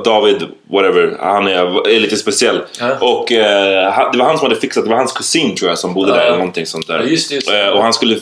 David, 0.06 0.44
whatever, 0.72 1.18
han 1.20 1.48
är, 1.48 1.88
är 1.90 2.00
lite 2.00 2.18
speciell. 2.18 2.62
Ja. 2.80 2.98
Och 3.00 3.32
eh, 3.32 3.92
han- 3.94 4.12
det 4.12 4.18
var 4.18 4.26
han 4.26 4.38
som 4.38 4.48
hade 4.50 4.60
fixat, 4.62 4.84
det 4.84 4.90
var 4.90 4.98
hans 4.98 5.12
kusin 5.14 5.56
tror 5.56 5.70
jag 5.70 5.80
som 5.80 5.94
bodde 5.94 6.12
där 6.12 6.18
Ja. 6.20 6.24
eller 6.26 6.38
någonting 6.38 6.66
sånt 6.66 6.88
där. 6.88 7.00
Ja, 7.00 7.04
just 7.06 7.32
just. 7.32 7.52
Eh, 7.52 7.68
och 7.68 7.84
han 7.84 7.94
skulle 7.94 8.18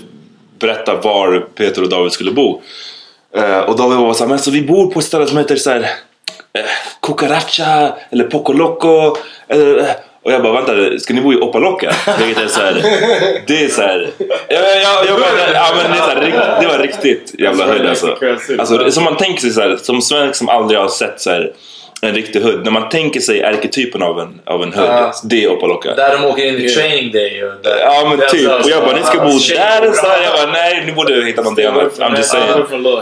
berätta 0.60 0.96
var 0.96 1.40
Peter 1.56 1.82
och 1.84 1.90
David 1.90 2.12
skulle 2.12 2.32
bo. 2.32 2.62
Eh, 3.38 3.60
och 3.60 3.76
David 3.78 3.98
var 3.98 4.14
såhär, 4.14 4.30
men 4.30 4.40
så 4.40 4.52
vi 4.52 4.62
bor 4.62 4.92
på 4.92 5.00
ett 5.00 5.06
ställe 5.06 5.26
som 5.28 5.38
heter 5.38 5.56
såhär 5.56 5.80
eh, 6.54 6.66
Cucaracha 7.02 7.94
eller 8.10 8.24
Poco 8.24 8.54
Loco. 8.54 9.16
Eller, 9.48 9.78
eh, 9.80 9.86
Och 10.26 10.32
jag 10.32 10.44
bara 10.44 10.54
vänta, 10.62 11.00
ska 11.00 11.14
ni 11.14 11.22
bo 11.22 11.34
i 11.34 11.36
Oppalocka? 11.36 11.94
Vilket 12.20 12.44
är 12.44 12.48
såhär, 12.48 12.74
det 13.48 13.64
är 13.64 13.68
såhär, 13.68 14.10
jag, 14.50 14.62
jag, 14.62 15.06
jag 15.08 15.20
bara, 15.20 15.54
ja, 15.54 15.68
men 15.76 15.92
det, 15.92 15.98
är 15.98 16.02
så 16.02 16.10
här, 16.10 16.22
rikt- 16.22 16.62
det 16.62 16.68
var 16.68 16.80
riktigt 16.80 17.34
jävla 17.40 17.66
höjd 17.66 17.86
alltså. 17.86 18.18
alltså 18.60 18.92
som 18.92 19.04
man 19.04 19.18
tänker 19.18 19.42
sig 19.42 19.52
såhär, 19.52 19.78
som 19.78 20.02
svensk 20.02 20.36
som 20.36 20.50
aldrig 20.50 20.80
har 20.80 20.88
sett 20.88 21.22
så 21.22 21.30
här, 21.30 21.52
en 22.02 22.16
riktig 22.16 22.42
hood. 22.42 22.64
När 22.64 22.72
man 22.72 22.90
tänker 22.90 23.20
sig 23.20 23.44
arketypen 23.44 24.02
av 24.02 24.20
en, 24.20 24.42
av 24.46 24.64
en 24.64 24.74
hood, 24.74 24.86
Ja. 24.90 25.14
det 25.24 25.44
är 25.44 25.52
Oppalocka. 25.52 25.96
Där 25.96 26.18
de 26.18 26.26
åker 26.26 26.46
in 26.46 26.56
i 26.56 26.70
training 26.70 27.12
day. 27.12 27.44
Och 27.44 27.54
där, 27.64 27.78
Ja 27.80 28.08
men 28.10 28.20
där 28.20 28.28
typ, 28.28 28.50
och 28.64 28.70
jag 28.70 28.84
bara 28.84 28.96
ni 28.96 29.04
ska 29.04 29.18
bo 29.20 29.26
där 29.56 29.90
och 29.90 29.96
så 29.96 30.08
här. 30.08 30.24
Jag 30.24 30.34
bara 30.34 30.52
nej, 30.52 30.84
ni 30.86 30.92
borde 30.92 31.26
hitta 31.26 31.42
någonting 31.42 31.66
annat. 31.66 32.00
I'm 32.00 32.18
just 32.18 32.30
saying. 32.30 32.48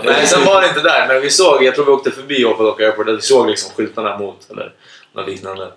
Nej, 0.05 0.15
sen 0.25 0.45
var 0.45 0.61
det 0.61 0.67
inte 0.67 0.81
där. 0.81 1.07
Men 1.07 1.21
vi 1.21 1.29
såg, 1.29 1.63
jag 1.63 1.75
tror 1.75 1.85
vi 1.85 1.91
åkte 1.91 2.11
förbi 2.11 2.45
Oppalocka 2.45 2.83
Airport. 2.85 3.05
där 3.05 3.13
Vi 3.13 3.21
såg 3.21 3.49
liksom 3.49 3.71
skyltarna 3.75 4.17
mot 4.17 4.37
eller 4.51 4.71
något 5.15 5.27
liknande. 5.27 5.67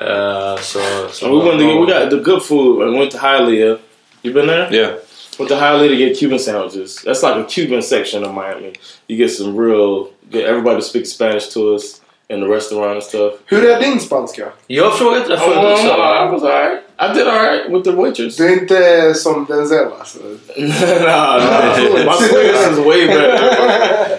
Eh, 0.00 0.56
så, 0.60 0.78
så 1.12 1.26
we 1.28 1.44
went 1.44 1.58
to 1.60 1.66
get, 1.66 1.80
we 1.80 1.86
got 1.86 2.10
the 2.10 2.16
good 2.16 2.42
food 2.42 2.82
and 2.82 2.96
went 2.98 3.10
to 3.12 3.18
Hialeah. 3.18 3.78
You 4.22 4.32
been 4.34 4.46
there? 4.46 4.68
Yeah. 4.72 4.90
Went 5.38 5.48
to 5.50 5.56
Hialeah 5.56 5.88
to 5.88 5.96
get 5.96 6.18
Cuban 6.18 6.38
sandwiches. 6.38 7.02
That's 7.04 7.22
like 7.22 7.36
a 7.36 7.44
Cuban 7.44 7.82
section 7.82 8.24
of 8.24 8.34
Miami. 8.34 8.72
You 9.08 9.16
get 9.16 9.30
some 9.30 9.56
real, 9.56 10.10
get 10.30 10.44
everybody 10.46 10.76
to 10.76 10.82
speak 10.82 11.06
Spanish 11.06 11.48
to 11.48 11.74
us 11.74 12.00
in 12.30 12.40
the 12.40 12.48
restaurant 12.48 12.92
and 12.94 13.02
stuff. 13.02 13.34
Hur 13.46 13.64
är 13.70 13.80
din 13.80 14.00
spanska? 14.00 14.46
Jag 14.66 14.84
har 14.84 14.90
frågat 14.90 15.28
det 15.28 15.38
förut 15.38 15.56
Oh, 15.56 15.72
också. 15.72 15.86
I 15.86 16.30
was 16.32 16.42
alright. 16.42 16.80
I 16.98 17.14
did 17.14 17.26
alright 17.28 17.70
with 17.70 17.84
the 17.84 17.92
waitress. 17.92 18.36
Du 18.36 18.46
är 18.46 18.52
inte 18.52 19.14
som 19.14 19.46
Denzel 19.48 19.86
alltså? 19.98 20.18
nah, 20.56 20.68
nah. 21.06 21.78
My 22.04 22.12
Spanish 22.12 22.72
is 22.72 22.78
way 22.78 23.06
better. 23.06 23.36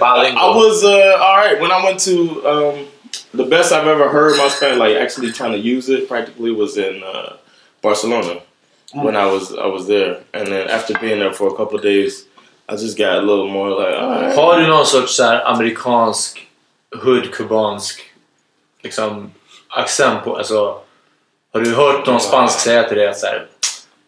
I 0.01 0.55
was 0.55 0.83
uh, 0.83 1.21
all 1.21 1.37
right 1.37 1.61
when 1.61 1.71
I 1.71 1.83
went 1.85 1.99
to 2.05 2.41
um, 2.45 2.87
the 3.33 3.45
best 3.45 3.71
I've 3.71 3.87
ever 3.87 4.09
heard 4.09 4.37
my 4.37 4.47
Spanish, 4.49 4.79
like 4.79 4.97
actually 4.97 5.31
trying 5.31 5.53
to 5.53 5.57
use 5.57 5.89
it 5.89 6.07
practically, 6.07 6.51
was 6.51 6.77
in 6.77 7.03
uh, 7.03 7.37
Barcelona 7.81 8.41
when 8.93 9.15
I 9.15 9.25
was 9.25 9.55
I 9.55 9.67
was 9.67 9.87
there, 9.87 10.21
and 10.33 10.47
then 10.47 10.69
after 10.69 10.97
being 10.99 11.19
there 11.19 11.33
for 11.33 11.47
a 11.47 11.55
couple 11.55 11.77
of 11.77 11.83
days, 11.83 12.25
I 12.67 12.75
just 12.75 12.97
got 12.97 13.17
a 13.17 13.21
little 13.21 13.47
more 13.47 13.69
like, 13.69 13.95
all 13.95 14.09
right. 14.09 14.35
Har 14.35 14.59
du 14.59 14.67
någon 14.67 14.85
sorts 14.85 15.15
så 15.15 15.23
här 15.23 15.45
amerikansk, 15.45 16.47
hood-kubansk 17.03 18.01
liksom, 18.81 19.31
accent 19.69 20.23
på... 20.23 20.37
Alltså, 20.37 20.79
har 21.53 21.61
du 21.61 21.75
hört 21.75 22.07
någon 22.07 22.19
spansk 22.19 22.59
säga 22.59 22.83
till 22.83 22.97
dig 22.97 23.07
att 23.07 23.17
så 23.17 23.27
här, 23.27 23.47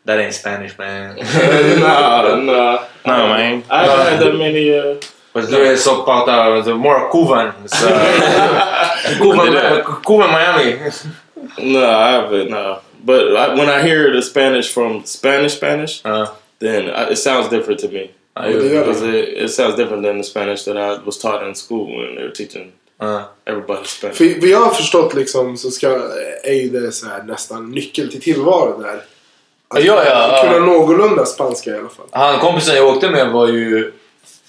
That 0.05 0.19
ain't 0.19 0.33
Spanish 0.33 0.77
man. 0.77 1.15
nah, 1.79 2.35
nah, 2.35 2.79
No 3.05 3.27
man. 3.27 3.63
I 3.69 3.85
haven't 3.87 4.09
had 4.09 4.19
that 4.19 4.35
many. 4.35 4.69
Uh, 4.69 4.97
But 5.33 5.51
du 5.51 5.65
är 5.67 5.75
så 5.75 6.03
pratar 6.03 6.73
more 6.73 6.99
kuban. 7.11 7.51
Så, 7.65 7.87
kuban, 9.19 9.57
kuban 10.05 10.29
Miami. 10.31 10.75
no, 11.57 11.79
I 11.79 12.11
haven't. 12.11 12.49
No, 12.49 12.79
but 13.03 13.21
I, 13.37 13.55
when 13.55 13.69
I 13.69 13.81
hear 13.81 14.13
the 14.13 14.21
Spanish 14.21 14.73
from 14.73 15.03
Spanish 15.05 15.53
Spanish, 15.57 16.01
then 16.59 16.89
I, 16.89 17.11
it 17.11 17.17
sounds 17.17 17.49
different 17.49 17.79
to 17.81 17.87
me. 17.87 18.07
Ja, 18.35 18.41
det 18.41 18.51
gör 18.51 18.61
det. 18.61 18.79
Because 18.85 19.03
it, 19.19 19.43
it 19.43 19.51
sounds 19.51 19.75
different 19.75 20.03
than 20.03 20.17
the 20.17 20.23
Spanish 20.23 20.63
that 20.65 20.75
I 20.77 21.05
was 21.05 21.17
taught 21.19 21.47
in 21.47 21.55
school 21.55 21.87
when 21.87 22.15
they 22.15 22.23
were 22.23 22.35
teaching 22.35 22.71
Ja. 22.99 23.21
everybody 23.45 23.85
Spanish. 23.85 24.17
För 24.17 24.41
vad 24.41 24.49
jag 24.49 24.59
har 24.59 24.73
förstått 24.73 25.13
liksom 25.13 25.57
så 25.57 25.71
ska, 25.71 25.87
är 26.43 26.81
det 26.81 26.91
så 26.91 27.07
här, 27.07 27.23
nästan 27.23 27.71
nyckel 27.71 28.11
till 28.11 28.21
tillvaron 28.21 28.81
där. 28.81 29.01
Att 29.67 29.83
Ja, 29.83 30.03
ja, 30.05 30.43
kunna 30.43 30.65
någorlunda 30.65 31.25
spanska 31.25 31.69
i 31.69 31.73
alla 31.79 31.89
fall. 31.89 32.05
Han 32.11 32.39
kompisen 32.39 32.75
jag 32.75 32.87
åkte 32.87 33.09
med 33.09 33.31
var 33.31 33.47
ju 33.47 33.91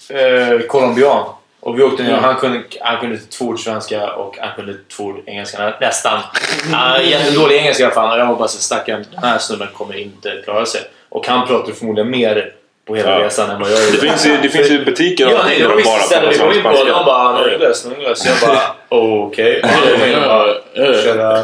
eh, 0.09 0.59
colombian. 0.67 1.23
Och 1.59 1.79
vi 1.79 1.83
åkte 1.83 2.03
ner 2.03 2.13
och 2.15 2.21
han 2.23 2.35
kunde, 2.35 2.63
han 2.81 2.99
kunde 2.99 3.17
två 3.17 3.45
ord 3.45 3.59
svenska 3.59 4.13
och 4.13 4.37
han 4.39 4.55
kunde 4.55 4.73
två 4.97 5.03
ord 5.03 5.19
engelska. 5.25 5.57
nä- 5.65 5.73
Nästan. 5.81 6.19
Uh, 6.69 7.09
jättedålig 7.09 7.55
engelska 7.57 7.83
i 7.83 7.85
alla 7.85 7.95
fall. 7.95 8.11
Och 8.11 8.19
jag 8.19 8.25
var 8.25 8.35
bara 8.35 8.47
så 8.47 8.61
stackarn, 8.61 9.05
den 9.11 9.23
här 9.23 9.37
snubben 9.37 9.67
kommer 9.73 9.97
inte 9.97 10.41
klara 10.43 10.65
sig. 10.65 10.81
Och 11.09 11.27
han 11.27 11.47
pratade 11.47 11.73
förmodligen 11.73 12.09
mer 12.11 12.51
på 12.87 12.95
hela 12.95 13.11
Ja. 13.19 13.25
resan 13.25 13.49
än 13.49 13.61
vad 13.61 13.71
jag 13.71 13.79
gjorde. 13.85 13.91
Det 13.91 14.07
finns 14.09 14.25
ju- 14.27 14.37
det 14.41 14.49
finns 14.49 14.69
ju 14.71 14.85
butiker 14.85 15.25
och 15.25 15.31
Ja, 15.31 15.41
nej, 15.45 15.59
det 15.59 15.67
var 15.67 15.75
bara 15.83 15.99
ställen 15.99 16.29
vi 16.29 16.37
pratar 16.37 16.49
kom 16.51 16.57
in 16.57 16.63
på. 16.63 16.69
spanska. 16.69 16.93
De 16.97 17.05
bara, 17.05 17.31
no 17.31 17.95
English. 17.95 18.15
Så 18.15 18.29
jag 18.29 18.49
bara, 18.49 18.61
okej. 18.89 19.61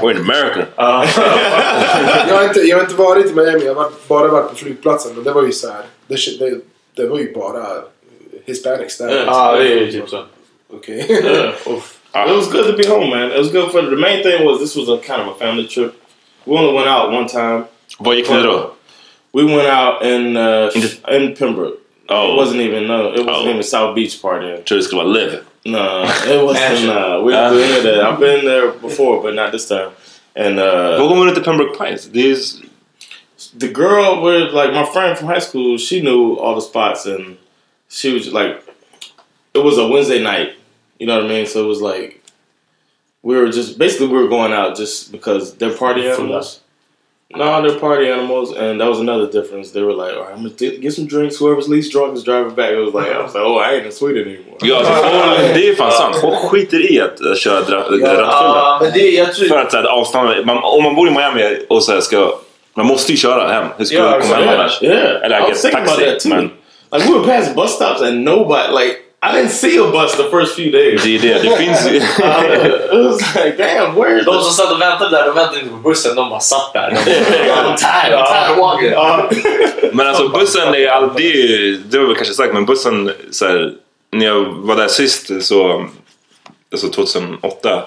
We're 0.02 0.12
in 0.12 0.18
America. 0.18 0.66
jag, 2.30 2.36
har 2.36 2.44
inte, 2.44 2.60
jag 2.60 2.78
har 2.78 2.84
inte 2.84 2.96
varit 2.96 3.26
i 3.32 3.34
Miami, 3.34 3.66
jag 3.66 3.76
har 3.76 3.90
bara 4.08 4.28
varit 4.28 4.50
på 4.50 4.56
flygplatsen. 4.56 5.12
Men 5.16 5.24
det 5.24 5.32
var 5.32 5.44
ju 5.44 5.52
så 5.52 5.68
här, 5.68 5.82
det, 6.08 6.16
det, 6.40 6.58
det 6.96 7.08
var 7.10 7.18
ju 7.20 7.34
bara 7.34 7.66
hispanics 8.46 8.98
där. 8.98 9.26
Ja, 9.26 9.56
det 9.56 9.74
är 9.74 9.78
ju 9.78 9.92
typ 9.92 10.10
så. 10.10 10.24
Okej. 10.74 11.08
Yeah. 11.10 11.54
It 12.14 12.36
was 12.36 12.52
good 12.52 12.68
to 12.68 12.74
be 12.74 12.88
home, 12.88 13.10
man. 13.10 13.32
It 13.32 13.38
was 13.38 13.52
good 13.52 13.72
for 13.72 13.82
the 13.82 13.96
main 13.96 14.22
thing 14.24 14.46
was 14.46 14.60
this 14.60 14.76
was 14.76 14.90
a 14.90 14.98
kind 14.98 15.22
of 15.22 15.28
a 15.28 15.40
family 15.40 15.68
trip. 15.68 15.94
We 16.46 16.58
only 16.58 16.74
went 16.74 16.88
out 16.88 17.12
one 17.12 17.28
time. 17.28 17.64
Vad 18.00 18.16
gick 18.16 18.30
ni 18.30 18.44
då? 18.44 18.74
We 19.34 19.44
went 19.44 19.70
out 19.70 20.04
in 20.04 20.38
uh, 20.38 20.70
in 21.08 21.36
Pembroke. 21.36 21.78
Oh. 22.10 22.34
It 22.34 22.38
wasn't 22.38 22.62
even 22.62 22.88
no. 22.88 23.14
It 23.14 23.26
wasn't 23.26 23.50
even 23.50 23.64
South 23.64 23.96
Beach 23.96 24.22
party. 24.22 24.58
Tror 24.64 24.78
det 24.78 24.84
skulle 24.84 25.04
vara 25.04 25.14
live. 25.14 25.40
No, 25.64 26.04
it 26.04 26.44
wasn't. 26.44 26.90
Uh, 26.90 27.24
we 27.24 27.32
didn't 27.32 27.54
do 27.54 27.62
any 27.62 27.78
of 27.78 27.84
that. 27.84 28.04
I've 28.04 28.20
been 28.20 28.46
there 28.46 28.72
before, 28.72 29.22
but 29.22 29.36
not 29.36 29.52
this 29.52 29.68
time. 29.68 29.92
And 30.36 30.60
uh, 30.60 31.00
Vad 31.00 31.10
går 31.10 31.16
man 31.16 31.28
ut 31.28 31.34
till 31.36 31.44
Pembroke 31.44 31.78
Pines? 31.78 32.06
Det 32.06 32.32
är 32.32 32.36
the 33.58 33.68
girl 33.68 34.22
with 34.22 34.54
like 34.54 34.74
my 34.74 34.86
friend 34.86 35.18
from 35.18 35.28
high 35.28 35.40
school, 35.40 35.78
she 35.78 36.02
knew 36.02 36.36
all 36.36 36.56
the 36.56 36.62
spots, 36.62 37.06
and 37.06 37.38
she 37.92 38.14
was 38.14 38.32
like, 38.34 38.54
it 39.54 39.60
was 39.64 39.78
a 39.78 39.88
Wednesday 39.88 40.22
night. 40.24 40.50
You 41.00 41.08
know 41.08 41.16
what 41.16 41.26
I 41.26 41.28
mean? 41.36 41.46
So 41.46 41.64
it 41.64 41.68
was 41.68 41.82
like 41.82 42.22
we 43.24 43.36
were 43.36 43.50
just 43.50 43.78
basically 43.78 44.08
we 44.08 44.18
were 44.24 44.30
going 44.30 44.54
out 44.54 44.78
just 44.78 45.12
because 45.12 45.56
they're 45.58 45.78
party 45.78 46.08
animals. 46.08 46.60
No, 47.34 47.62
they're 47.62 47.80
party 47.80 48.08
animals, 48.10 48.52
and 48.52 48.82
that 48.82 48.90
was 48.90 49.00
another 49.00 49.26
difference. 49.32 49.72
They 49.72 49.82
were 49.82 49.94
like, 49.94 50.14
"All 50.18 50.24
right, 50.24 50.34
I'm 50.36 50.44
gonna 50.44 50.50
t- 50.50 50.78
get 50.78 50.94
some 50.94 51.08
drinks. 51.08 51.38
Whoever's 51.40 51.70
least 51.70 51.92
drunk 51.94 52.18
is 52.18 52.24
driving 52.24 52.56
back." 52.56 52.72
It 52.72 52.78
was 52.86 52.94
like, 52.94 53.08
I 53.10 53.22
was 53.22 53.34
like, 53.34 53.44
"Oh, 53.44 53.58
I 53.58 53.76
ain't 53.76 53.86
in 53.86 53.92
Sweden 53.92 54.24
anymore." 54.28 54.58
Ja, 54.62 54.78
alltså, 54.78 54.94
folk, 54.94 55.54
det 55.56 55.70
är 55.70 55.76
fan 55.76 55.92
sant. 55.92 56.16
Folk 56.16 56.36
skiter 56.52 56.92
i 56.92 57.00
att 57.02 57.22
uh, 57.22 57.36
köra 57.36 57.62
dra- 57.62 57.78
rattfulla. 57.78 58.28
Ja, 58.32 58.80
men 58.82 58.92
tror... 59.34 59.48
För 59.48 59.58
att 59.58 59.72
så 59.72 59.78
här, 59.78 59.84
avståndet, 59.86 60.46
man, 60.46 60.58
om 60.64 60.84
man 60.84 60.96
bor 60.96 61.08
i 61.08 61.12
Miami 61.12 61.58
och 61.70 61.84
så 61.84 61.92
här, 61.92 62.02
ska... 62.02 62.40
Man 62.74 62.86
måste 62.86 63.12
ju 63.12 63.18
köra 63.18 63.48
hem. 63.54 63.68
Hur 63.78 63.86
ska 63.86 63.96
Yeah, 63.96 64.16
du 64.16 64.22
komma 64.22 64.36
hem 64.36 64.44
yeah, 64.44 64.60
annars? 64.60 64.84
yeah. 64.84 65.24
Eller 65.26 65.40
I 65.40 65.44
I 65.44 65.48
guess 65.48 65.62
taxi. 65.62 66.30
Men 66.30 66.52
Like 66.92 67.08
we 67.08 67.14
were 67.14 67.26
passing 67.26 67.56
bus 67.56 67.76
stops 67.76 68.02
and 68.02 68.24
nobody 68.26 68.74
like 68.74 68.98
I 69.24 69.32
didn't 69.36 69.52
see 69.52 69.78
a 69.78 69.92
bus 69.92 70.16
the 70.18 70.30
first 70.32 70.56
few 70.56 70.72
days. 70.72 71.04
det 71.04 71.16
är 71.16 71.20
det. 71.20 71.50
Det 71.50 71.58
finns 71.58 71.88
ju... 71.92 71.98
it 71.98 73.06
was 73.06 73.36
like, 73.36 73.58
damn, 73.58 73.96
where 73.96 74.24
De 74.24 74.44
som 74.44 74.54
satt 74.54 74.72
och 74.72 74.82
väntade 74.82 75.18
där, 75.18 75.26
de 75.26 75.36
väntade 75.36 75.60
inte 75.60 75.72
på 75.72 75.78
bussen. 75.78 76.16
De 76.16 76.30
bara 76.30 76.40
satt 76.40 76.74
där. 76.74 76.90
De 77.06 77.12
I'm 77.12 77.78
tired. 77.78 78.20
I'm 78.20 78.26
tired 78.28 78.52
of 78.52 78.58
walking. 78.58 79.98
Men 79.98 80.08
alltså 80.08 80.30
bussen 80.30 80.76
är 80.76 80.88
alltid... 80.88 81.80
Det 81.90 82.00
var 82.00 82.06
väl 82.06 82.16
kanske 82.16 82.34
sagt, 82.34 82.54
men 82.54 82.66
bussen... 82.66 83.12
Så 83.32 83.48
här, 83.48 83.74
när 84.12 84.26
jag 84.26 84.46
var 84.46 84.76
där 84.76 84.88
sist, 84.88 85.32
så, 85.42 85.86
alltså 86.72 86.90
2008, 86.90 87.84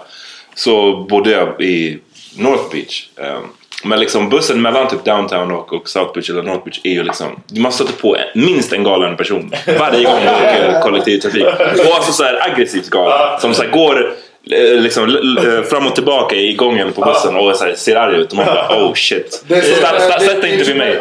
så 0.54 0.96
bodde 0.96 1.30
jag 1.30 1.60
i 1.60 1.98
North 2.36 2.70
Beach. 2.72 3.08
Um, 3.16 3.52
men 3.84 4.00
liksom 4.00 4.28
bussen 4.28 4.62
mellan 4.62 4.88
typ 4.88 5.04
downtown 5.04 5.52
och, 5.52 5.72
och 5.72 5.88
South 5.88 6.14
Beach 6.14 6.30
eller 6.30 6.42
North 6.42 6.64
Beach 6.64 6.80
är 6.84 6.90
ju 6.90 7.02
liksom... 7.02 7.42
Man 7.58 7.72
stöter 7.72 7.92
på 7.92 8.16
minst 8.34 8.72
en 8.72 8.84
galen 8.84 9.16
person 9.16 9.52
varje 9.78 10.04
gång 10.04 10.20
du 10.20 10.28
åker 10.28 10.80
kollektivtrafik. 10.82 11.44
Och 11.88 11.96
alltså 11.96 12.12
så 12.12 12.22
här 12.22 12.50
aggressivt 12.50 12.90
galen. 12.90 13.40
Som 13.40 13.54
så 13.54 13.62
här 13.62 13.70
går 13.70 14.14
liksom 14.46 15.04
l- 15.04 15.38
l- 15.38 15.64
fram 15.70 15.86
och 15.86 15.94
tillbaka 15.94 16.36
i 16.36 16.52
gången 16.54 16.92
på 16.92 17.00
bussen 17.00 17.36
och 17.36 17.56
så 17.56 17.64
här, 17.64 17.74
ser 17.74 17.96
arg 17.96 18.16
ut. 18.16 18.30
Och 18.30 18.36
man 18.36 18.46
bara 18.46 18.68
oh 18.84 18.94
shit. 18.94 19.44
Så- 19.62 19.80
Sätt 20.24 20.40
dig 20.42 20.52
inte 20.52 20.64
vid 20.64 20.76
mig. 20.76 20.96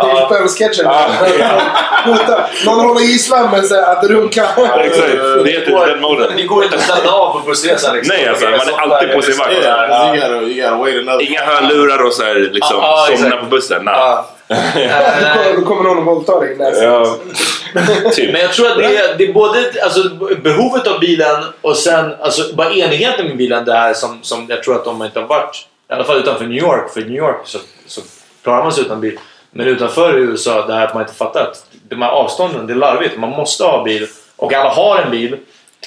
Det 1.38 1.44
är. 1.44 1.60
Hota. 2.06 2.44
Någon 2.66 2.80
håller 2.80 3.02
gisslan 3.02 3.50
men 3.52 3.64
säger 3.64 3.84
att 3.84 4.04
runka. 4.10 4.46
Exakt, 4.80 5.12
det 5.46 5.52
heter 5.52 5.72
den 5.88 6.02
moden. 6.02 6.32
Det 6.38 6.44
går 6.44 6.64
inte 6.64 6.76
att 6.76 6.82
stanna 6.84 7.12
av 7.12 7.34
på 7.34 7.40
bussresan. 7.50 7.96
Liksom. 7.96 8.16
Nej 8.18 8.28
alltså, 8.28 8.46
man 8.46 8.54
är 8.90 8.94
alltid 8.94 9.12
på 9.16 9.22
sin 9.22 9.38
vakt. 9.38 9.52
Inga 11.22 11.42
hörlurar 11.46 12.04
och 12.06 12.14
så 12.14 12.24
här, 12.24 12.36
liksom, 12.36 12.78
Ja, 12.82 13.08
ja, 13.12 13.18
somna 13.18 13.38
på 13.38 13.46
bussen. 13.46 13.86
Då 13.86 14.56
kommer- 14.56 15.56
Då 15.56 15.62
kommer 15.66 15.84
någon 15.84 15.98
och 15.98 16.06
våldtar 16.06 16.42
dig 16.42 16.52
i. 16.54 16.58
Typ. 18.14 18.32
Men 18.32 18.42
jag 18.42 18.54
tror 18.54 18.72
att 18.72 18.78
det 18.78 18.98
är, 18.98 19.18
det 19.18 19.24
är 19.24 19.34
både 19.34 19.74
alltså, 19.84 20.10
behovet 20.44 20.88
av 20.88 21.00
bilen 21.00 21.44
och 21.62 21.78
sen 21.78 22.14
alltså, 22.22 22.56
bara 22.56 22.74
enigheten 22.74 23.28
med 23.28 23.38
bilen. 23.38 23.66
Det 23.66 23.74
här 23.74 23.94
som, 23.94 24.20
som 24.22 24.46
jag 24.50 24.64
tror 24.64 24.76
att 24.76 24.86
de 24.86 25.04
inte 25.04 25.20
har 25.20 25.28
varit. 25.28 25.68
I 25.90 25.94
alla 25.94 26.04
fall 26.04 26.18
utanför 26.18 26.46
New 26.46 26.58
York. 26.58 26.94
För 26.94 27.02
New 27.02 27.16
York 27.16 27.42
så, 27.46 27.60
så 27.88 28.02
klarar 28.44 28.64
man 28.64 28.74
sig 28.74 28.84
utan 28.84 29.02
bil. 29.02 29.20
Men 29.52 29.68
utanför 29.68 30.18
USA, 30.18 30.68
det 30.68 30.74
här 30.74 30.88
att 30.88 30.94
man 30.94 31.04
inte 31.04 31.14
fattar 31.14 31.42
att 31.42 31.66
de 31.90 32.02
här 32.02 32.10
avstånden, 32.10 32.68
det 32.68 32.74
är 32.74 32.78
larvigt. 32.78 33.18
Man 33.18 33.30
måste 33.30 33.64
ha 33.64 33.84
bil. 33.84 34.08
Och 34.36 34.54
alla 34.54 34.70
har 34.70 35.00
en 35.00 35.12
bil. 35.12 35.38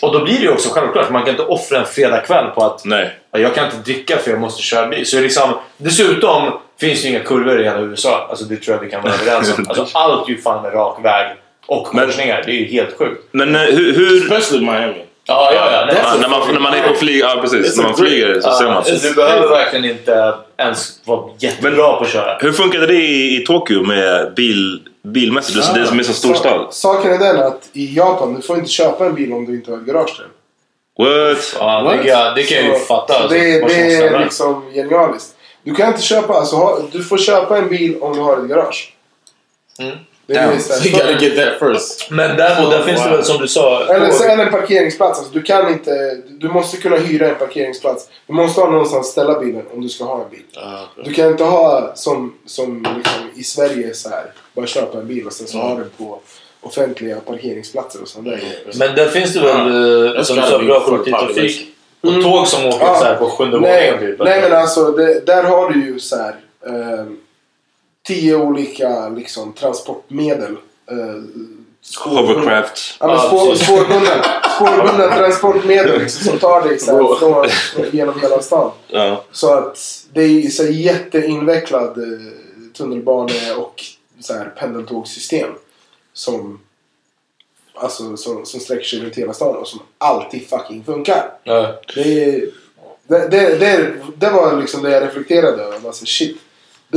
Och 0.02 0.12
då 0.12 0.24
blir 0.24 0.34
det 0.34 0.42
ju 0.42 0.52
också 0.52 0.68
självklart. 0.68 1.10
Man 1.10 1.22
kan 1.22 1.30
inte 1.30 1.42
offra 1.42 1.78
en 1.78 1.86
fredagkväll 1.86 2.46
på 2.46 2.64
att 2.64 2.84
Nej. 2.84 3.18
Ja, 3.30 3.38
Jag 3.38 3.54
kan 3.54 3.64
inte 3.64 3.76
dricka 3.76 4.16
för 4.16 4.30
jag 4.30 4.40
måste 4.40 4.62
köra 4.62 4.88
bil. 4.88 5.06
Så 5.06 5.20
liksom, 5.20 5.54
dessutom 5.76 6.58
finns 6.80 7.02
det 7.02 7.08
ju 7.08 7.14
inga 7.14 7.24
kurvor 7.24 7.60
i 7.60 7.64
hela 7.64 7.80
USA. 7.80 8.26
Alltså 8.30 8.44
det 8.44 8.56
tror 8.56 8.76
jag 8.76 8.82
vi 8.82 8.90
kan 8.90 9.02
vara 9.02 9.14
överens 9.14 9.58
om. 9.58 9.66
Alltså 9.68 9.98
allt 9.98 10.28
är 10.28 10.32
ju 10.32 10.42
fan 10.42 10.62
med 10.62 10.74
rak 10.74 11.04
väg 11.04 11.36
och 11.66 11.86
korsningar. 11.86 12.42
Det 12.46 12.50
är 12.52 12.54
ju 12.56 12.64
helt 12.64 12.98
sjukt. 12.98 13.22
Men 13.32 13.54
eh, 13.54 13.60
hur... 13.60 13.92
hur 13.94 14.22
Especially 14.22 14.66
Miami. 14.66 15.02
Ja, 15.28 15.50
ja, 15.54 15.72
ja. 15.72 15.84
Nej, 15.86 15.96
Ja, 16.04 16.14
när, 16.20 16.28
man, 16.28 16.52
när 16.52 16.60
man 16.60 16.74
är 16.74 16.88
på 16.88 16.94
flyg, 16.94 17.18
ja 17.20 17.38
precis. 17.40 17.76
När 17.76 17.84
man 17.84 17.96
flyger 17.96 18.40
så 18.40 18.50
ser 18.52 18.64
man. 18.64 18.84
Du 19.02 19.14
behöver 19.14 19.48
verkligen 19.48 19.84
inte 19.84 20.34
ens 20.56 21.00
vara 21.04 21.30
jättebra 21.38 21.96
på 21.96 22.04
att 22.04 22.08
köra. 22.10 22.38
Hur 22.40 22.52
funkade 22.52 22.86
det 22.86 22.94
i, 22.94 23.36
i 23.42 23.44
Tokyo 23.46 23.82
med 23.82 24.34
bil, 24.36 24.80
bilmässigt? 25.02 25.74
Det 25.74 25.78
är 25.78 25.82
det 25.82 25.86
som 25.88 25.98
är 25.98 26.02
så 26.02 26.12
stor 26.12 26.34
stad. 26.34 26.66
Saken 26.70 27.12
är 27.12 27.18
den 27.18 27.36
att 27.42 27.68
i 27.72 27.96
Japan, 27.96 28.34
du 28.34 28.42
får 28.42 28.56
inte 28.58 28.70
köpa 28.70 29.06
en 29.06 29.14
bil 29.14 29.32
om 29.32 29.44
du 29.46 29.54
inte 29.54 29.70
har 29.70 29.78
ett 29.78 29.84
garage 29.86 30.16
till. 30.16 30.24
What? 31.04 31.56
Ja, 31.60 31.82
det, 31.92 31.96
kan 31.96 32.06
jag- 32.06 32.34
det 32.36 32.42
kan 32.42 32.56
jag 32.58 32.66
ju 32.66 32.78
fatta. 32.78 33.12
Så 33.14 33.18
alltså. 33.20 33.38
det, 33.38 33.60
Vad 33.60 33.70
det 33.70 33.74
som 33.74 33.82
är 33.84 33.90
stämmer. 33.96 34.24
liksom 34.24 34.62
genialiskt. 34.74 35.34
Du 35.62 35.74
kan 35.74 35.88
inte 35.88 36.02
köpa, 36.02 36.32
alltså 36.34 36.56
ha, 36.56 36.78
du 36.92 37.04
får 37.04 37.18
köpa 37.18 37.58
en 37.58 37.68
bil 37.68 37.96
om 38.00 38.12
du 38.16 38.20
har 38.20 38.36
ett 38.42 38.48
garage. 38.48 38.92
Mm. 39.78 39.96
Det 40.26 40.34
är 40.36 40.58
så 40.58 40.72
här- 40.72 40.86
You 40.86 40.92
gotta 40.98 41.24
get 41.24 41.36
that 41.36 41.58
first. 41.58 42.10
Men 42.10 42.36
däremot, 42.36 42.70
där 42.70 42.82
finns 42.82 43.04
det 43.04 43.10
väl 43.10 43.24
som 43.24 43.38
du 43.38 43.48
sa... 43.48 43.86
Eller 43.86 44.10
så 44.10 44.24
en 44.24 44.50
parkeringsplats. 44.50 45.18
Alltså, 45.18 45.34
du 45.34 45.42
kan 45.42 45.68
inte... 45.72 46.18
Du 46.28 46.48
måste 46.48 46.76
kunna 46.76 46.96
hyra 46.96 47.28
en 47.28 47.34
parkeringsplats. 47.34 48.08
Du 48.26 48.32
måste 48.32 48.60
ha 48.60 48.70
någonstans 48.70 49.06
att 49.06 49.12
ställa 49.12 49.38
bilen 49.40 49.62
om 49.74 49.80
du 49.80 49.88
ska 49.88 50.04
ha 50.04 50.24
en 50.24 50.30
bil. 50.30 50.42
Du 51.04 51.12
kan 51.14 51.26
inte 51.30 51.44
ha 51.44 51.92
som, 51.94 52.34
som 52.46 52.86
liksom 52.96 53.22
i 53.36 53.42
Sverige 53.44 53.94
så 53.94 54.08
här. 54.08 54.24
Bara 54.54 54.66
köpa 54.66 54.98
en 54.98 55.06
bil 55.06 55.26
och 55.26 55.32
sen 55.32 55.46
så 55.46 55.58
ha 55.58 55.74
den 55.74 55.90
på 55.98 56.20
offentliga 56.60 57.16
parkeringsplatser 57.20 58.02
och 58.02 58.08
sånt 58.08 58.24
där 58.24 58.36
grejer. 58.36 58.58
Men 58.78 58.94
där 58.96 59.08
finns 59.08 59.32
det 59.34 59.40
väl, 59.40 60.16
eh, 60.16 60.22
som 60.22 60.36
du 60.36 60.42
sa, 60.42 60.58
bra 60.58 60.80
kollektivtrafik. 60.80 61.68
Och 62.00 62.08
Mm. 62.08 62.22
tåg 62.22 62.46
som 62.48 62.66
åker 62.66 62.86
Ja. 62.86 62.94
så 62.98 63.04
här 63.04 63.14
på 63.16 63.30
sjunde 63.30 63.60
nej, 63.60 63.90
våningen 63.92 64.16
typ. 64.16 64.24
Nej 64.26 64.40
men 64.42 64.52
alltså, 64.52 64.90
det, 64.90 65.26
där 65.26 65.42
har 65.42 65.70
du 65.70 65.86
ju 65.86 65.98
så 66.00 66.16
här. 66.16 66.34
Eh, 66.66 67.04
tio 68.06 68.36
olika 68.36 69.08
liksom, 69.08 69.52
transportmedel. 69.52 70.56
Eh, 70.90 71.22
Hovercraft. 72.04 72.96
Ja, 73.00 73.06
men 73.06 73.18
spår, 73.18 73.54
spårbundna, 73.54 74.24
spårbundna 74.56 75.14
transportmedel 75.16 76.00
liksom, 76.00 76.24
som 76.30 76.38
tar 76.38 76.68
dig 76.68 76.78
så 76.78 76.92
här, 76.92 77.14
från, 77.18 77.90
genom 77.92 78.20
hela 78.20 78.42
stan. 78.42 78.70
Ja. 78.88 79.24
Så 79.32 79.52
att 79.54 80.04
det 80.12 80.22
är 80.22 80.48
så 80.48 80.62
här 80.62 80.70
jätteinvecklad 80.70 81.98
eh, 81.98 82.18
tunnelbane 82.76 83.54
och 83.56 83.82
så 84.20 84.32
här 84.34 84.44
pendeltågssystem. 84.58 85.48
Som, 86.12 86.60
alltså, 87.74 88.16
som, 88.16 88.46
som 88.46 88.60
sträcker 88.60 88.84
sig 88.84 89.00
runt 89.00 89.16
hela 89.16 89.32
stan 89.32 89.56
och 89.56 89.68
som 89.68 89.80
alltid 89.98 90.48
fucking 90.48 90.84
funkar. 90.84 91.30
Ja. 91.44 91.80
Det, 91.94 92.24
är- 92.34 92.48
det, 93.08 93.28
det, 93.28 93.58
det, 93.58 93.94
det 94.16 94.30
var 94.30 94.56
liksom 94.60 94.82
det 94.82 94.90
jag 94.90 95.02
reflekterade 95.02 95.62
över. 95.62 95.86
Alltså, 95.86 96.06
shit. 96.06 96.36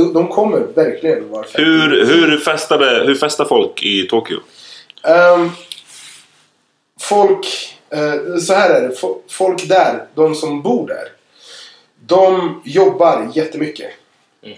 De, 0.00 0.12
de 0.14 0.28
kommer 0.28 0.58
verkligen 0.60 1.30
vara 1.30 1.44
fett. 1.44 1.60
Hur, 1.60 2.04
hur, 2.06 2.38
festade, 2.38 3.04
hur 3.06 3.14
festar 3.14 3.44
folk 3.44 3.82
i 3.82 4.06
Tokyo? 4.08 4.38
Ehm, 5.02 5.50
folk, 7.00 7.46
eh, 7.90 8.36
så 8.40 8.54
här 8.54 8.70
är 8.70 8.88
det. 8.88 8.94
Fo- 8.94 9.18
Folk 9.28 9.68
där, 9.68 10.04
de 10.14 10.34
som 10.34 10.62
bor 10.62 10.86
där. 10.86 11.08
De 12.06 12.60
jobbar 12.64 13.30
jättemycket. 13.34 13.90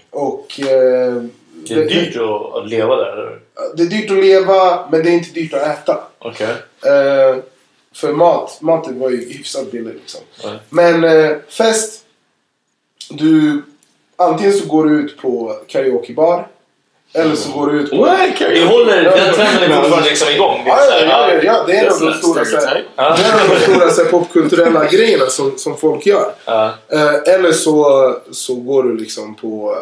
Och... 0.09 0.59
eh, 0.59 1.23
Det 1.67 1.73
är 1.73 1.89
dyrt 1.89 2.15
att, 2.15 2.55
att 2.55 2.69
leva 2.69 2.95
där, 2.95 3.11
eller? 3.17 3.39
det 3.75 3.83
är 3.83 3.87
dyrt 3.87 4.11
att 4.11 4.17
leva, 4.17 4.87
men 4.91 5.03
det 5.03 5.09
är 5.09 5.13
inte 5.13 5.31
dyrt 5.33 5.53
att 5.53 5.61
äta. 5.67 6.03
Okej. 6.19 6.47
Eh, 6.85 7.37
för 7.95 8.13
mat, 8.13 8.61
maten 8.61 8.99
var 8.99 9.09
ju 9.09 9.17
hyfsat 9.33 9.71
billig 9.71 9.93
liksom. 9.93 10.21
Ja. 10.43 10.49
Men 10.69 11.03
eh, 11.03 11.37
fest. 11.49 12.05
Du, 13.09 13.61
antingen 14.23 14.53
så 14.53 14.65
går 14.65 14.85
du 14.85 14.99
ut 14.99 15.17
på 15.17 15.55
karaokebar. 15.67 16.47
Eller 17.15 17.35
så 17.35 17.59
går 17.59 17.67
du 17.67 17.79
ut 17.79 17.89
på... 17.89 17.95
Vi 18.49 18.63
håller, 18.63 19.03
den 19.03 19.33
trenden 19.33 19.71
är 19.71 19.81
fortfarande 19.81 20.09
liksom 20.09 20.29
igång. 20.29 20.61
Det 20.65 20.71
är 20.71 21.07
Ja, 21.07 21.29
ja, 21.29 21.33
ja, 21.33 21.41
ja, 21.43 21.63
det 21.67 21.73
är 21.73 21.85
en 21.85 21.93
av 21.93 21.99
de 21.99 22.05
That's 22.05 22.17
stora, 22.17 22.43
här, 22.65 22.85
det 22.95 23.01
är 23.01 23.49
de 23.49 23.59
stora 23.59 23.89
så 23.89 24.03
här, 24.03 24.09
popkulturella 24.09 24.85
grejerna 24.85 25.25
som, 25.25 25.57
som 25.57 25.77
folk 25.77 26.05
gör. 26.05 26.33
Eh, 26.91 27.33
eller 27.33 27.51
så, 27.51 28.15
så 28.31 28.55
går 28.55 28.83
du 28.83 28.97
liksom 28.97 29.35
på... 29.35 29.77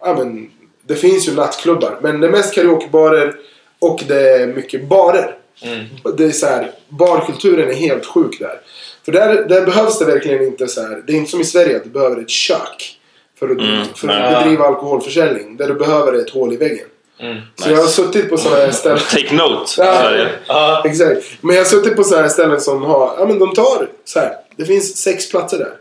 Ja, 0.00 0.14
men, 0.18 0.50
det 0.86 0.94
finns 0.94 1.28
ju 1.28 1.34
nattklubbar, 1.34 1.98
men 2.02 2.20
det 2.20 2.26
är 2.26 2.30
mest 2.30 2.54
karaokebarer 2.54 3.34
och 3.78 4.02
det 4.08 4.32
är 4.32 4.46
mycket 4.46 4.88
barer. 4.88 5.36
Mm. 5.62 5.84
Det 6.16 6.24
är 6.24 6.30
så 6.30 6.46
här, 6.46 6.70
barkulturen 6.88 7.70
är 7.70 7.74
helt 7.74 8.06
sjuk 8.06 8.38
där. 8.38 8.60
För 9.04 9.12
där, 9.12 9.44
där 9.48 9.66
behövs 9.66 9.98
det 9.98 10.04
verkligen 10.04 10.42
inte 10.42 10.68
så 10.68 10.80
här. 10.80 11.02
Det 11.06 11.12
är 11.12 11.16
inte 11.16 11.30
som 11.30 11.40
i 11.40 11.44
Sverige 11.44 11.76
att 11.76 11.84
du 11.84 11.90
behöver 11.90 12.22
ett 12.22 12.30
kök. 12.30 12.95
För 13.38 13.46
att, 13.50 13.58
Mm, 13.58 13.84
för 13.94 14.08
att 14.08 14.20
nej. 14.22 14.44
bedriva 14.44 14.64
alkoholförsäljning. 14.64 15.56
Där 15.56 15.68
du 15.68 15.74
behöver 15.74 16.12
ett 16.12 16.30
hål 16.30 16.52
i 16.52 16.56
väggen. 16.56 16.86
Mm. 17.20 17.36
Så 17.56 17.70
jag 17.70 17.76
har 17.76 17.86
suttit 17.86 18.30
på 18.30 18.36
sådana 18.36 18.60
här 18.60 18.70
ställen. 18.72 18.98
Take 19.10 19.34
note. 19.34 19.72
Ja. 19.78 20.12
Ja. 20.46 20.82
exakt. 20.86 21.22
Men 21.40 21.56
jag 21.56 21.62
har 21.62 21.68
suttit 21.68 21.96
på 21.96 22.04
sådana 22.04 22.22
här 22.22 22.28
ställen 22.32 22.60
som 22.60 22.82
har, 22.82 23.14
ja 23.18 23.26
men 23.26 23.38
de 23.38 23.54
tar 23.54 23.88
så 24.04 24.18
här. 24.20 24.32
Det 24.56 24.64
finns 24.64 24.96
sex 24.96 25.30
platser 25.30 25.58
där. 25.58 25.72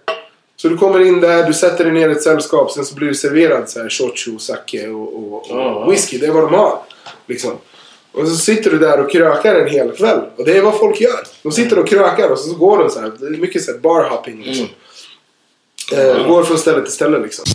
Så 0.58 0.68
du 0.68 0.78
kommer 0.78 0.99
in 0.99 1.22
där, 1.22 1.43
du 1.47 1.53
sätter 1.53 1.84
dig 1.84 1.93
ner 1.93 2.10
i 2.10 2.12
ett 2.12 2.24
sällskap, 2.24 2.72
sen 2.72 2.86
så 2.86 2.95
blir 2.95 3.08
du 3.08 3.16
serverad 3.16 3.70
så 3.70 3.82
här 3.82 3.89
shochu, 3.89 4.39
sake 4.39 4.88
och, 4.88 5.16
och, 5.18 5.34
och 5.34 5.45
Ja. 5.49 5.88
whisky. 5.89 6.18
Det 6.18 6.26
är 6.26 6.32
vad 6.32 6.43
de 6.43 6.53
har. 6.53 6.78
Liksom. 7.28 7.51
Och 8.12 8.28
så 8.28 8.36
sitter 8.36 8.72
du 8.72 8.78
där 8.80 8.99
och 8.99 9.12
krökar 9.12 9.56
en 9.56 9.68
hel 9.68 9.91
kväll. 9.91 10.20
Och 10.36 10.45
det 10.45 10.58
är 10.58 10.62
vad 10.62 10.78
folk 10.78 11.01
gör. 11.01 11.20
De 11.43 11.51
sitter 11.51 11.80
och 11.80 11.88
krökar 11.88 12.30
och 12.30 12.39
så 12.39 12.53
går 12.56 12.78
de 12.78 12.89
så 12.89 12.99
här. 12.99 13.12
Det 13.20 13.26
är 13.26 13.30
mycket 13.30 13.64
så 13.64 13.72
här 13.72 13.80
barhopping 13.80 14.43
liksom. 14.43 14.68
Eh, 15.91 16.27
går 16.27 16.43
från 16.43 16.57
ställe 16.57 16.81
till 16.81 16.91
ställe 16.93 17.19
liksom. 17.19 17.45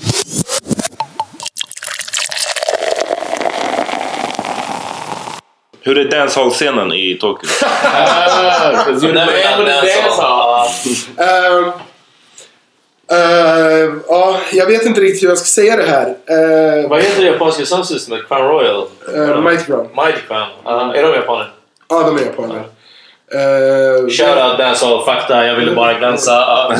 Hur 5.80 5.98
är 5.98 6.04
dancehall-scenen 6.10 6.92
i 6.92 7.18
Tokyo? 7.20 7.50
Ehm, 11.18 11.72
ehm, 13.12 14.02
ja, 14.08 14.40
jag 14.52 14.66
vet 14.66 14.86
inte 14.86 15.00
riktigt 15.00 15.22
hur 15.22 15.28
jag 15.28 15.38
ska 15.38 15.46
säga 15.46 15.76
det 15.76 15.82
här. 15.86 16.06
Uh, 16.08 16.88
Vad 16.88 17.02
heter 17.02 17.22
det 17.22 17.26
japanska 17.30 17.66
soundsystemet? 17.66 18.28
Crown 18.28 18.48
Royal? 18.48 18.86
uh, 19.16 19.40
Mighty 19.40 19.64
Crown. 19.64 19.88
Mighty 19.96 20.20
Crown. 20.28 20.94
Är 20.94 21.02
de 21.02 21.14
japaner? 21.14 21.50
Ja, 21.88 22.02
de 22.02 22.16
är 22.16 22.20
japaner. 22.22 22.64
Uh, 23.34 24.08
Shoutout 24.08 24.58
dancehall 24.58 25.04
fakta, 25.04 25.46
jag 25.46 25.56
ville 25.56 25.74
bara 25.74 25.98
glänsa. 25.98 26.30
Ja. 26.30 26.74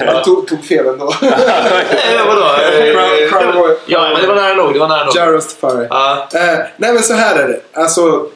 jag 0.00 0.24
tog, 0.24 0.46
tog 0.48 0.64
fel 0.64 0.86
ändå. 0.86 1.14
Nej, 1.22 2.18
vadå? 2.26 2.46
Crown 3.30 3.52
Royal. 3.52 3.76
Ja, 3.86 4.10
men 4.12 4.20
det 4.22 4.26
var 4.28 4.34
nära 4.34 4.54
nog. 4.54 4.72
Det 4.72 4.78
var 4.78 4.88
nära 4.88 5.04
nog. 5.04 5.16
Jarostafari. 5.16 5.86
Ja. 5.90 6.28
Eh, 6.34 6.58
nej 6.76 6.94
men 6.94 7.02
så 7.02 7.14
här 7.14 7.36
är 7.36 7.48
det. 7.48 7.60
Alltså, 7.72 8.26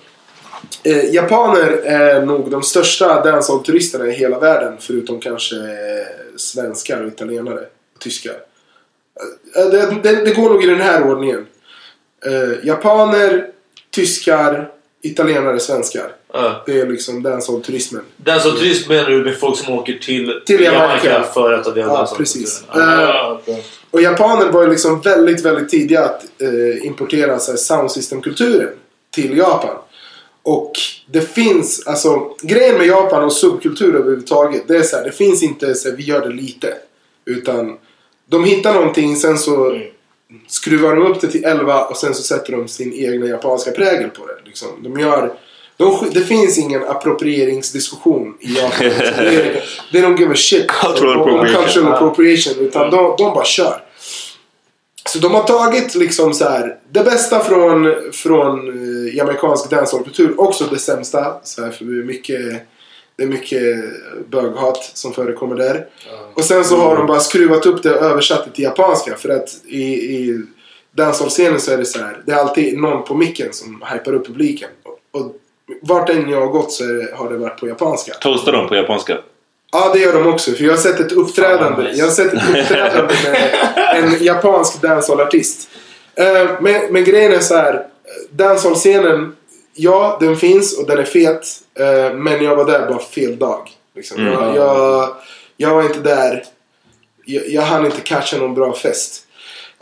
eh, 0.83 1.15
japaner 1.15 1.81
är 1.85 2.21
nog 2.23 2.51
de 2.51 2.63
största 2.63 3.23
dancehall-turisterna 3.23 4.07
i 4.07 4.13
hela 4.13 4.39
världen. 4.39 4.77
Förutom 4.81 5.21
kanske 5.21 5.57
eh, 5.57 6.07
svenskar 6.37 7.03
och 7.03 7.09
italienare 7.09 7.61
och 7.95 8.01
tyskar. 8.01 8.35
Eh, 9.57 9.67
det, 9.71 9.97
det, 10.03 10.25
det 10.25 10.35
går 10.35 10.51
nog 10.51 10.65
i 10.65 10.67
den 10.67 10.81
här 10.81 11.03
ordningen. 11.03 11.47
Eh, 12.27 12.67
japaner, 12.67 13.47
tyskar, 13.91 14.71
italienare, 15.03 15.61
svenskar. 15.61 16.13
Ja. 16.37 16.63
Det 16.67 16.81
är 16.81 16.87
liksom 16.87 17.23
dancehall-turismen. 17.23 18.03
Dancehall-turism 18.17 18.89
menar 18.89 19.11
du 19.11 19.25
med 19.25 19.39
folk 19.41 19.59
som 19.59 19.75
åker 19.75 19.93
till, 19.99 20.41
Till 20.47 20.61
Jamaica. 20.63 21.23
för 21.35 21.53
att 21.53 21.65
ta 21.65 21.71
del 21.71 21.85
av 21.85 22.09
Ja, 22.11 22.15
precis. 22.17 22.65
Ah, 22.69 23.33
okej. 23.33 23.65
Och 23.91 24.03
japaner 24.03 24.51
var 24.51 24.63
ju 24.63 24.71
liksom 24.71 25.01
väldigt, 25.01 25.45
väldigt 25.45 25.69
tidiga 25.69 26.05
att 26.05 26.25
eh, 26.39 26.87
importera 26.87 27.39
så 27.39 27.51
här, 27.53 27.59
soundsystem-kulturen 27.59 28.71
till 29.15 29.37
Japan. 29.39 29.77
Och 30.43 30.73
det 31.13 31.21
finns, 31.21 31.87
alltså 31.87 32.31
grejen 32.43 32.79
med 32.79 32.87
Japan 32.87 33.25
och 33.25 33.33
subkultur 33.33 33.95
överhuvudtaget. 33.97 34.69
Det 34.69 34.77
är 34.77 34.83
så 34.83 34.97
här, 34.97 35.05
det 35.05 35.13
finns 35.13 35.43
inte 35.43 35.75
så 35.75 35.89
här, 35.89 35.97
vi 35.97 36.03
gör 36.03 36.21
det 36.21 36.35
lite. 36.35 36.75
Utan 37.25 37.79
de 38.27 38.45
hittar 38.45 38.75
någonting, 38.75 39.17
sen 39.17 39.39
så 39.39 39.81
skruvar 40.47 40.97
de 40.97 41.07
upp 41.07 41.21
det 41.21 41.27
till 41.29 41.45
11 41.45 41.85
och 41.85 41.97
sen 41.97 42.15
så 42.15 42.23
sätter 42.23 42.53
de 42.53 42.69
sin 42.69 42.93
egna 42.93 43.27
japanska 43.27 43.71
prägel 43.71 44.11
på 44.11 44.27
det. 44.27 44.37
Liksom. 44.45 44.69
De 44.83 45.01
gör, 45.01 45.33
de, 45.77 46.11
det 46.15 46.21
finns 46.21 46.59
ingen 46.59 46.85
approprieringsdiskussion 46.85 48.35
i 48.41 48.55
Japan. 48.57 48.79
Det 48.89 49.35
är- 49.35 49.65
They 49.93 50.03
don't 50.03 50.19
give 50.19 50.33
a 50.33 50.37
shit 50.37 50.67
Cultural 50.71 51.21
appropriation. 51.21 51.65
cultural 51.65 51.93
appropriation. 51.93 52.55
Utan 52.59 52.91
de, 52.91 53.15
de 53.19 53.35
bara 53.35 53.45
kör. 53.45 53.81
Så 55.07 55.19
de 55.19 55.35
har 55.35 55.43
tagit 55.43 55.95
liksom 55.95 56.35
så 56.35 56.45
här 56.45 56.77
det 56.91 57.05
bästa 57.05 57.41
från, 57.41 57.95
från 58.13 58.69
eh, 59.09 59.15
jamaicansk 59.17 59.71
dancehallkultur. 59.71 60.41
Också 60.41 60.65
det 60.65 60.79
sämsta. 60.79 61.35
Så 61.45 61.65
här, 61.65 61.71
för 61.71 61.85
det 61.85 62.01
är 62.01 62.05
mycket, 62.05 62.41
det 63.17 63.23
är 63.23 63.27
mycket 63.27 63.63
böghat 64.31 64.91
som 64.95 65.13
förekommer 65.13 65.57
där. 65.57 65.87
Och 66.35 66.45
sen 66.45 66.65
så 66.65 66.77
har 66.77 66.97
de 66.97 67.07
bara 67.07 67.21
skruvat 67.21 67.67
upp 67.67 67.83
det 67.83 67.95
och 67.95 68.03
översatt 68.07 68.45
det 68.45 68.51
till 68.51 68.65
japanska. 68.65 69.15
För 69.17 69.29
att 69.29 69.49
i, 69.67 69.83
i 69.93 70.43
dancehall-scenen 70.97 71.61
så 71.61 71.73
är 71.73 71.77
det 71.79 71.85
så 71.85 71.99
här. 71.99 72.23
Det 72.27 72.33
är 72.33 72.37
alltid 72.37 72.79
någon 72.79 73.05
på 73.05 73.15
micken 73.15 73.53
som 73.53 73.85
hypar 73.93 74.15
upp 74.15 74.27
publiken. 74.27 74.69
Och, 74.83 75.21
och 75.21 75.37
vart 75.83 76.11
än 76.11 76.31
jag 76.31 76.41
har 76.41 76.47
gått 76.47 76.73
så 76.73 76.85
det, 76.85 77.09
har 77.15 77.31
det 77.31 77.37
varit 77.37 77.61
på 77.61 77.69
japanska. 77.69 78.15
Toastar 78.15 78.53
de 78.53 78.69
på 78.69 78.75
japanska? 78.77 79.19
Ja, 79.73 79.91
det 79.95 79.99
gör 79.99 80.13
de 80.13 80.27
också. 80.27 80.53
För 80.53 80.65
jag 80.65 80.73
har 80.73 80.79
sett 80.79 81.01
ett 81.01 81.13
uppträdande, 81.13 81.91
jag 81.95 82.05
har 82.05 82.13
sett 82.13 82.33
ett 82.35 82.49
uppträdande 82.49 83.15
med 83.25 83.51
en 84.05 84.25
japansk 84.25 84.83
dancehall-artist. 84.83 85.69
Eh, 86.15 86.51
men, 86.61 86.93
men 86.93 87.05
grejen 87.05 87.33
är 87.33 87.39
så 87.41 87.57
här. 87.57 87.87
Dancehall-scenen, 88.31 89.37
ja, 89.75 90.17
den 90.21 90.37
finns 90.37 90.79
och 90.79 90.87
den 90.87 90.99
är 90.99 91.05
fet. 91.05 91.47
Eh, 91.79 92.15
men 92.15 92.45
jag 92.45 92.57
var 92.57 92.65
där 92.65 92.87
bara 92.87 92.99
fel 92.99 93.39
dag. 93.39 93.71
Liksom. 93.95 94.21
Mm. 94.21 94.33
Jag, 94.33 94.57
jag, 94.57 95.15
jag 95.57 95.75
var 95.75 95.83
inte 95.83 96.01
där. 96.01 96.45
Jag, 97.25 97.49
jag 97.49 97.63
hann 97.63 97.87
inte 97.87 98.01
catcha 98.01 98.37
någon 98.37 98.55
bra 98.55 98.73
fest. 98.73 99.27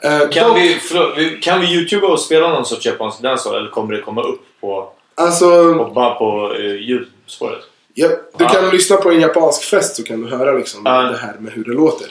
Eh, 0.02 0.18
Kan 0.28 0.48
dock- 0.48 0.58
vi, 0.58 0.74
förlåt, 0.82 1.42
kan 1.42 1.60
vi 1.60 1.66
youtuba 1.74 2.06
och 2.06 2.20
spela 2.20 2.48
någon 2.48 2.66
sorts 2.66 2.86
japansk 2.86 3.20
dancehall 3.20 3.58
eller 3.58 3.70
kommer 3.70 3.94
det 3.94 4.02
komma 4.02 4.22
upp 4.22 4.40
på, 4.60 4.92
Alltså, 5.14 5.74
på, 5.74 5.84
bara 5.94 6.14
på 6.14 6.52
uh, 6.58 6.76
ljudspåret? 6.76 7.58
ja, 7.94 8.08
du 8.38 8.44
Ah. 8.44 8.48
kan 8.48 8.70
lyssna 8.70 8.96
på 8.96 9.10
en 9.10 9.20
japansk 9.20 9.62
fest 9.64 9.96
så 9.96 10.02
kan 10.02 10.20
du 10.22 10.36
höra 10.36 10.52
liksom 10.52 10.86
Ah. 10.86 11.02
det 11.02 11.16
här 11.16 11.34
med 11.38 11.52
hur 11.52 11.64
det 11.64 11.72
låter. 11.74 12.06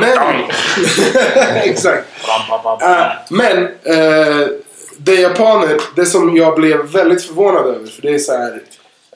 Men, 0.00 0.08
exakt. 1.70 2.06
Eh, 2.82 3.06
men 3.30 3.62
eh, 3.82 4.48
det 4.96 5.14
japaner, 5.14 5.80
det 5.96 6.06
som 6.06 6.36
jag 6.36 6.54
blev 6.56 6.80
väldigt 6.92 7.24
förvånad 7.24 7.66
över. 7.66 7.86
För 7.86 8.02
det 8.02 8.14
är 8.14 8.18
så 8.18 8.32
här. 8.32 8.62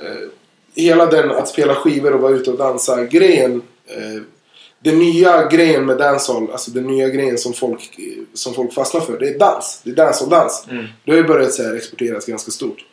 Eh, 0.00 0.28
hela 0.76 1.06
den 1.06 1.30
att 1.30 1.48
spela 1.48 1.74
skivor 1.74 2.14
och 2.14 2.20
vara 2.20 2.32
ute 2.32 2.50
och 2.50 2.58
dansa 2.58 3.04
grejen. 3.04 3.62
Eh, 3.86 4.22
den 4.84 4.98
nya 4.98 5.46
grejen 5.48 5.86
med 5.86 5.98
dancehall, 5.98 6.48
alltså 6.52 6.70
den 6.70 6.84
nya 6.86 7.08
grejen 7.08 7.38
som 7.38 7.52
folk, 7.52 7.98
eh, 7.98 8.04
som 8.34 8.54
folk 8.54 8.74
fastnar 8.74 9.00
för. 9.00 9.18
Det 9.18 9.28
är 9.28 9.38
dans. 9.38 9.80
Det 9.84 9.90
är 9.90 9.94
dancehall-dans. 9.94 10.64
Det 11.04 11.10
har 11.12 11.16
ju 11.18 11.24
börjat 11.24 11.52
så 11.52 11.62
här, 11.62 11.74
exporteras 11.76 12.26
ganska 12.26 12.50
stort. 12.50 12.84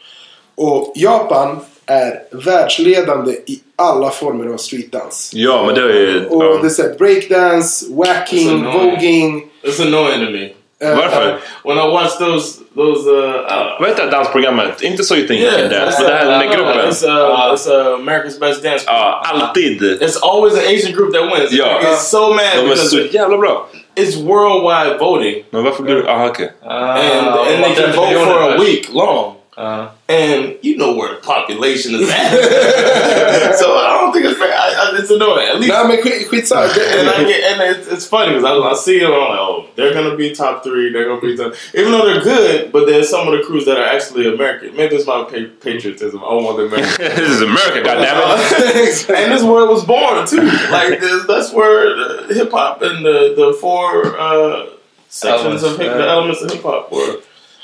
Och 0.56 0.92
Japan 0.96 1.60
är 1.86 2.24
världsledande 2.32 3.32
i 3.32 3.62
alla 3.76 4.10
former 4.10 4.54
av 4.54 4.58
streetdans. 4.58 5.32
Ja, 5.34 5.64
men 5.66 5.76
det 5.76 5.82
är 5.82 5.94
ju... 5.94 6.26
Och 6.26 6.44
ja. 6.44 6.58
det 6.62 6.68
är 6.68 6.70
så 6.70 6.82
här 6.82 6.94
breakdance, 6.98 7.86
annoying. 7.86 8.64
voging. 8.64 9.52
It's 9.64 9.82
annoying 9.82 10.26
to 10.26 10.32
me. 10.32 10.50
Uh, 10.84 10.98
Varför? 10.98 11.40
When 11.64 11.78
I 11.78 11.88
watch 11.92 12.18
those, 12.18 12.60
those, 12.76 13.10
uh, 13.10 13.16
uh 13.16 13.80
Vad 13.80 13.90
heter 13.90 14.06
det 14.06 14.12
dansprogrammet? 14.12 14.82
Inte 14.82 15.04
So 15.04 15.16
You 15.16 15.28
Think 15.28 15.42
You 15.42 15.52
yeah, 15.52 15.70
Can 15.70 15.80
Dance, 15.80 16.04
det 16.04 16.14
här 16.14 16.26
med 16.26 16.50
uh, 16.50 16.56
gruppen. 16.56 16.90
It's, 16.90 17.04
uh, 17.04 17.54
it's 17.54 17.68
uh, 17.68 18.00
America's 18.00 18.40
Best 18.40 18.64
Dance. 18.64 18.84
Ja, 18.88 19.24
alltid. 19.26 19.82
It's 19.82 20.20
always 20.22 20.54
an 20.54 20.76
Asian 20.76 20.94
group 20.94 21.14
that 21.14 21.40
wins. 21.40 21.52
Ja. 21.52 21.80
It's 21.84 21.96
so 21.96 22.30
mad 22.30 22.66
De 22.66 22.72
är 22.72 22.76
så 22.76 23.00
jävla 23.00 23.38
bra. 23.38 23.68
it's 23.96 24.16
worldwide 24.16 24.98
voting, 24.98 25.44
Men 25.50 25.64
varför 25.64 25.84
blir 25.84 25.96
du... 25.96 26.08
Aha, 26.08 26.28
okej. 26.28 26.52
and 26.62 27.28
and 27.28 27.64
they 27.64 27.76
can 27.76 27.92
vote 27.96 28.26
for 28.26 28.52
a 28.52 28.58
week 28.60 28.94
long. 28.94 29.36
And 29.58 30.58
you 30.62 30.78
know 30.78 30.96
where 30.96 31.14
the 31.14 31.22
population 31.22 31.94
is 31.96 32.10
at. 32.10 33.56
so 33.60 33.76
I 33.76 33.98
don't 34.00 34.14
think 34.14 34.26
it's 34.26 34.40
fair. 34.40 34.54
I, 34.54 34.70
I, 34.70 34.98
it's 34.98 35.10
annoying. 35.10 35.48
At 35.48 35.60
least 35.60 35.74
Nej 35.74 35.88
men 35.88 36.00
skit, 36.00 36.28
skitsamma. 36.28 36.70
and 37.00 37.10
I 37.10 37.24
get 37.24 37.44
and 37.52 37.62
it's, 37.62 37.88
it's 37.88 38.06
funny 38.08 38.34
because 38.34 38.46
I, 38.46 38.54
I 38.54 38.74
see 38.76 39.00
them 39.00 39.12
and 39.12 39.22
I'm 39.22 39.30
like, 39.30 39.40
oh, 39.40 39.68
they're 39.76 39.94
gonna 39.94 40.16
be 40.16 40.34
top 40.34 40.64
three. 40.64 40.92
They're 40.92 41.06
gonna 41.06 41.22
be 41.22 41.36
top, 41.36 41.54
even 41.74 41.92
though 41.92 42.06
they're 42.06 42.24
good. 42.24 42.72
But 42.72 42.86
there's 42.86 43.10
some 43.10 43.28
of 43.28 43.38
the 43.38 43.44
crews 43.44 43.66
that 43.66 43.78
are 43.78 43.86
actually 43.86 44.34
American. 44.34 44.76
Maybe 44.76 44.96
it's 44.96 45.06
my 45.06 45.24
pa- 45.24 45.52
patriotism. 45.62 46.24
I 46.24 46.34
want 46.34 46.58
the 46.58 46.66
American. 46.66 47.06
This 47.22 47.30
is 47.30 47.42
America, 47.42 47.82
goddammit. 47.88 49.10
and 49.22 49.32
this 49.32 49.42
is 49.42 49.46
where 49.46 49.66
it 49.66 49.72
was 49.72 49.84
born 49.84 50.26
too. 50.28 50.44
Like 50.72 51.00
this, 51.00 51.26
that's 51.28 51.52
where 51.52 52.26
hip 52.28 52.52
hop 52.52 52.82
and 52.82 53.04
the 53.06 53.34
the 53.36 53.58
four 53.60 54.18
uh, 54.18 54.70
sections 55.10 55.64
of 55.64 55.78
hip, 55.78 55.92
the 55.94 56.08
elements 56.08 56.42
of 56.42 56.52
hip 56.52 56.64
hop 56.64 56.92
were. 56.92 57.22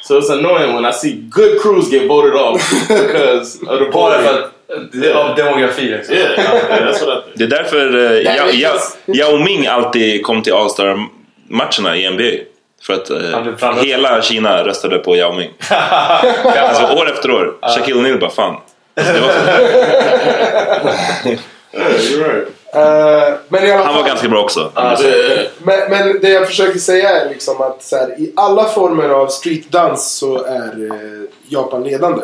So 0.07 0.17
it's 0.17 0.29
annoying 0.29 0.73
when 0.73 0.85
I 0.85 0.91
see 0.91 1.27
good 1.29 1.59
crews 1.59 1.89
get 1.89 2.07
voted 2.07 2.33
off 2.33 2.71
because 2.87 3.61
of 3.61 3.79
the 3.79 3.87
att... 3.87 4.51
Av 5.15 5.35
demografi 5.35 5.81
liksom. 5.81 6.15
Yeah, 6.15 6.31
yeah, 6.31 6.85
that's 6.85 7.05
what 7.05 7.17
I 7.17 7.21
think. 7.23 7.35
Det 7.35 7.43
är 7.43 7.47
därför 7.47 7.95
uh, 7.95 8.21
Yao, 8.21 8.49
Yao, 8.51 8.77
Yao 9.05 9.37
Ming 9.37 9.67
alltid 9.67 10.23
kom 10.23 10.43
till 10.43 10.53
All-Star-matcherna 10.53 11.97
i 11.97 12.09
NBA. 12.09 12.43
För 12.81 12.93
att 12.93 13.09
eh, 13.09 13.83
hela 13.83 14.21
Kina 14.21 14.65
röstade 14.65 14.97
på 14.97 15.15
Yao 15.15 15.33
Ming. 15.33 15.51
alltså 15.69 16.83
år 16.83 17.09
efter 17.09 17.31
år. 17.31 17.53
Shaquille 17.61 18.01
O'Neal 18.01 18.19
bara 18.19 18.29
fan. 18.29 18.55
Alltså, 18.95 19.13
det 19.13 19.19
var 19.19 19.29
så. 19.29 19.39
Yeah, 21.73 21.89
you're 21.89 22.23
right. 22.23 22.56
Eh, 22.77 23.33
men 23.47 23.65
i 23.65 23.71
alla 23.71 23.83
Han 23.83 23.95
var 23.95 24.07
ganska 24.07 24.27
bra 24.27 24.43
också. 24.43 24.71
Yeah. 24.77 25.47
men, 25.63 25.91
men 25.91 26.21
det 26.21 26.29
jag 26.29 26.47
försöker 26.47 26.79
säga 26.79 27.09
är 27.09 27.29
liksom 27.29 27.61
att 27.61 27.83
så 27.83 27.95
här, 27.95 28.21
i 28.21 28.33
alla 28.35 28.65
former 28.65 29.09
av 29.09 29.27
streetdans 29.27 30.11
så 30.17 30.43
är 30.43 30.91
eh, 30.91 31.29
Japan 31.47 31.83
ledande. 31.83 32.23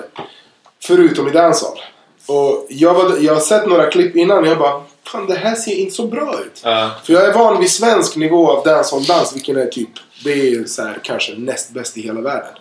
Förutom 0.83 1.27
i 1.27 1.31
dancehall. 1.31 1.79
Och 2.27 2.67
jag, 2.69 2.93
var, 2.93 3.17
jag 3.19 3.33
har 3.33 3.41
sett 3.41 3.67
några 3.67 3.85
klipp 3.85 4.15
innan 4.15 4.37
och 4.37 4.47
jag 4.47 4.57
bara 4.57 4.81
Fan 5.07 5.27
det 5.27 5.35
här 5.35 5.55
ser 5.55 5.75
inte 5.75 5.95
så 5.95 6.07
bra 6.07 6.39
ut. 6.45 6.61
Ja. 6.63 6.91
För 7.03 7.13
jag 7.13 7.25
är 7.25 7.33
van 7.33 7.59
vid 7.59 7.71
svensk 7.71 8.15
nivå 8.15 8.51
av 8.51 8.63
dancehall-dans, 8.63 9.35
vilken 9.35 9.57
är 9.57 9.65
typ, 9.65 9.89
det 10.23 10.31
är 10.31 10.63
så 10.63 10.81
här, 10.81 10.99
kanske 11.03 11.33
näst 11.37 11.69
bäst 11.69 11.97
i 11.97 12.01
hela 12.01 12.21
världen. 12.21 12.53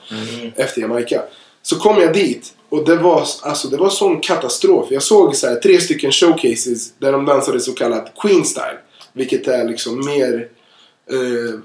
Efter 0.57 0.80
Jamaica. 0.80 1.22
Så 1.62 1.78
kom 1.78 2.01
jag 2.01 2.12
dit 2.12 2.53
och 2.72 2.84
det 2.84 2.96
var, 2.96 3.26
alltså, 3.42 3.68
det 3.68 3.76
var 3.76 3.90
sån 3.90 4.20
katastrof. 4.20 4.86
Jag 4.90 5.02
såg 5.02 5.36
så 5.36 5.46
här, 5.46 5.56
tre 5.56 5.80
stycken 5.80 6.12
showcases 6.12 6.92
där 6.98 7.12
de 7.12 7.24
dansade 7.24 7.60
så 7.60 7.72
kallad 7.72 8.10
Queen 8.20 8.44
style. 8.44 8.78
Vilket 9.12 9.48
är 9.48 9.64
liksom 9.64 10.06
mer 10.06 10.48
eh, 11.10 11.60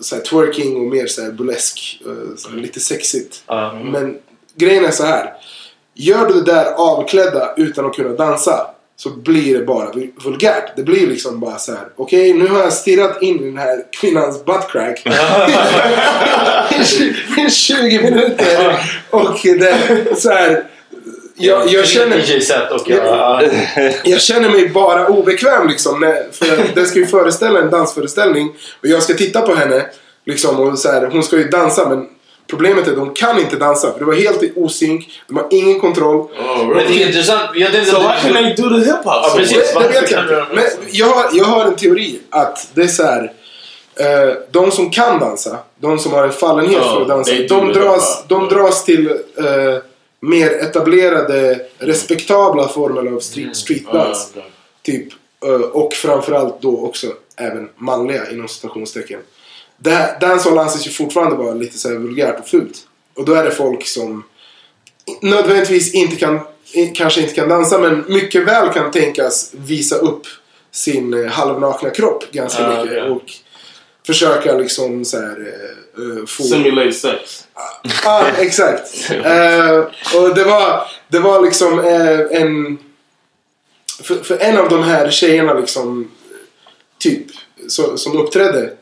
så 0.00 0.16
här, 0.16 0.22
twerking 0.22 0.76
och 0.76 0.82
mer 0.82 1.06
så 1.06 1.22
här, 1.22 1.32
burlesk. 1.32 2.02
eh, 2.06 2.36
så 2.36 2.48
här, 2.48 2.56
lite 2.56 2.80
sexigt. 2.80 3.42
Ja. 3.46 3.82
Men 3.84 4.18
grejen 4.54 4.84
är 4.84 4.90
så 4.90 5.04
här. 5.04 5.34
Gör 5.94 6.26
du 6.26 6.34
det 6.34 6.52
där 6.52 6.72
avklädda 6.72 7.54
utan 7.56 7.86
att 7.86 7.94
kunna 7.94 8.12
dansa 8.12 8.70
så 9.02 9.10
blir 9.10 9.58
det 9.58 9.64
bara 9.64 9.92
vul- 9.92 10.12
vulgärt. 10.24 10.76
Det 10.76 10.82
blir 10.82 11.06
liksom 11.06 11.40
bara 11.40 11.58
så 11.58 11.72
här. 11.72 11.88
Okej, 11.96 12.32
nu 12.32 12.46
har 12.46 12.60
jag 12.60 12.72
stirrat 12.72 13.22
in 13.22 13.40
i 13.40 13.44
den 13.44 13.58
här 13.58 13.84
kvinnans 14.00 14.44
buttcrack 14.44 15.06
i 17.46 17.50
20 17.50 18.02
minuter. 18.02 18.80
Och 19.10 19.38
det 19.42 20.20
så 20.20 20.30
här. 20.30 20.64
Jag, 21.34 21.68
jag, 21.68 21.86
känner, 21.86 22.16
DJ-set 22.16 22.70
och... 22.70 22.82
Ja. 22.86 23.42
Ja. 23.76 23.90
jag 24.04 24.20
känner 24.20 24.48
mig 24.48 24.68
bara 24.68 25.08
obekväm 25.08 25.68
liksom. 25.68 26.00
När, 26.00 26.32
för 26.32 26.74
den 26.74 26.86
ska 26.86 26.98
ju 26.98 27.06
föreställa 27.06 27.60
en 27.60 27.70
dansföreställning. 27.70 28.48
Och 28.80 28.88
jag 28.88 29.02
ska 29.02 29.14
titta 29.14 29.40
på 29.40 29.54
henne. 29.54 29.86
Liksom, 30.26 30.60
och 30.60 30.78
så 30.78 30.92
här, 30.92 31.06
hon 31.06 31.22
ska 31.22 31.36
ju 31.36 31.48
dansa 31.48 31.88
men 31.88 32.06
problemet 32.56 32.86
är 32.86 32.90
att 32.90 32.96
de 32.96 33.14
kan 33.14 33.38
inte 33.40 33.56
dansa. 33.56 33.92
För 33.92 33.98
det 33.98 34.04
var 34.04 34.14
helt 34.14 34.42
i 34.42 34.52
osynk. 34.56 35.20
De 35.28 35.36
har 35.36 35.46
ingen 35.50 35.80
kontroll. 35.80 36.16
Oh, 36.16 36.28
Men 36.58 36.68
det 36.68 36.74
really? 36.84 37.02
är 37.02 37.06
intressant. 37.06 37.50
Jag 37.54 37.72
tänkte 37.72 37.90
So 37.90 37.98
why 37.98 38.08
du- 38.28 38.32
can 38.34 38.44
they 38.44 38.54
do 38.54 38.68
the 38.70 38.84
hip 38.86 38.94
hop? 38.96 39.04
Ja, 39.04 39.26
so 39.30 39.36
precis. 39.38 39.74
much? 39.74 39.82
Det, 39.82 40.00
vet 40.00 40.10
jag 40.10 40.22
inte. 40.22 40.46
Men 40.54 40.64
jag 40.92 41.06
har, 41.06 41.24
jag 41.32 41.44
har 41.44 41.64
en 41.64 41.76
teori 41.76 42.20
att 42.30 42.68
det 42.74 42.82
är 42.82 42.86
så 42.88 43.02
här. 43.02 43.32
Eh, 43.96 44.34
de 44.50 44.70
som 44.70 44.90
kan 44.90 45.20
dansa, 45.20 45.58
de 45.80 45.98
som 45.98 46.12
har 46.12 46.24
en 46.24 46.32
fallenhet 46.32 46.78
Ja, 46.82 46.94
för 46.94 47.02
att 47.02 47.08
dansa, 47.08 47.32
de 47.48 47.72
dras, 47.72 48.24
de 48.28 48.48
dras 48.48 48.84
till 48.84 49.06
eh, 49.10 49.14
mer 50.20 50.50
etablerade, 50.50 51.60
respektabla 51.78 52.68
former 52.68 53.12
av 53.16 53.20
street, 53.20 53.56
streetdans. 53.56 54.32
Oh, 54.34 54.38
okay. 54.38 54.50
Typ, 54.82 55.08
eh, 55.46 55.50
och 55.60 55.92
framförallt 55.92 56.62
då 56.62 56.84
också 56.86 57.06
även 57.36 57.68
manliga 57.76 58.30
inom 58.30 58.48
citationstecken. 58.48 59.20
Da- 59.82 60.18
Dancehall 60.20 60.58
anses 60.58 60.86
ju 60.86 60.90
fortfarande 60.90 61.36
vara 61.36 61.54
lite 61.54 61.78
så 61.78 61.88
vulgärt 61.88 62.40
och 62.40 62.48
fult. 62.48 62.78
Och 63.16 63.24
då 63.24 63.34
är 63.34 63.44
det 63.44 63.50
folk 63.50 63.86
som 63.86 64.24
nödvändigtvis 65.22 65.94
inte 65.94 66.16
kan, 66.16 66.40
kanske 66.94 67.20
inte 67.20 67.34
kan 67.34 67.48
dansa 67.48 67.78
men 67.78 68.04
mycket 68.08 68.44
väl 68.46 68.68
kan 68.68 68.90
tänkas 68.90 69.50
visa 69.54 69.96
upp 69.96 70.22
sin 70.70 71.14
eh, 71.24 71.30
halvnakna 71.30 71.90
kropp 71.90 72.32
ganska 72.32 72.66
Ah, 72.66 72.68
mycket. 72.84 72.98
okej. 72.98 73.10
Och 73.10 73.22
försöka 74.06 74.56
liksom 74.56 75.04
så 75.04 75.16
här 75.20 75.54
eh, 75.98 76.26
få... 76.26 76.42
Simulate 76.42 76.92
sex. 76.92 77.46
Ja, 78.04 78.26
exakt. 78.38 79.10
Eh, 79.10 79.78
och 80.20 80.34
det 80.34 80.44
var, 80.44 80.82
det 81.08 81.18
var 81.18 81.42
liksom 81.42 81.78
en... 82.30 82.78
För, 84.02 84.14
för 84.14 84.38
en 84.38 84.58
av 84.58 84.68
de 84.68 84.82
här 84.82 85.10
tjejerna 85.10 85.54
liksom, 85.54 86.10
typ, 86.98 87.26
så, 87.68 87.98
som 87.98 88.16
uppträdde. 88.18 88.72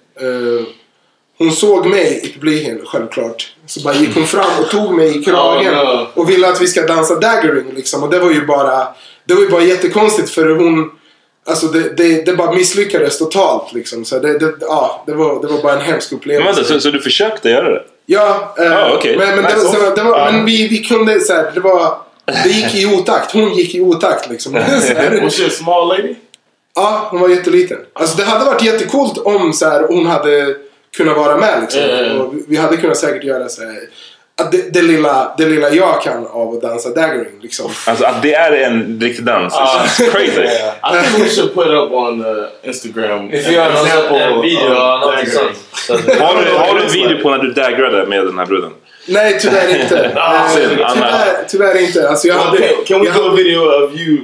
Hon 1.40 1.52
såg 1.52 1.86
mig 1.86 2.20
i 2.24 2.32
publiken, 2.32 2.80
självklart. 2.86 3.52
Så 3.66 3.80
bara 3.80 3.94
gick 3.94 4.14
hon 4.14 4.26
fram 4.26 4.50
och 4.64 4.70
tog 4.70 4.94
mig 4.94 5.18
i 5.20 5.24
kragen. 5.24 5.74
Oh, 5.74 6.00
no. 6.00 6.06
Och 6.14 6.30
ville 6.30 6.48
att 6.48 6.60
vi 6.60 6.66
ska 6.66 6.86
dansa 6.86 7.14
daggering 7.14 7.64
liksom. 7.76 8.02
Och 8.02 8.10
det 8.10 8.18
var 8.18 8.30
ju 8.30 8.46
bara, 8.46 8.88
det 9.24 9.34
var 9.34 9.42
ju 9.42 9.48
bara 9.48 9.62
jättekonstigt 9.62 10.30
för 10.30 10.48
hon... 10.50 10.90
Alltså 11.46 11.66
det, 11.66 11.96
det, 11.96 12.26
det 12.26 12.32
bara 12.32 12.52
misslyckades 12.52 13.18
totalt 13.18 13.72
liksom. 13.72 14.04
Så 14.04 14.18
det, 14.18 14.38
det, 14.38 14.54
ja, 14.60 15.02
det, 15.06 15.12
var, 15.12 15.42
det 15.42 15.48
var 15.48 15.62
bara 15.62 15.72
en 15.72 15.80
hemsk 15.80 16.10
Men 16.10 16.18
upplevelse. 16.18 16.52
vänta, 16.60 16.74
så, 16.74 16.80
så 16.80 16.90
du 16.90 17.00
försökte 17.00 17.48
göra 17.50 17.68
det? 17.70 17.82
Ja, 18.06 18.54
eh, 18.58 18.72
Ah, 18.72 18.94
okej. 18.94 19.16
men, 19.16 19.28
men, 19.28 19.36
det, 19.36 19.42
Nice. 19.42 19.66
var- 19.66 19.72
det 19.72 19.78
var, 19.90 19.96
det 19.96 20.02
var, 20.02 20.32
men 20.32 20.44
vi, 20.44 20.68
vi 20.68 20.78
kunde 20.78 21.20
så 21.20 21.32
här, 21.32 21.50
det 21.54 21.60
var... 21.60 21.98
Det 22.44 22.48
gick 22.50 22.74
i 22.74 22.86
otakt. 22.86 23.32
Hon 23.32 23.54
gick 23.54 23.74
i 23.74 23.80
otakt 23.80 24.30
liksom. 24.30 24.52
Så. 24.82 24.94
Was 25.24 25.34
she 25.36 25.46
a 25.46 25.50
small 25.50 25.88
lady? 25.88 26.14
Ja, 26.74 27.08
hon 27.10 27.20
var 27.20 27.28
jätteliten. 27.28 27.78
Alltså 27.92 28.16
det 28.16 28.24
hade 28.24 28.44
varit 28.44 28.62
jättecoolt 28.64 29.18
om 29.18 29.52
så 29.52 29.68
här, 29.68 29.82
hon 29.88 30.06
hade 30.06 30.56
kunnat 30.96 31.16
vara 31.16 31.36
med 31.36 31.60
liksom. 31.60 31.80
Ja. 31.82 32.22
Och 32.22 32.34
vi- 32.48 32.56
hade 32.56 32.76
kunnat 32.76 32.96
säkert 32.96 33.24
göra 33.24 33.48
så 33.48 33.62
här, 33.62 33.78
att 34.42 34.52
det, 34.52 34.74
det, 34.74 34.82
lilla, 34.82 35.34
det 35.38 35.46
lilla 35.46 35.70
jag 35.70 36.02
kan 36.02 36.26
av 36.26 36.54
att 36.54 36.62
dansa 36.62 36.88
daggering 36.88 37.32
liksom. 37.42 37.70
Alltså 37.86 38.04
att 38.04 38.22
det 38.22 38.34
är 38.34 38.52
en 38.52 39.00
riktig 39.00 39.24
dans. 39.24 39.54
Ah. 39.54 39.84
It's 39.86 40.10
crazy. 40.10 40.42
I 40.42 41.02
think 41.02 41.24
we 41.24 41.28
should 41.28 41.54
put 41.54 41.66
up 41.66 41.92
on 41.92 42.26
uh, 42.26 42.44
Instagram. 42.62 43.28
Vi 43.30 43.42
får 43.42 43.52
göra 43.52 43.68
någon 43.68 43.86
example 43.86 44.08
sån- 44.08 44.20
en 44.20 44.32
of- 44.38 44.44
video 44.44 44.74
Har 46.24 46.44
du, 46.44 46.50
har 46.58 46.74
du 46.74 46.82
en 46.84 46.88
video 46.92 47.22
på 47.22 47.30
när 47.30 47.38
du 47.38 47.52
daggrade 47.52 48.06
med 48.06 48.26
den 48.26 48.38
här 48.38 48.46
bruden? 48.46 48.70
Nej, 49.08 49.38
tyvärr 49.40 49.80
inte. 49.82 50.12
Ah, 50.16 50.44
Eh, 50.44 50.50
tyvärr, 50.94 51.44
tyvärr 51.48 51.80
inte. 51.86 52.08
Alltså, 52.08 52.28
jag 52.28 52.34
Well, 52.36 52.46
hade, 52.46 52.58
can, 52.58 52.84
can 52.86 53.00
we 53.00 53.06
jag 53.06 53.14
do 53.16 53.28
a 53.28 53.34
video 53.36 53.60
of 53.84 54.00
you 54.00 54.18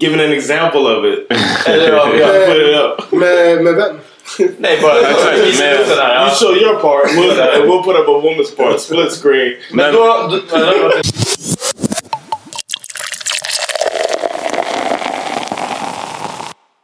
giving 0.00 0.20
an 0.20 0.32
example 0.32 0.80
of 0.80 1.04
it? 1.04 1.26
Eller 1.66 1.92
har- 1.92 2.06
put 2.46 2.56
it 2.68 2.76
up. 2.76 3.12
Med, 3.20 3.64
med 3.64 3.74
vem? 3.74 3.96
Nej, 4.58 4.78
bara 4.82 4.94
den 4.94 5.04
här. 5.04 6.26
You 6.26 6.34
show 6.34 6.56
your 6.56 6.74
part. 6.74 7.10
We'll, 7.14 7.40
and 7.40 7.68
we'll 7.68 7.82
put 7.82 7.96
up 7.96 8.08
a 8.08 8.20
woman's 8.20 8.56
part. 8.56 8.80
Split 8.80 9.12
screen. 9.12 9.56
Men 9.72 9.94
då... 9.94 10.30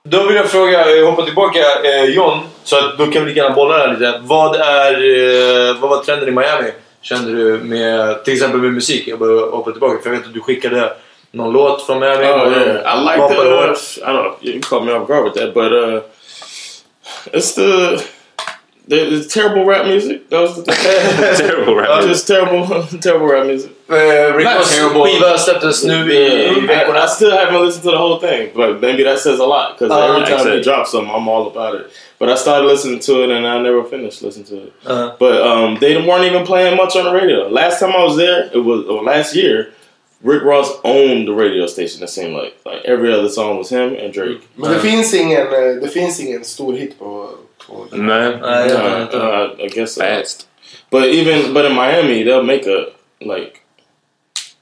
då 0.05 0.27
vill 0.27 0.37
jag 0.37 0.51
fråga, 0.51 1.07
hoppa 1.07 1.25
tillbaka 1.25 1.59
eh, 1.85 2.05
John, 2.05 2.39
så 2.65 2.77
att 2.77 2.99
då 2.99 3.07
kan 3.07 3.25
vi 3.25 3.29
lika 3.29 3.43
gärna 3.43 3.55
bolla 3.55 3.77
det 3.77 3.83
här 3.83 3.93
lite. 3.93 4.21
Vad, 4.23 4.57
är, 4.57 4.93
eh, 4.93 5.77
vad 5.81 5.91
var 5.91 6.05
trenden 6.05 6.29
i 6.29 6.33
Miami? 6.33 6.71
Kände 7.03 7.33
du 7.33 7.59
med, 7.59 8.25
till 8.25 8.35
exempel 8.35 8.61
med 8.61 8.73
musik? 8.73 9.09
Jag 9.09 9.19
bara 9.19 9.51
hoppa 9.51 9.71
tillbaka, 9.71 10.03
för 10.03 10.11
jag 10.11 10.17
vet 10.17 10.27
att 10.27 10.35
du 10.35 10.41
skickade 10.41 10.93
någon 11.31 11.53
låt 11.53 11.87
från 11.87 12.01
Miami. 12.01 12.25
Oh 12.25 12.53
yeah, 12.53 12.97
I 12.97 13.05
like 13.05 13.35
the. 13.35 13.41
Uh? 13.41 13.73
I 13.73 14.13
don't 14.13 14.23
know. 14.23 14.35
You 14.41 14.61
caught 14.61 14.85
me 14.85 14.93
off 14.93 15.09
guard 15.09 15.25
with 15.25 15.37
that, 15.37 15.55
but 15.55 15.73
uh, 15.73 16.01
it's 17.33 17.55
the 17.55 18.05
the, 18.89 18.97
the 19.19 19.25
terrible 19.25 19.65
rap 19.65 19.87
music. 19.87 20.29
That 20.31 20.41
was 20.41 20.57
the 20.57 20.63
thing. 20.65 21.37
Terrible 21.47 21.77
rap 21.77 21.91
Uh, 21.91 21.97
music. 21.97 22.11
Just 22.13 22.27
terrible, 22.27 22.83
terrible 23.01 23.27
rap 23.27 23.47
music. 23.47 23.71
Eh, 23.89 23.95
Rick 24.35 24.45
Not 24.45 24.57
Ross 24.57 24.75
terrible. 24.75 25.05
skiva 25.07 25.39
släpptes 25.39 25.85
nu 25.85 25.95
i, 26.13 26.17
i 26.49 26.73
I. 26.73 27.05
I 27.05 27.07
still 27.07 27.31
haven't 27.31 27.61
listened 27.65 27.85
to 27.85 27.91
the 27.93 27.99
whole 27.99 28.19
thing, 28.19 28.51
but 28.55 28.81
maybe 28.81 29.05
that 29.05 29.19
says 29.21 29.39
a 29.39 29.45
lot 29.47 29.79
because 29.79 29.93
Uh, 29.93 30.15
every 30.17 30.27
time 30.27 30.45
they 30.45 30.61
drop 30.61 30.87
something, 30.87 31.09
I'm 31.15 31.29
all 31.29 31.47
about 31.47 31.75
it. 31.81 31.87
But 32.19 32.29
I 32.31 32.35
started 32.35 32.67
listening 32.67 32.99
to 33.01 33.23
it 33.23 33.31
and 33.31 33.47
I 33.47 33.63
never 33.63 33.85
finished 33.85 34.23
listening 34.23 34.47
to 34.47 34.57
it. 34.67 34.73
Uh-huh. 34.87 35.15
But 35.19 35.41
um, 35.51 35.77
they 35.81 35.97
weren't 35.97 36.25
even 36.25 36.45
playing 36.45 36.77
much 36.77 36.97
on 36.97 37.05
the 37.05 37.13
radio. 37.13 37.49
Last 37.49 37.79
time 37.81 37.93
I 37.95 38.03
was 38.03 38.17
there, 38.17 38.51
it 38.53 38.65
was 38.65 38.87
or 38.87 39.03
last 39.05 39.35
year. 39.37 39.73
Rick 40.23 40.43
Ross 40.43 40.81
owned 40.85 41.27
the 41.29 41.33
radio 41.33 41.67
station. 41.67 42.03
It 42.05 42.11
seemed 42.11 42.35
like 42.35 42.55
like 42.65 42.85
every 42.85 43.13
other 43.13 43.29
song 43.29 43.57
was 43.59 43.71
him 43.71 43.97
and 43.97 44.13
Drake. 44.13 44.41
Men 44.57 44.71
det 44.73 44.81
finns 44.81 45.15
ingen, 45.15 45.41
eh, 45.41 45.75
det 45.83 45.89
finns 45.89 46.21
ingen 46.21 46.45
stor 46.45 46.73
hit 46.73 46.99
på... 46.99 47.29
på 47.67 47.87
Nej. 47.93 48.37
Nej, 48.41 48.69
jag 48.71 48.81
Uh, 48.81 48.99
vet 49.01 49.15
uh, 49.15 49.65
I 49.65 49.69
guess 49.69 49.95
so. 49.95 50.01
Fast. 50.01 50.47
But 50.91 51.05
even 51.05 51.55
but 51.55 51.65
in 51.65 51.75
Miami, 51.75 52.25
they'll 52.25 52.43
make 52.43 52.67
a 52.67 52.85
like 53.21 53.53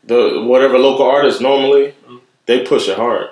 the 0.08 0.40
whatever 0.40 0.78
local 0.78 1.06
artist 1.06 1.40
normally 1.40 1.92
they 2.46 2.64
push 2.66 2.88
it 2.88 2.96
hard. 2.96 3.26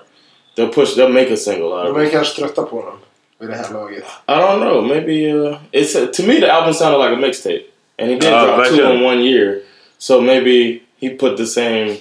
They'll 0.57 0.72
push. 0.72 0.95
They'll 0.95 1.12
make 1.12 1.31
a 1.33 1.37
single 1.37 1.72
out 1.72 1.87
of 1.87 1.95
De 1.95 2.01
är 2.03 2.07
it. 2.07 2.12
kanske 2.12 2.41
trötta 2.41 2.62
på 2.62 2.77
honom 2.77 2.99
vid 3.39 3.49
det 3.49 3.55
här 3.57 3.72
laget. 3.74 4.05
I 4.29 4.33
don't 4.33 4.59
know. 4.61 4.83
Maybe 4.83 5.33
uh, 5.33 5.57
it's 5.72 6.16
to 6.16 6.22
me 6.22 6.41
the 6.41 6.51
album 6.51 6.74
sounded 6.74 6.99
like 6.99 7.12
a 7.12 7.20
mixtape, 7.27 7.64
and 7.99 8.11
he 8.11 8.14
did 8.18 8.33
Ah, 8.33 8.47
drop 8.57 8.68
two 8.68 8.83
in 8.93 9.03
one 9.05 9.20
year. 9.24 9.61
So 9.99 10.20
maybe 10.20 10.81
he 11.01 11.11
put 11.11 11.37
the 11.37 11.47
same 11.47 11.97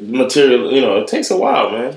material. 0.00 0.72
You 0.72 0.80
know, 0.80 0.96
it 1.02 1.08
takes 1.08 1.30
a 1.30 1.36
while, 1.36 1.70
man, 1.70 1.92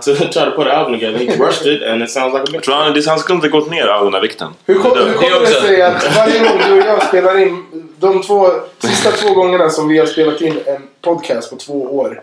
to 0.00 0.14
try 0.16 0.44
to 0.44 0.50
put 0.50 0.66
an 0.66 0.72
album 0.72 0.92
together. 1.00 1.18
He 1.18 1.36
rushed 1.36 1.66
it, 1.66 1.82
and 1.82 2.02
it 2.02 2.10
sounds 2.10 2.32
like 2.34 2.42
a 2.42 2.50
Jag 2.52 2.62
tror 2.62 2.74
han, 2.74 2.92
det- 2.94 3.06
han 3.06 3.18
skulle 3.18 3.36
inte 3.36 3.48
gått 3.48 3.70
ner 3.70 3.86
all 3.86 4.04
den 4.04 4.14
här 4.14 4.20
vikten. 4.20 4.48
Hur, 4.66 4.74
kom, 4.74 4.98
hur 4.98 5.06
Det 5.06 5.12
kommer 5.14 5.30
det 5.30 5.40
också. 5.40 5.62
sig 5.62 5.82
att 5.82 6.16
varje 6.16 6.38
gång 6.38 6.58
du 6.68 6.72
och 6.80 6.86
jag 6.86 7.02
spelar 7.08 7.38
in, 7.38 7.64
de 8.00 8.22
två 8.22 8.46
sista 8.78 9.10
två 9.10 9.34
gångerna 9.34 9.70
som 9.70 9.88
vi 9.88 9.98
har 9.98 10.06
spelat 10.06 10.40
in 10.40 10.58
en 10.66 10.82
podcast 11.02 11.50
på 11.50 11.56
två 11.56 11.96
år, 11.98 12.22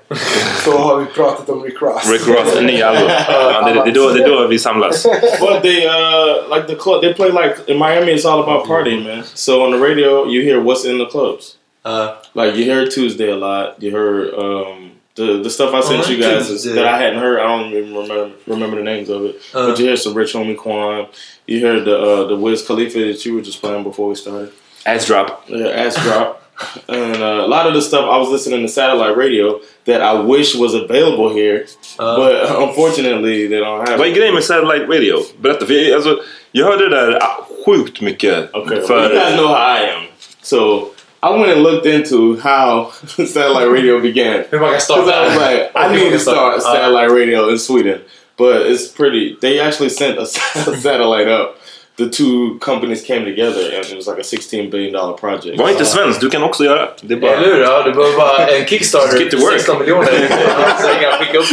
så 0.66 0.72
har 0.78 0.98
vi 0.98 1.06
pratat 1.06 1.50
om 1.50 1.64
Rick 1.64 1.82
Ross. 1.82 2.12
Rick 2.12 2.28
Ross, 2.28 2.56
en 2.58 2.66
ny 2.66 2.82
album. 2.82 3.10
Ja, 3.28 3.62
det, 3.68 3.74
det, 3.74 3.90
är 3.90 3.94
då, 3.94 4.10
det 4.10 4.24
är 4.24 4.30
då 4.30 4.48
vi 4.48 4.60
samlas. 4.60 5.04
But 5.40 5.62
they 5.62 5.86
uh 5.88 6.56
like 6.56 6.68
the 6.68 6.76
club. 6.76 7.02
They 7.02 7.14
play 7.14 7.32
like 7.32 7.56
in 7.68 7.78
Miami. 7.78 8.14
It's 8.16 8.26
all 8.32 8.40
about 8.44 8.68
partying, 8.68 9.04
man. 9.04 9.24
So 9.34 9.62
on 9.66 9.72
the 9.72 9.78
radio, 9.90 10.26
you 10.28 10.44
hear 10.44 10.62
what's 10.64 10.86
in 10.86 10.98
the 11.00 11.06
clubs. 11.12 11.56
Uh, 11.86 12.08
Like 12.34 12.56
you 12.58 12.66
hear 12.74 12.86
Tuesday 12.88 13.32
a 13.32 13.36
lot. 13.36 13.76
You 13.84 13.92
heard 13.92 14.34
um, 14.34 14.92
the 15.18 15.42
the 15.44 15.50
stuff 15.50 15.74
I 15.74 15.82
sent 15.82 16.08
Oh, 16.08 16.10
you 16.10 16.22
guys 16.22 16.50
is, 16.50 16.64
that 16.64 16.88
I 16.88 16.98
hadn't 16.98 17.20
heard. 17.20 17.40
I 17.40 17.48
don't 17.48 17.74
even 17.74 17.94
remember 17.94 18.32
remember 18.46 18.78
the 18.78 18.84
names 18.84 19.10
of 19.10 19.26
it. 19.26 19.36
Uh. 19.54 19.68
but 19.68 19.80
you 19.80 19.86
hear 19.86 19.98
some 19.98 20.14
Rich 20.14 20.34
Homie 20.34 20.56
Quan. 20.56 21.08
You 21.46 21.60
heard 21.66 21.86
the 21.86 21.98
uh, 21.98 22.28
the 22.28 22.38
Wiz 22.38 22.66
Khalifa 22.66 23.00
that 23.00 23.26
you 23.26 23.34
were 23.36 23.42
just 23.42 23.60
playing 23.60 23.84
before 23.84 24.08
we 24.08 24.16
started. 24.16 24.54
Ass 24.86 25.06
drop. 25.08 25.44
Yeah, 25.48 25.68
ass 25.68 25.96
drop. 26.04 26.44
And 26.88 27.22
uh, 27.22 27.46
a 27.46 27.48
lot 27.48 27.68
of 27.68 27.76
the 27.76 27.84
stuff 27.84 28.06
I 28.10 28.18
was 28.18 28.30
listening 28.30 28.64
to 28.64 28.68
satellite 28.68 29.16
radio 29.16 29.62
that 29.86 30.02
I 30.02 30.14
wish 30.20 30.56
was 30.56 30.74
available 30.74 31.30
here, 31.32 31.68
but 31.98 32.34
unfortunately 32.68 33.46
they 33.46 33.60
don't 33.60 33.88
have. 33.88 34.00
Vad 34.00 34.08
är 34.08 34.12
it. 34.12 34.16
grejen 34.18 34.34
med 34.34 34.44
satellite 34.44 34.88
radio? 34.88 35.22
Berätta. 35.40 35.66
För 35.66 35.74
jag, 35.74 35.94
alltså, 35.96 36.20
jag 36.52 36.66
hörde 36.66 36.90
det 36.90 36.96
där 36.96 37.20
sjukt 37.66 38.02
mycket. 38.02 38.56
Okay, 38.56 38.80
well, 38.80 39.04
you 39.04 39.20
guys 39.20 39.36
know 39.36 39.48
how 39.48 39.78
I 39.78 39.90
am. 39.96 40.04
So 40.42 40.94
I 41.24 41.32
went 41.32 41.52
and 41.52 41.64
looked 41.64 41.86
into 41.86 42.38
how 42.40 42.92
satellite 43.08 43.70
radio 43.70 44.00
began. 44.00 44.46
hur 44.52 44.60
man 44.60 44.72
kan 44.72 44.80
Because 44.80 45.10
I 45.10 45.28
was 45.28 45.36
like, 45.36 45.72
I 45.76 45.92
need 45.96 46.12
to 46.12 46.20
start 46.20 46.58
uh, 46.58 46.60
satellite 46.60 47.10
radio 47.10 47.50
in 47.50 47.58
Sweden, 47.58 48.02
but 48.38 48.68
it's 48.68 48.88
pretty. 48.88 49.36
They 49.42 49.60
actually 49.60 49.90
sent 49.90 50.20
a 50.20 50.26
satellite 50.28 51.28
up. 51.28 51.57
The 51.98 52.10
two 52.10 52.60
companies 52.62 53.02
came 53.02 53.26
together, 53.26 53.72
and 53.76 53.86
it 53.86 53.96
was 53.96 54.06
like 54.06 54.20
a 54.20 54.24
sixteen 54.24 54.70
billion 54.70 54.94
dollar 54.94 55.18
project. 55.18 55.60
Var 55.60 55.70
inte 55.70 55.86
svensk, 55.86 56.22
du 56.22 56.30
kan 56.30 56.44
också 56.44 56.64
göra. 56.64 56.90
Det 57.02 57.14
är 57.14 57.18
bara... 57.20 57.32
Eller 57.32 57.56
hur? 57.56 57.62
Ja, 57.62 57.84
du 57.84 57.92
behöver 57.92 58.18
bara 58.18 58.48
en 58.48 58.66
Kickstarter. 58.66 59.20
Get 59.20 59.32
to 59.32 59.38
work. 59.38 59.54
16 59.54 59.80
miljoner. 59.80 60.06
Så 60.82 60.88
jag 60.88 61.02
kan 61.02 61.12
skicka 61.12 61.38
upp 61.38 61.50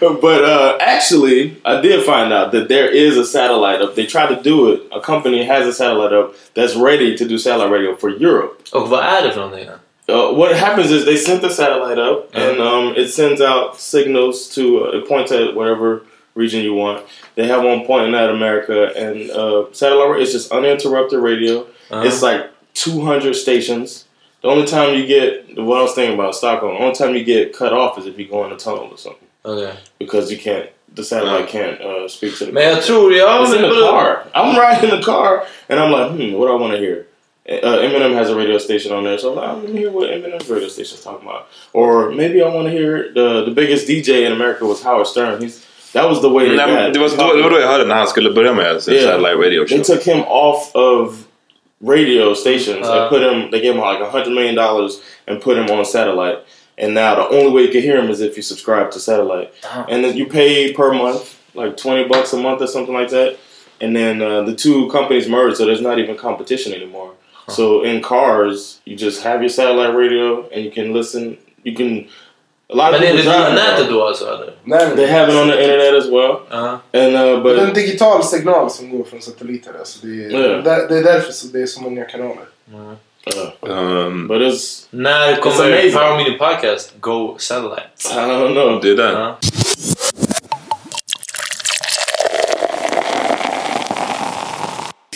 på 0.00 0.10
but 0.22 0.40
uh, 0.40 0.74
actually, 0.80 1.56
I 1.64 1.82
did 1.82 2.02
find 2.04 2.32
out 2.32 2.52
that 2.52 2.68
there 2.68 2.90
is 2.90 3.18
a 3.18 3.24
satellite 3.24 3.84
up. 3.84 3.94
They 3.94 4.06
tried 4.06 4.28
to 4.28 4.42
do 4.42 4.72
it. 4.72 4.80
A 4.90 5.00
company 5.00 5.44
has 5.44 5.66
a 5.66 5.72
satellite 5.72 6.12
up 6.12 6.34
that's 6.54 6.76
ready 6.76 7.18
to 7.18 7.24
do 7.24 7.38
satellite 7.38 7.70
radio 7.70 7.96
for 7.96 8.10
Europe. 8.10 8.54
Och 8.72 8.88
vad 8.88 9.00
är 9.00 9.22
det 9.22 9.32
för 9.32 9.40
någonting? 9.40 9.68
Uh, 10.10 10.32
what 10.32 10.56
happens 10.56 10.90
is 10.90 11.04
they 11.04 11.16
sent 11.16 11.42
the 11.42 11.50
satellite 11.50 11.98
up, 11.98 12.34
and 12.34 12.60
um, 12.60 12.94
it 12.96 13.10
sends 13.10 13.42
out 13.42 13.78
signals 13.78 14.48
to 14.54 14.62
uh, 14.62 14.98
it 14.98 15.08
points 15.08 15.32
at 15.32 15.54
whatever 15.54 16.00
region 16.38 16.62
you 16.62 16.74
want. 16.74 17.04
They 17.34 17.46
have 17.48 17.62
one 17.64 17.84
point 17.84 18.06
in 18.08 18.14
at 18.14 18.30
America, 18.30 18.78
and 18.96 19.30
uh, 19.30 19.66
satellite 19.72 20.08
radio 20.10 20.22
is 20.26 20.32
just 20.32 20.52
uninterrupted 20.52 21.18
radio. 21.20 21.66
It's 21.90 22.22
like 22.22 22.50
200 22.74 23.34
stations. 23.34 24.04
The 24.42 24.48
only 24.48 24.66
time 24.66 24.94
you 24.96 25.04
get 25.06 25.56
what 25.58 25.78
I 25.78 25.82
was 25.82 25.94
thinking 25.94 26.14
about 26.18 26.34
Stockholm, 26.34 26.74
the 26.74 26.80
only 26.84 26.94
time 26.94 27.14
you 27.16 27.24
get 27.24 27.52
cut 27.52 27.72
off 27.72 27.98
is 27.98 28.06
if 28.06 28.18
you 28.18 28.28
go 28.28 28.44
in 28.46 28.52
a 28.52 28.56
tunnel 28.56 28.88
or 28.90 28.96
something, 28.96 29.26
Okay. 29.44 29.76
because 29.98 30.30
you 30.32 30.38
can't. 30.38 30.70
The 30.94 31.04
satellite 31.04 31.48
can't 31.48 31.80
uh, 31.80 32.08
speak 32.08 32.36
to 32.38 32.46
the. 32.46 32.52
Men 32.52 32.74
jag 32.74 32.82
tror, 32.84 33.12
ja 33.12 33.42
It's 33.42 33.52
in 33.54 33.62
the 33.62 33.68
car. 33.90 34.24
I'm 34.34 34.56
riding 34.58 34.90
in 34.90 34.96
the 34.98 35.04
car, 35.04 35.44
and 35.68 35.78
I'm 35.80 35.92
like, 35.92 36.10
hmm, 36.12 36.32
what 36.38 36.46
do 36.46 36.52
I 36.56 36.60
want 36.60 36.72
to 36.72 36.78
hear? 36.78 37.06
Uh, 37.48 37.78
Eminem 37.84 38.14
has 38.14 38.28
a 38.30 38.36
radio 38.36 38.58
station 38.58 38.92
on 38.92 39.04
there, 39.04 39.18
so 39.18 39.30
I'm 39.30 39.36
like, 39.36 39.48
I'm 39.48 39.60
gonna 39.66 39.78
hear 39.78 39.90
what 39.90 40.10
Eminem's 40.10 40.48
radio 40.50 40.68
station's 40.68 41.02
talking 41.02 41.26
about. 41.28 41.48
Or 41.72 42.10
maybe 42.10 42.42
I 42.42 42.48
want 42.54 42.66
to 42.68 42.72
hear 42.72 43.12
the 43.12 43.44
the 43.44 43.50
biggest 43.50 43.88
DJ 43.88 44.26
in 44.26 44.32
America 44.32 44.64
was 44.66 44.82
Howard 44.82 45.06
Stern. 45.06 45.40
He's 45.42 45.64
that 45.92 46.08
was 46.08 46.20
the 46.20 46.28
way. 46.28 46.48
they 46.48 46.56
Nej, 46.56 46.66
men 46.66 46.84
got 46.84 46.94
det, 46.94 47.00
var 47.00 47.28
då, 47.28 47.36
det 47.36 47.42
var 47.42 47.50
då 47.50 47.60
jag 47.60 47.68
hörde 47.68 47.84
när 47.84 47.94
han 47.94 48.06
skulle 48.06 48.30
börja 48.30 48.52
med 48.54 48.82
sin 48.82 48.94
Yeah. 48.94 49.06
satellite 49.06 49.34
radio 49.46 49.64
They 49.66 49.78
show. 49.78 49.84
took 49.94 50.02
him 50.06 50.20
off 50.22 50.74
of 50.74 51.14
radio 51.80 52.34
stations 52.34 52.86
Uh. 52.88 52.92
and 52.92 53.10
put 53.10 53.22
him. 53.22 53.50
They 53.50 53.60
gave 53.60 53.74
him 53.74 53.80
like 53.92 54.00
a 54.02 54.10
hundred 54.10 54.32
million 54.34 54.54
dollars 54.54 54.92
and 55.26 55.40
put 55.42 55.56
him 55.58 55.78
on 55.78 55.84
satellite. 55.84 56.38
And 56.82 56.94
now 56.94 57.14
the 57.14 57.28
only 57.36 57.50
way 57.50 57.62
you 57.62 57.72
can 57.72 57.82
hear 57.82 57.98
him 58.02 58.10
is 58.10 58.20
if 58.20 58.36
you 58.36 58.42
subscribe 58.42 58.90
to 58.92 58.98
satellite. 59.00 59.50
And 59.88 60.04
then 60.04 60.16
you 60.16 60.26
pay 60.26 60.72
per 60.72 60.92
month, 60.92 61.36
like 61.54 61.76
twenty 61.76 62.04
bucks 62.08 62.32
a 62.32 62.36
month 62.36 62.62
or 62.62 62.66
something 62.68 62.94
like 63.00 63.10
that. 63.10 63.36
And 63.80 63.94
then 63.96 64.20
uh, 64.22 64.42
the 64.42 64.54
two 64.54 64.88
companies 64.88 65.28
merged, 65.28 65.56
so 65.56 65.64
there's 65.66 65.80
not 65.80 65.98
even 65.98 66.16
competition 66.16 66.72
anymore. 66.72 67.10
So 67.48 67.82
in 67.82 68.02
cars, 68.02 68.80
you 68.84 68.94
just 68.96 69.22
have 69.22 69.40
your 69.40 69.48
satellite 69.48 69.94
radio 69.94 70.48
and 70.52 70.64
you 70.64 70.70
can 70.70 70.92
listen. 70.92 71.38
You 71.64 71.74
can. 71.74 72.08
A 72.72 72.74
lot 72.74 72.88
of 72.94 72.94
är 72.94 73.00
det 73.00 73.06
people 73.06 73.22
via 73.22 73.32
drive 73.32 73.54
now. 73.54 73.54
nätet 73.54 73.88
då 73.90 74.06
alltså 74.06 74.24
eller? 74.26 74.52
Nej, 74.64 74.96
They 74.96 75.06
have 75.06 75.32
it 75.32 75.38
on 75.40 75.50
the 75.50 75.62
internet 75.62 75.94
as 75.94 76.06
well. 76.06 76.34
Ja. 76.50 76.78
And 76.92 77.16
uh, 77.16 77.42
Det 77.42 77.50
är 77.50 77.58
en 77.58 77.66
but 77.66 77.74
digital 77.74 78.24
signal 78.24 78.70
som 78.70 78.90
går 78.98 79.04
från 79.04 79.22
satelliter. 79.22 79.70
Alltså 79.78 80.06
det, 80.06 80.24
är, 80.24 80.62
där, 80.62 80.88
det 80.88 80.98
är 80.98 81.02
därför 81.02 81.32
så 81.32 81.46
det 81.46 81.62
är 81.62 81.66
så 81.66 81.82
många 81.82 82.04
kanaler. 82.04 82.44
uh, 82.74 82.92
Um, 83.60 84.28
but 84.28 84.40
it's 84.42 84.86
När 84.90 85.36
kommer. 85.36 85.92
Power 85.92 86.16
Mini 86.16 86.38
Podcast 86.38 86.92
Go 87.00 87.36
Satellite? 87.38 87.82
I 88.12 88.16
don't 88.16 88.52
know. 88.52 88.80
det 88.82 88.90
är 88.90 88.96
det. 88.96 89.12
Ja. 89.12 89.38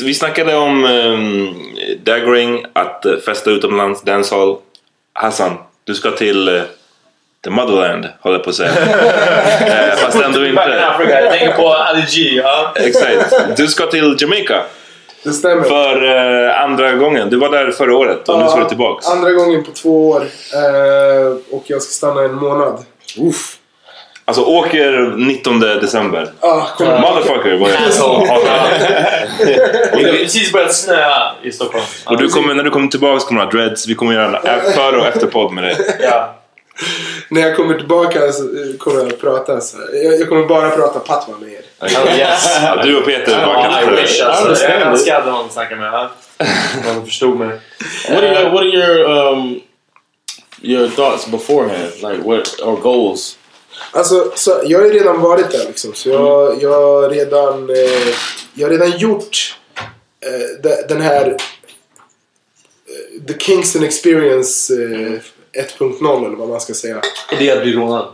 Vi 0.00 0.14
snackade 0.14 0.56
om 0.56 0.84
um, 0.84 1.54
daggering, 2.04 2.64
att 2.72 3.06
uh, 3.06 3.18
festa 3.18 3.50
utomlands, 3.50 4.02
dancehall. 4.02 4.56
Hassan, 5.12 5.52
du 5.84 5.94
ska 5.94 6.10
till 6.10 6.48
uh, 6.48 6.62
the 7.44 7.50
motherland, 7.50 8.08
håller 8.20 8.36
jag 8.36 8.44
på 8.44 8.50
att 8.50 8.56
säga. 8.56 8.70
Eh, 9.62 9.96
fast 9.96 10.20
ändå 10.20 10.46
inte. 10.46 10.86
Africa, 10.88 11.20
jag 11.20 11.30
tänker 11.30 11.52
på 11.52 11.74
Ali 11.74 12.02
G. 12.10 12.42
Ja. 12.44 12.72
Exakt. 12.74 13.56
Du 13.56 13.66
ska 13.66 13.86
till 13.86 14.16
Jamaica 14.18 14.62
Det 15.24 15.32
stämmer. 15.32 15.62
för 15.62 16.04
uh, 16.04 16.62
andra 16.62 16.92
gången. 16.92 17.30
Du 17.30 17.36
var 17.36 17.48
där 17.48 17.70
förra 17.70 17.96
året 17.96 18.28
och 18.28 18.38
nu 18.38 18.48
ska 18.48 18.58
du 18.60 18.68
tillbaks. 18.68 19.08
Andra 19.08 19.30
gången 19.32 19.64
på 19.64 19.70
två 19.70 20.08
år. 20.08 20.20
Eh, 20.54 21.56
och 21.56 21.62
jag 21.66 21.82
ska 21.82 21.92
stanna 21.92 22.22
en 22.22 22.34
månad. 22.34 22.84
Uff. 23.18 23.56
Alltså 24.24 24.42
åker 24.42 25.14
19 25.16 25.60
december. 25.60 26.28
Ah, 26.40 26.66
kom. 26.76 26.86
Motherfucker 26.86 27.56
vad 27.56 27.70
jag 27.70 27.78
Det 29.92 30.04
har 30.04 30.18
precis 30.18 30.52
börjat 30.52 30.74
snöa 30.74 31.32
i 31.42 31.52
Stockholm. 31.52 31.84
Och 32.06 32.16
du 32.16 32.28
kommer, 32.28 32.54
när 32.54 32.64
du 32.64 32.70
kommer 32.70 32.88
tillbaka 32.88 33.24
kommer 33.24 33.40
du 33.40 33.46
ha 33.46 33.52
dreads. 33.52 33.88
Vi 33.88 33.94
kommer 33.94 34.12
göra 34.12 34.38
en 34.38 34.72
före 34.72 35.00
och 35.00 35.06
efterpodd 35.06 35.52
med 35.52 35.64
dig. 35.64 35.76
Ja. 36.00 36.34
När 37.28 37.40
jag 37.40 37.56
kommer 37.56 37.78
tillbaka 37.78 38.32
så 38.32 38.42
eh, 38.42 38.76
kommer 38.78 38.98
jag 38.98 39.08
att 39.12 39.20
prata 39.20 39.60
så 39.60 39.76
här. 39.76 40.04
jag, 40.04 40.20
jag 40.20 40.28
kommer 40.28 40.46
bara 40.46 40.70
prata 40.70 41.00
patwa 41.00 41.34
med 41.40 41.52
er. 41.52 41.62
Oh, 41.80 42.18
yes. 42.18 42.58
Ja, 42.62 42.82
du 42.82 42.98
och 42.98 43.04
Peter 43.04 43.46
bara 43.46 43.64
Ja, 43.64 43.80
I 43.82 43.84
kan 43.84 43.96
wish 43.96 44.20
alltså. 44.22 44.64
Jag 44.64 44.82
önskar 44.82 45.12
jag 45.12 45.20
hade 45.20 45.32
någon 45.32 45.46
att 45.46 45.52
snacka 45.52 45.76
med. 45.76 45.92
ja. 45.92 46.10
Någon 46.86 47.06
förstod 47.06 47.36
mig. 47.36 47.60
What 48.08 48.18
are 48.24 48.42
your 48.42 48.50
What 48.50 48.60
are 48.60 48.68
your 48.68 49.32
um 49.32 49.60
your 50.62 50.88
thoughts 50.88 51.26
beforehand? 51.26 51.92
Like 52.02 52.22
what 52.28 52.60
or 52.62 52.76
goals? 52.76 53.38
Alltså, 53.92 54.32
så, 54.34 54.60
jag 54.64 54.78
har 54.78 54.86
ju 54.86 54.92
redan 54.92 55.20
varit 55.20 55.50
där 55.50 55.66
liksom. 55.66 55.94
Så 55.94 56.08
jag, 56.08 56.62
jag, 56.62 56.70
har 56.70 57.10
redan, 57.10 57.70
eh, 57.70 58.14
jag 58.54 58.66
har 58.66 58.70
redan 58.70 58.98
gjort 58.98 59.58
eh, 60.26 60.62
de, 60.62 60.82
den 60.88 61.00
här 61.00 61.26
eh, 62.86 63.26
The 63.26 63.38
Kingston 63.38 63.84
Experience 63.84 64.74
eh, 64.74 65.20
1.0 65.78 66.26
eller 66.26 66.36
vad 66.36 66.48
man 66.48 66.60
ska 66.60 66.74
säga. 66.74 67.02
Är 67.30 67.38
det 67.38 67.50
att 67.50 67.62
bli 67.62 67.72
rånad? 67.72 68.08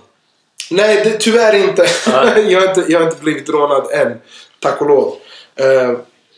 Nej, 0.71 1.01
det, 1.05 1.19
tyvärr 1.19 1.69
inte. 1.69 1.87
jag, 2.49 2.61
har 2.61 2.69
inte. 2.69 2.93
Jag 2.93 3.01
har 3.01 3.07
inte 3.07 3.23
blivit 3.23 3.49
rånad 3.49 3.91
än. 3.93 4.21
Tack 4.61 4.81
och 4.81 4.89
lov. 4.89 5.17
Eh, 5.57 5.93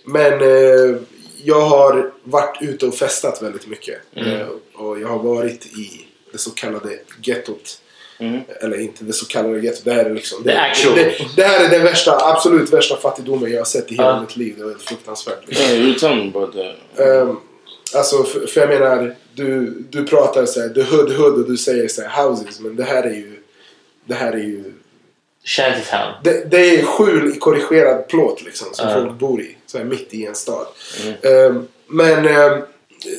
men 0.04 0.32
eh, 0.32 0.96
jag 1.44 1.60
har 1.60 2.10
varit 2.24 2.62
ute 2.62 2.86
och 2.86 2.94
festat 2.94 3.42
väldigt 3.42 3.66
mycket. 3.66 3.98
Eh, 4.16 4.46
och 4.74 5.00
jag 5.00 5.08
har 5.08 5.18
varit 5.18 5.66
i 5.66 6.06
det 6.32 6.38
så 6.38 6.50
kallade 6.50 6.98
gettot. 7.22 7.80
Eller 8.60 8.80
inte 8.80 9.04
det 9.04 9.12
så 9.12 9.26
kallade 9.26 9.60
gettot. 9.60 9.84
Det 9.84 9.92
här 9.92 10.04
är 10.04 10.14
liksom... 10.14 10.42
Det, 10.42 10.72
det, 10.94 11.14
det 11.36 11.42
här 11.42 11.64
är 11.64 11.68
den 11.68 11.82
värsta, 11.82 12.18
absolut 12.26 12.72
värsta 12.72 12.96
fattigdomen 12.96 13.50
jag 13.50 13.60
har 13.60 13.64
sett 13.64 13.92
i 13.92 13.94
hela 13.94 14.20
mitt 14.20 14.36
liv. 14.36 14.54
Det 14.58 14.64
var 14.64 14.74
fruktansvärt. 14.74 15.46
Liksom. 15.46 15.66
Yeah, 15.66 15.84
you 15.84 15.98
telling 15.98 16.18
me 16.18 16.28
about 16.28 16.52
that. 16.52 17.06
Ehm, 17.06 17.36
alltså, 17.94 18.24
för, 18.24 18.46
för 18.46 18.60
jag 18.60 18.68
menar, 18.68 19.16
du, 19.34 19.82
du 19.90 20.04
pratar 20.06 20.46
så 20.46 20.60
här, 20.60 20.68
the 20.68 20.82
hood 20.82 21.12
hood 21.12 21.34
och 21.34 21.48
du 21.50 21.56
säger 21.56 21.88
så 21.88 22.02
här, 22.02 22.24
houses. 22.24 22.60
Men 22.60 22.76
det 22.76 22.84
här 22.84 23.02
är 23.02 23.14
ju... 23.14 23.42
Det 24.04 24.14
här 24.14 24.32
är 24.32 24.38
ju... 24.38 24.64
Shantytown. 25.44 26.12
Det, 26.24 26.50
det 26.50 26.78
är 26.78 26.82
skjul 26.84 27.32
i 27.36 27.38
korrigerad 27.38 28.08
plåt 28.08 28.42
liksom, 28.42 28.68
som 28.72 28.88
Ja. 28.88 28.94
folk 28.94 29.18
bor 29.18 29.40
i. 29.40 29.56
Så 29.66 29.78
här, 29.78 29.84
mitt 29.84 30.14
i 30.14 30.26
en 30.26 30.34
stad. 30.34 30.66
Ehm, 31.22 31.68
men 31.86 32.26
ehm, 32.26 32.60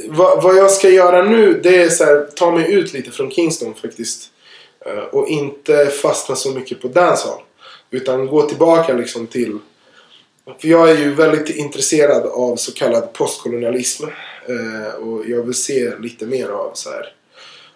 vad, 0.08 0.44
vad 0.44 0.56
jag 0.56 0.72
ska 0.72 0.90
göra 0.90 1.24
nu 1.24 1.60
det 1.64 1.82
är 1.84 1.90
så 1.90 2.04
här, 2.06 2.28
ta 2.36 2.52
mig 2.52 2.74
ut 2.74 2.94
lite 2.94 3.12
från 3.12 3.32
Kingston 3.32 3.74
faktiskt. 3.74 4.30
Eh, 4.86 5.04
och 5.04 5.28
inte 5.28 5.86
fastna 5.86 6.36
så 6.36 6.52
mycket 6.52 6.82
på 6.82 6.88
dancehall. 6.88 7.42
Utan 7.92 8.28
gå 8.28 8.42
tillbaka 8.42 8.94
liksom 8.94 9.28
till... 9.28 9.58
För 10.62 10.68
jag 10.68 10.90
är 10.92 10.98
ju 10.98 11.14
väldigt 11.14 11.50
intresserad 11.56 12.26
av 12.26 12.56
så 12.56 12.72
kallad 12.74 13.14
postkolonialism. 13.14 14.06
Eh, 14.46 14.94
och 14.94 15.26
jag 15.30 15.44
vill 15.44 15.54
se 15.54 15.92
lite 16.00 16.26
mer 16.26 16.50
av 16.50 16.72
så 16.74 16.90
här... 16.90 17.14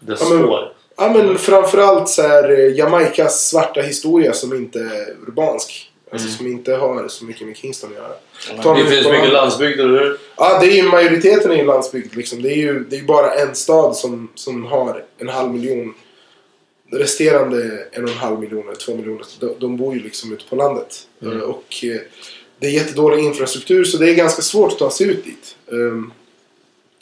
The 0.08 0.14
Ja, 0.20 0.30
men-. 0.30 0.70
Ja 0.98 1.14
men 1.14 1.38
framförallt 1.38 2.10
så 2.10 2.22
här 2.22 2.52
eh, 2.52 2.78
Jamaicas 2.78 3.50
svarta 3.50 3.82
historia 3.82 4.34
som 4.34 4.54
inte 4.54 4.80
är 4.80 5.16
urbansk. 5.28 5.92
Alltså 6.12 6.28
som 6.28 6.48
inte 6.48 6.76
har 6.76 7.08
så 7.08 7.26
mycket 7.26 7.48
med 7.48 7.58
Kingston 7.58 7.90
att 7.90 7.96
göra. 7.96 8.76
Det 8.76 8.90
finns 8.90 9.08
mycket 9.08 9.34
landsbygd, 9.34 9.80
eller 9.80 10.00
hur? 10.00 10.18
Ja, 10.38 10.60
det 10.60 10.68
är 10.68 10.76
ju 10.76 10.84
majoriteten 10.84 11.52
är 11.52 11.56
ju 11.56 11.66
landsbygd 11.66 12.16
liksom. 12.16 12.42
Det 12.42 12.54
är 12.54 12.58
ju 12.58 12.84
det 12.90 12.98
är 12.98 13.04
bara 13.04 13.34
en 13.34 13.56
stad 13.56 13.96
som, 13.96 14.30
som 14.36 14.66
har 14.66 15.04
en 15.18 15.30
halv 15.30 15.54
miljon. 15.54 15.94
De 16.92 16.98
resterande 16.98 17.88
en 17.92 18.04
och 18.04 18.10
en 18.10 18.16
halv 18.18 18.40
miljon 18.40 18.64
eller 18.68 18.76
två 18.76 18.96
miljoner, 18.96 19.26
de, 19.40 19.56
de 19.60 19.78
bor 19.78 19.94
ju 19.94 20.00
liksom 20.00 20.34
ute 20.34 20.46
på 20.50 20.56
landet. 20.56 21.08
Mm. 21.22 21.38
Eh, 21.38 21.44
Och 21.44 21.86
det 22.60 22.68
är 22.68 22.72
jättedålig 22.72 23.24
infrastruktur 23.24 23.84
så 23.84 23.98
det 23.98 24.10
är 24.10 24.16
ganska 24.16 24.42
svårt 24.42 24.72
att 24.72 24.80
ta 24.80 24.92
sig 24.92 25.08
ut 25.08 25.26
dit. 25.26 25.56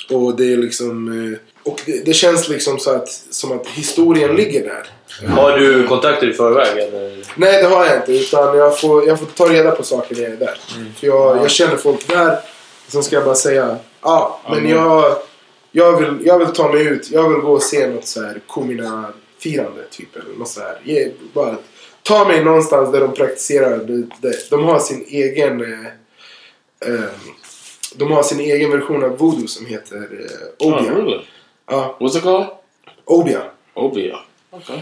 Och 0.09 0.35
det 0.35 0.53
är 0.53 0.57
liksom... 0.57 1.07
eh, 1.33 1.39
Och 1.71 1.81
det, 1.85 2.05
det 2.05 2.13
känns 2.13 2.49
liksom 2.49 2.79
så 2.79 2.91
att, 2.91 3.09
som 3.09 3.51
att 3.51 3.67
historien 3.67 4.35
ligger 4.35 4.63
där. 4.63 4.87
Har 5.29 5.57
du 5.57 5.87
kontakter 5.87 6.29
i 6.29 6.33
förväg, 6.33 6.77
eller? 6.77 7.23
Nej, 7.35 7.61
det 7.63 7.67
har 7.69 7.85
jag 7.85 7.95
inte. 7.97 8.13
Utan 8.13 8.57
jag 8.57 8.79
får, 8.79 9.07
jag 9.07 9.19
får 9.19 9.25
ta 9.25 9.49
reda 9.53 9.71
på 9.71 9.83
saker 9.83 10.15
när 10.15 10.21
jag 10.23 10.31
är 10.31 10.37
där. 10.37 10.57
För 10.99 11.07
jag, 11.07 11.37
jag 11.37 11.49
känner 11.51 11.77
folk 11.77 12.07
där. 12.07 12.39
Sen 12.87 13.03
ska 13.03 13.15
jag 13.15 13.25
bara 13.25 13.35
säga, 13.35 13.77
ja, 14.01 14.41
men 14.49 14.57
Mm. 14.57 14.71
jag, 14.71 15.15
jag, 15.71 15.99
vill, 15.99 16.27
jag 16.27 16.39
vill 16.39 16.47
ta 16.47 16.71
mig 16.71 16.83
ut. 16.87 17.11
Jag 17.11 17.29
vill 17.29 17.37
gå 17.39 17.51
och 17.53 17.63
se 17.63 17.87
något 17.87 18.07
så 18.07 18.21
här 18.23 18.39
Kumina-firande, 18.49 19.83
typ. 19.91 20.15
Eller 20.15 20.35
något 20.37 20.47
så 20.49 20.59
här. 20.59 20.79
Ge, 20.83 21.11
bara, 21.33 21.55
ta 22.03 22.27
mig 22.27 22.43
någonstans 22.43 22.91
där 22.91 22.99
de 22.99 23.13
praktiserar. 23.13 23.77
De, 23.77 24.09
de, 24.21 24.33
de 24.49 24.63
har 24.63 24.79
sin 24.79 25.05
egen... 25.07 25.61
Eh, 25.61 25.87
eh, 26.93 26.99
de 27.95 28.11
har 28.11 28.23
sin 28.23 28.39
egen 28.39 28.71
version 28.71 29.03
av 29.03 29.17
voodoo 29.17 29.47
som 29.47 29.65
heter 29.65 29.97
eh, 29.97 30.67
Oh, 30.67 30.73
Obia. 30.77 30.91
really? 30.95 31.19
Ja, 31.69 31.97
What's 31.99 32.17
it 32.17 32.23
called? 32.23 32.47
Obia. 33.05 33.41
Obia. 33.73 34.17
Okay. 34.51 34.77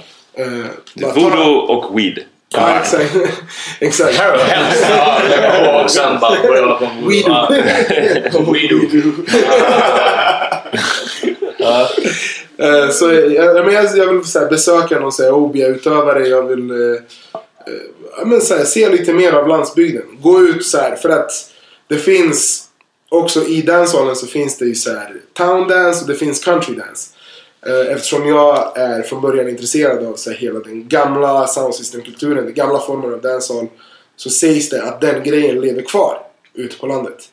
Bara 1.01 1.14
ta- 1.14 1.20
Voodoo 1.20 1.53
och 1.57 1.97
weed. 1.99 2.20
Ja, 2.53 2.80
exakt. 2.80 3.16
exakt. 3.80 4.18
Lägga 5.30 5.51
på 5.66 5.84
och 5.84 5.91
sen 5.91 6.20
bara 6.20 6.41
börja 6.41 6.62
hålla 6.62 6.76
på 6.76 6.86
med 6.86 7.03
We 7.03 7.22
do. 7.22 7.30
Ja. 7.30 7.47
We 8.53 8.68
do. 8.68 9.12
Ja. 11.57 11.89
Eh, 12.57 12.89
Så 12.89 13.14
jag, 13.14 13.66
men 13.66 13.74
jag, 13.74 13.97
jag 13.97 14.14
vill 14.14 14.24
så 14.24 14.39
här, 14.39 14.49
besöka 14.49 14.99
någon 14.99 15.12
så 15.12 15.24
här, 15.24 15.32
OBA-utövare. 15.34 16.28
Jag 16.28 16.43
vill 16.43 16.70
ja, 18.18 18.26
men, 18.26 18.41
så 18.41 18.55
här, 18.57 18.64
se 18.64 18.89
lite 18.89 19.14
mer 19.14 19.34
av 19.34 19.47
landsbygden. 19.47 20.03
Gå 20.22 20.39
ut 20.41 20.66
så 20.66 20.78
här 20.78 20.95
för 20.95 21.09
att 21.09 21.32
det 21.88 21.97
finns 21.97 22.68
också 23.12 23.45
i 23.47 23.62
dancehallen 23.62 24.16
så 24.16 24.28
finns 24.28 24.57
det 24.57 24.66
ju 24.66 24.76
så 24.76 24.89
här 24.93 25.16
town 25.34 25.68
dance 25.68 26.01
och 26.01 26.07
det 26.09 26.16
finns 26.16 26.43
country 26.43 26.76
dance. 26.76 27.09
Eh, 27.66 27.93
Eftersom 27.95 28.28
jag 28.28 28.78
är 28.78 29.01
från 29.01 29.22
början 29.22 29.49
intresserad 29.49 30.05
av 30.05 30.16
så 30.16 30.30
här, 30.30 30.38
hela 30.38 30.59
den 30.59 30.88
gamla 30.88 31.47
soundsystem-kulturen, 31.47 32.45
den 32.45 32.53
gamla 32.53 32.80
formen 32.80 33.14
av 33.14 33.22
dancehall. 33.22 33.68
Så 34.16 34.30
sägs 34.30 34.70
det 34.70 34.84
att 34.84 35.01
den 35.01 35.24
grejen 35.24 35.62
lever 35.62 35.82
kvar 35.82 36.18
ute 36.53 36.78
på 36.78 36.88
landet. 36.88 37.30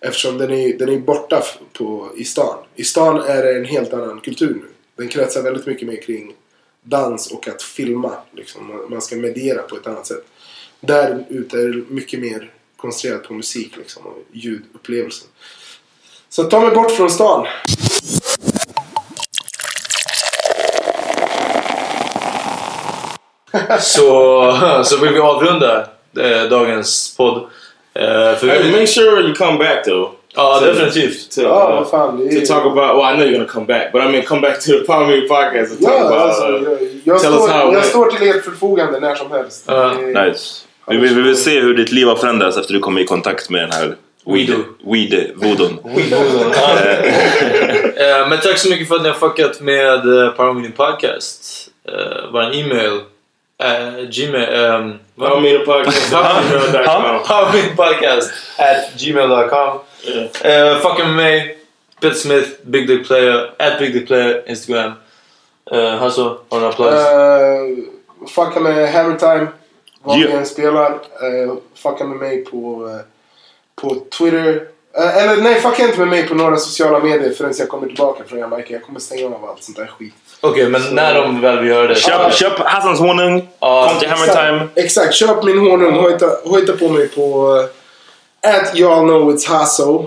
Eftersom 0.00 0.38
den 0.38 0.50
är, 0.50 0.78
den 0.78 0.88
är 0.88 0.98
borta 0.98 1.42
på, 1.72 2.08
i 2.16 2.24
stan. 2.24 2.58
I 2.76 2.84
stan 2.84 3.20
är 3.22 3.42
det 3.42 3.56
en 3.58 3.64
helt 3.64 3.92
annan 3.92 4.20
kultur 4.20 4.54
nu. 4.54 4.62
Den 4.96 5.08
kretsar 5.08 5.42
väldigt 5.42 5.66
mycket 5.66 5.88
mer 5.88 6.02
kring 6.02 6.32
dans 6.82 7.32
och 7.32 7.48
att 7.48 7.62
filma. 7.62 8.12
Liksom. 8.32 8.66
Man- 8.68 8.90
Man 8.90 9.02
ska 9.02 9.16
mediera 9.16 9.62
på 9.62 9.76
ett 9.76 9.86
annat 9.86 10.06
sätt. 10.06 10.24
Där 10.80 11.24
ute 11.28 11.56
är 11.56 11.68
det 11.68 11.82
mycket 11.88 12.20
mer 12.20 12.50
koncentrerat 12.80 13.28
på 13.28 13.34
musik 13.34 13.76
liksom, 13.76 14.06
och 14.06 14.18
ljudupplevelsen. 14.32 15.28
Så 16.28 16.44
ta 16.44 16.60
mig 16.60 16.70
bort 16.70 16.90
från 16.90 17.10
stan. 17.10 17.46
Så, 23.80 24.52
så 24.84 24.96
vill 25.00 25.12
vi 25.12 25.20
avrunda 25.20 25.86
eh, 26.18 26.42
dagens 26.50 27.14
podd. 27.16 27.36
Eh, 27.94 28.36
för 28.38 28.46
Hey, 28.46 28.62
vi, 28.62 28.70
make 28.72 28.86
sure 28.86 29.20
you 29.20 29.34
come 29.34 29.58
back 29.58 29.84
though. 29.84 30.10
ja, 30.34 30.58
to- 30.62 30.66
definitivt. 30.66 31.30
To, 31.34 31.40
uh, 31.40 31.48
vad 31.48 31.90
fan. 31.90 32.28
Det 32.28 32.36
är, 32.36 32.40
to 32.40 32.46
talk 32.54 32.66
about. 32.66 32.96
Well, 32.96 33.14
I 33.14 33.16
know 33.16 33.26
you're 33.26 33.32
gonna 33.32 33.52
come 33.52 33.66
back, 33.66 33.92
but 33.92 34.02
I 34.02 34.08
mean, 34.08 34.22
come 34.22 34.40
back 34.40 34.60
to 34.60 34.66
the 34.72 34.84
Palmy 34.86 35.28
podcast 35.28 35.72
and 35.72 35.80
talk 35.80 35.90
ja, 35.94 36.06
about. 36.06 36.20
alltså, 36.20 36.46
uh, 36.48 36.62
jag, 36.62 36.78
jag, 37.04 37.20
tell 37.20 37.32
us 37.32 37.42
står, 37.42 37.48
how 37.48 37.58
it 37.58 37.64
jag 37.64 37.72
went. 37.72 37.86
står 37.86 38.10
till 38.10 38.28
ert 38.30 38.44
förfogande 38.44 39.00
när 39.00 39.14
som 39.14 39.30
helst. 39.30 39.68
Är- 39.68 40.28
Nice. 40.28 40.64
Vi 40.86 40.96
vill, 40.96 41.14
vi 41.14 41.22
vill 41.22 41.36
se 41.36 41.60
hur 41.60 41.74
ditt 41.74 41.92
liv 41.92 42.06
har 42.06 42.16
förändrats 42.16 42.56
efter 42.58 42.74
du 42.74 42.80
kom 42.80 42.98
i 42.98 43.04
kontakt 43.06 43.50
med 43.50 43.60
den 43.62 43.72
här 43.72 43.96
weed, 44.26 44.48
Weedo. 44.50 44.62
weed 44.84 45.30
voodon. 45.36 45.78
Ja. 46.54 46.78
Eh, 47.96 48.28
Men 48.28 48.40
tack 48.40 48.58
så 48.58 48.68
mycket 48.70 48.88
för 48.88 48.94
att 48.96 49.02
ni 49.02 49.08
har 49.08 49.14
fuckat 49.16 49.60
med 49.60 50.06
uh, 50.06 50.30
Paramedian 50.30 50.72
Podcast. 50.72 51.68
Uh, 51.88 52.32
Vår 52.32 52.42
e-mail. 52.54 53.00
Uh, 53.62 54.08
Gmail. 54.10 54.54
Um, 54.74 54.98
Palmy 55.18 55.58
the 55.58 55.64
podcast. 55.64 56.10
Paramedian 57.26 57.76
Podcast 57.76 58.30
at 58.56 59.00
gmail.com. 59.00 59.78
Uh, 60.44 60.78
fucka 60.80 61.04
med 61.04 61.16
mig. 61.16 61.56
Peter 62.00 62.14
Smith, 62.14 62.48
Big 62.62 62.86
Dick 62.88 63.06
Player, 63.06 63.50
at 63.58 63.78
Big 63.78 63.92
Dick 63.92 64.06
Player, 64.06 64.42
Instagram. 64.46 64.92
Uh, 65.72 65.78
Hasso, 65.96 66.22
har 66.48 66.58
du 66.58 66.60
några 66.60 66.72
plugs? 66.72 66.94
Uh, 66.94 68.28
fucka 68.28 68.60
med 68.60 68.92
Hammer 68.92 69.16
Time. 69.18 69.46
Var 70.02 70.16
vi 70.18 70.30
än 70.32 70.46
spelar. 70.46 70.90
Uh, 70.92 71.54
fucka 71.74 72.04
med 72.04 72.16
mig 72.18 72.44
på, 72.44 72.88
eh, 72.88 73.00
på 73.82 73.94
Twitter. 74.18 74.62
Eh, 74.98 75.16
eller 75.16 75.42
nej, 75.42 75.60
fucka 75.60 75.82
inte 75.86 75.98
med 75.98 76.08
mig 76.08 76.28
på 76.28 76.34
några 76.34 76.56
sociala 76.56 76.98
medier 77.00 77.32
förrän 77.32 77.54
jag 77.58 77.68
kommer 77.68 77.86
tillbaka 77.86 78.24
från 78.24 78.38
Jamaica. 78.38 78.72
Jag 78.72 78.82
kommer 78.82 79.00
stänga 79.00 79.26
av 79.26 79.44
allt 79.44 79.62
sånt 79.64 79.76
där 79.76 79.86
skit. 79.86 80.14
Okej, 80.40 80.68
men 80.68 80.82
när 80.94 81.14
de 81.14 81.40
väl 81.40 81.58
vill 81.58 81.68
göra 81.68 81.86
det. 81.86 81.94
Köp, 81.94 82.32
köp 82.34 82.58
Hassans 82.58 83.00
honung, 83.00 83.48
Ja, 83.60 83.88
kom 83.90 83.98
till 83.98 84.08
Hammer 84.08 84.24
Exakt, 84.26 84.38
Time. 84.48 84.68
exakt. 84.84 85.14
köp 85.14 85.44
min 85.44 85.58
honung. 85.58 85.94
Hojta, 85.94 86.26
hojta 86.44 86.72
på 86.76 86.88
mig 86.88 87.08
på 87.08 87.52
uh, 87.56 87.64
at 88.54 88.74
y'all 88.74 89.02
know 89.06 89.30
it's 89.34 89.48
Hasso. 89.48 90.06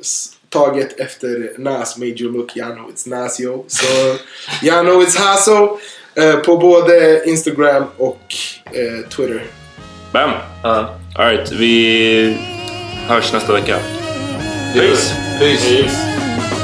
S- 0.00 0.30
taget 0.48 1.00
efter 1.00 1.52
Nas 1.58 1.96
Made 1.98 2.10
You 2.10 2.32
Look, 2.32 2.56
y'all 2.56 2.74
know 2.74 2.90
it's 2.94 3.08
Nas 3.08 3.40
yo. 3.40 3.64
Så 3.68 3.86
y'all 4.62 4.82
know 4.84 5.02
it's 5.02 5.18
Hasso. 5.18 5.78
Eh, 6.16 6.36
på 6.36 6.56
både 6.56 7.22
Instagram 7.26 7.84
och 7.96 8.34
eh, 8.64 9.08
Twitter. 9.08 9.42
Bam! 10.12 10.30
Ja. 10.62 10.94
Alright, 11.16 11.52
vi 11.52 12.36
Hörs 13.08 13.32
nästa 13.32 13.52
vecka. 13.52 13.76
Peace. 14.74 15.14
Peace. 15.38 15.64
Imagine 15.68 16.63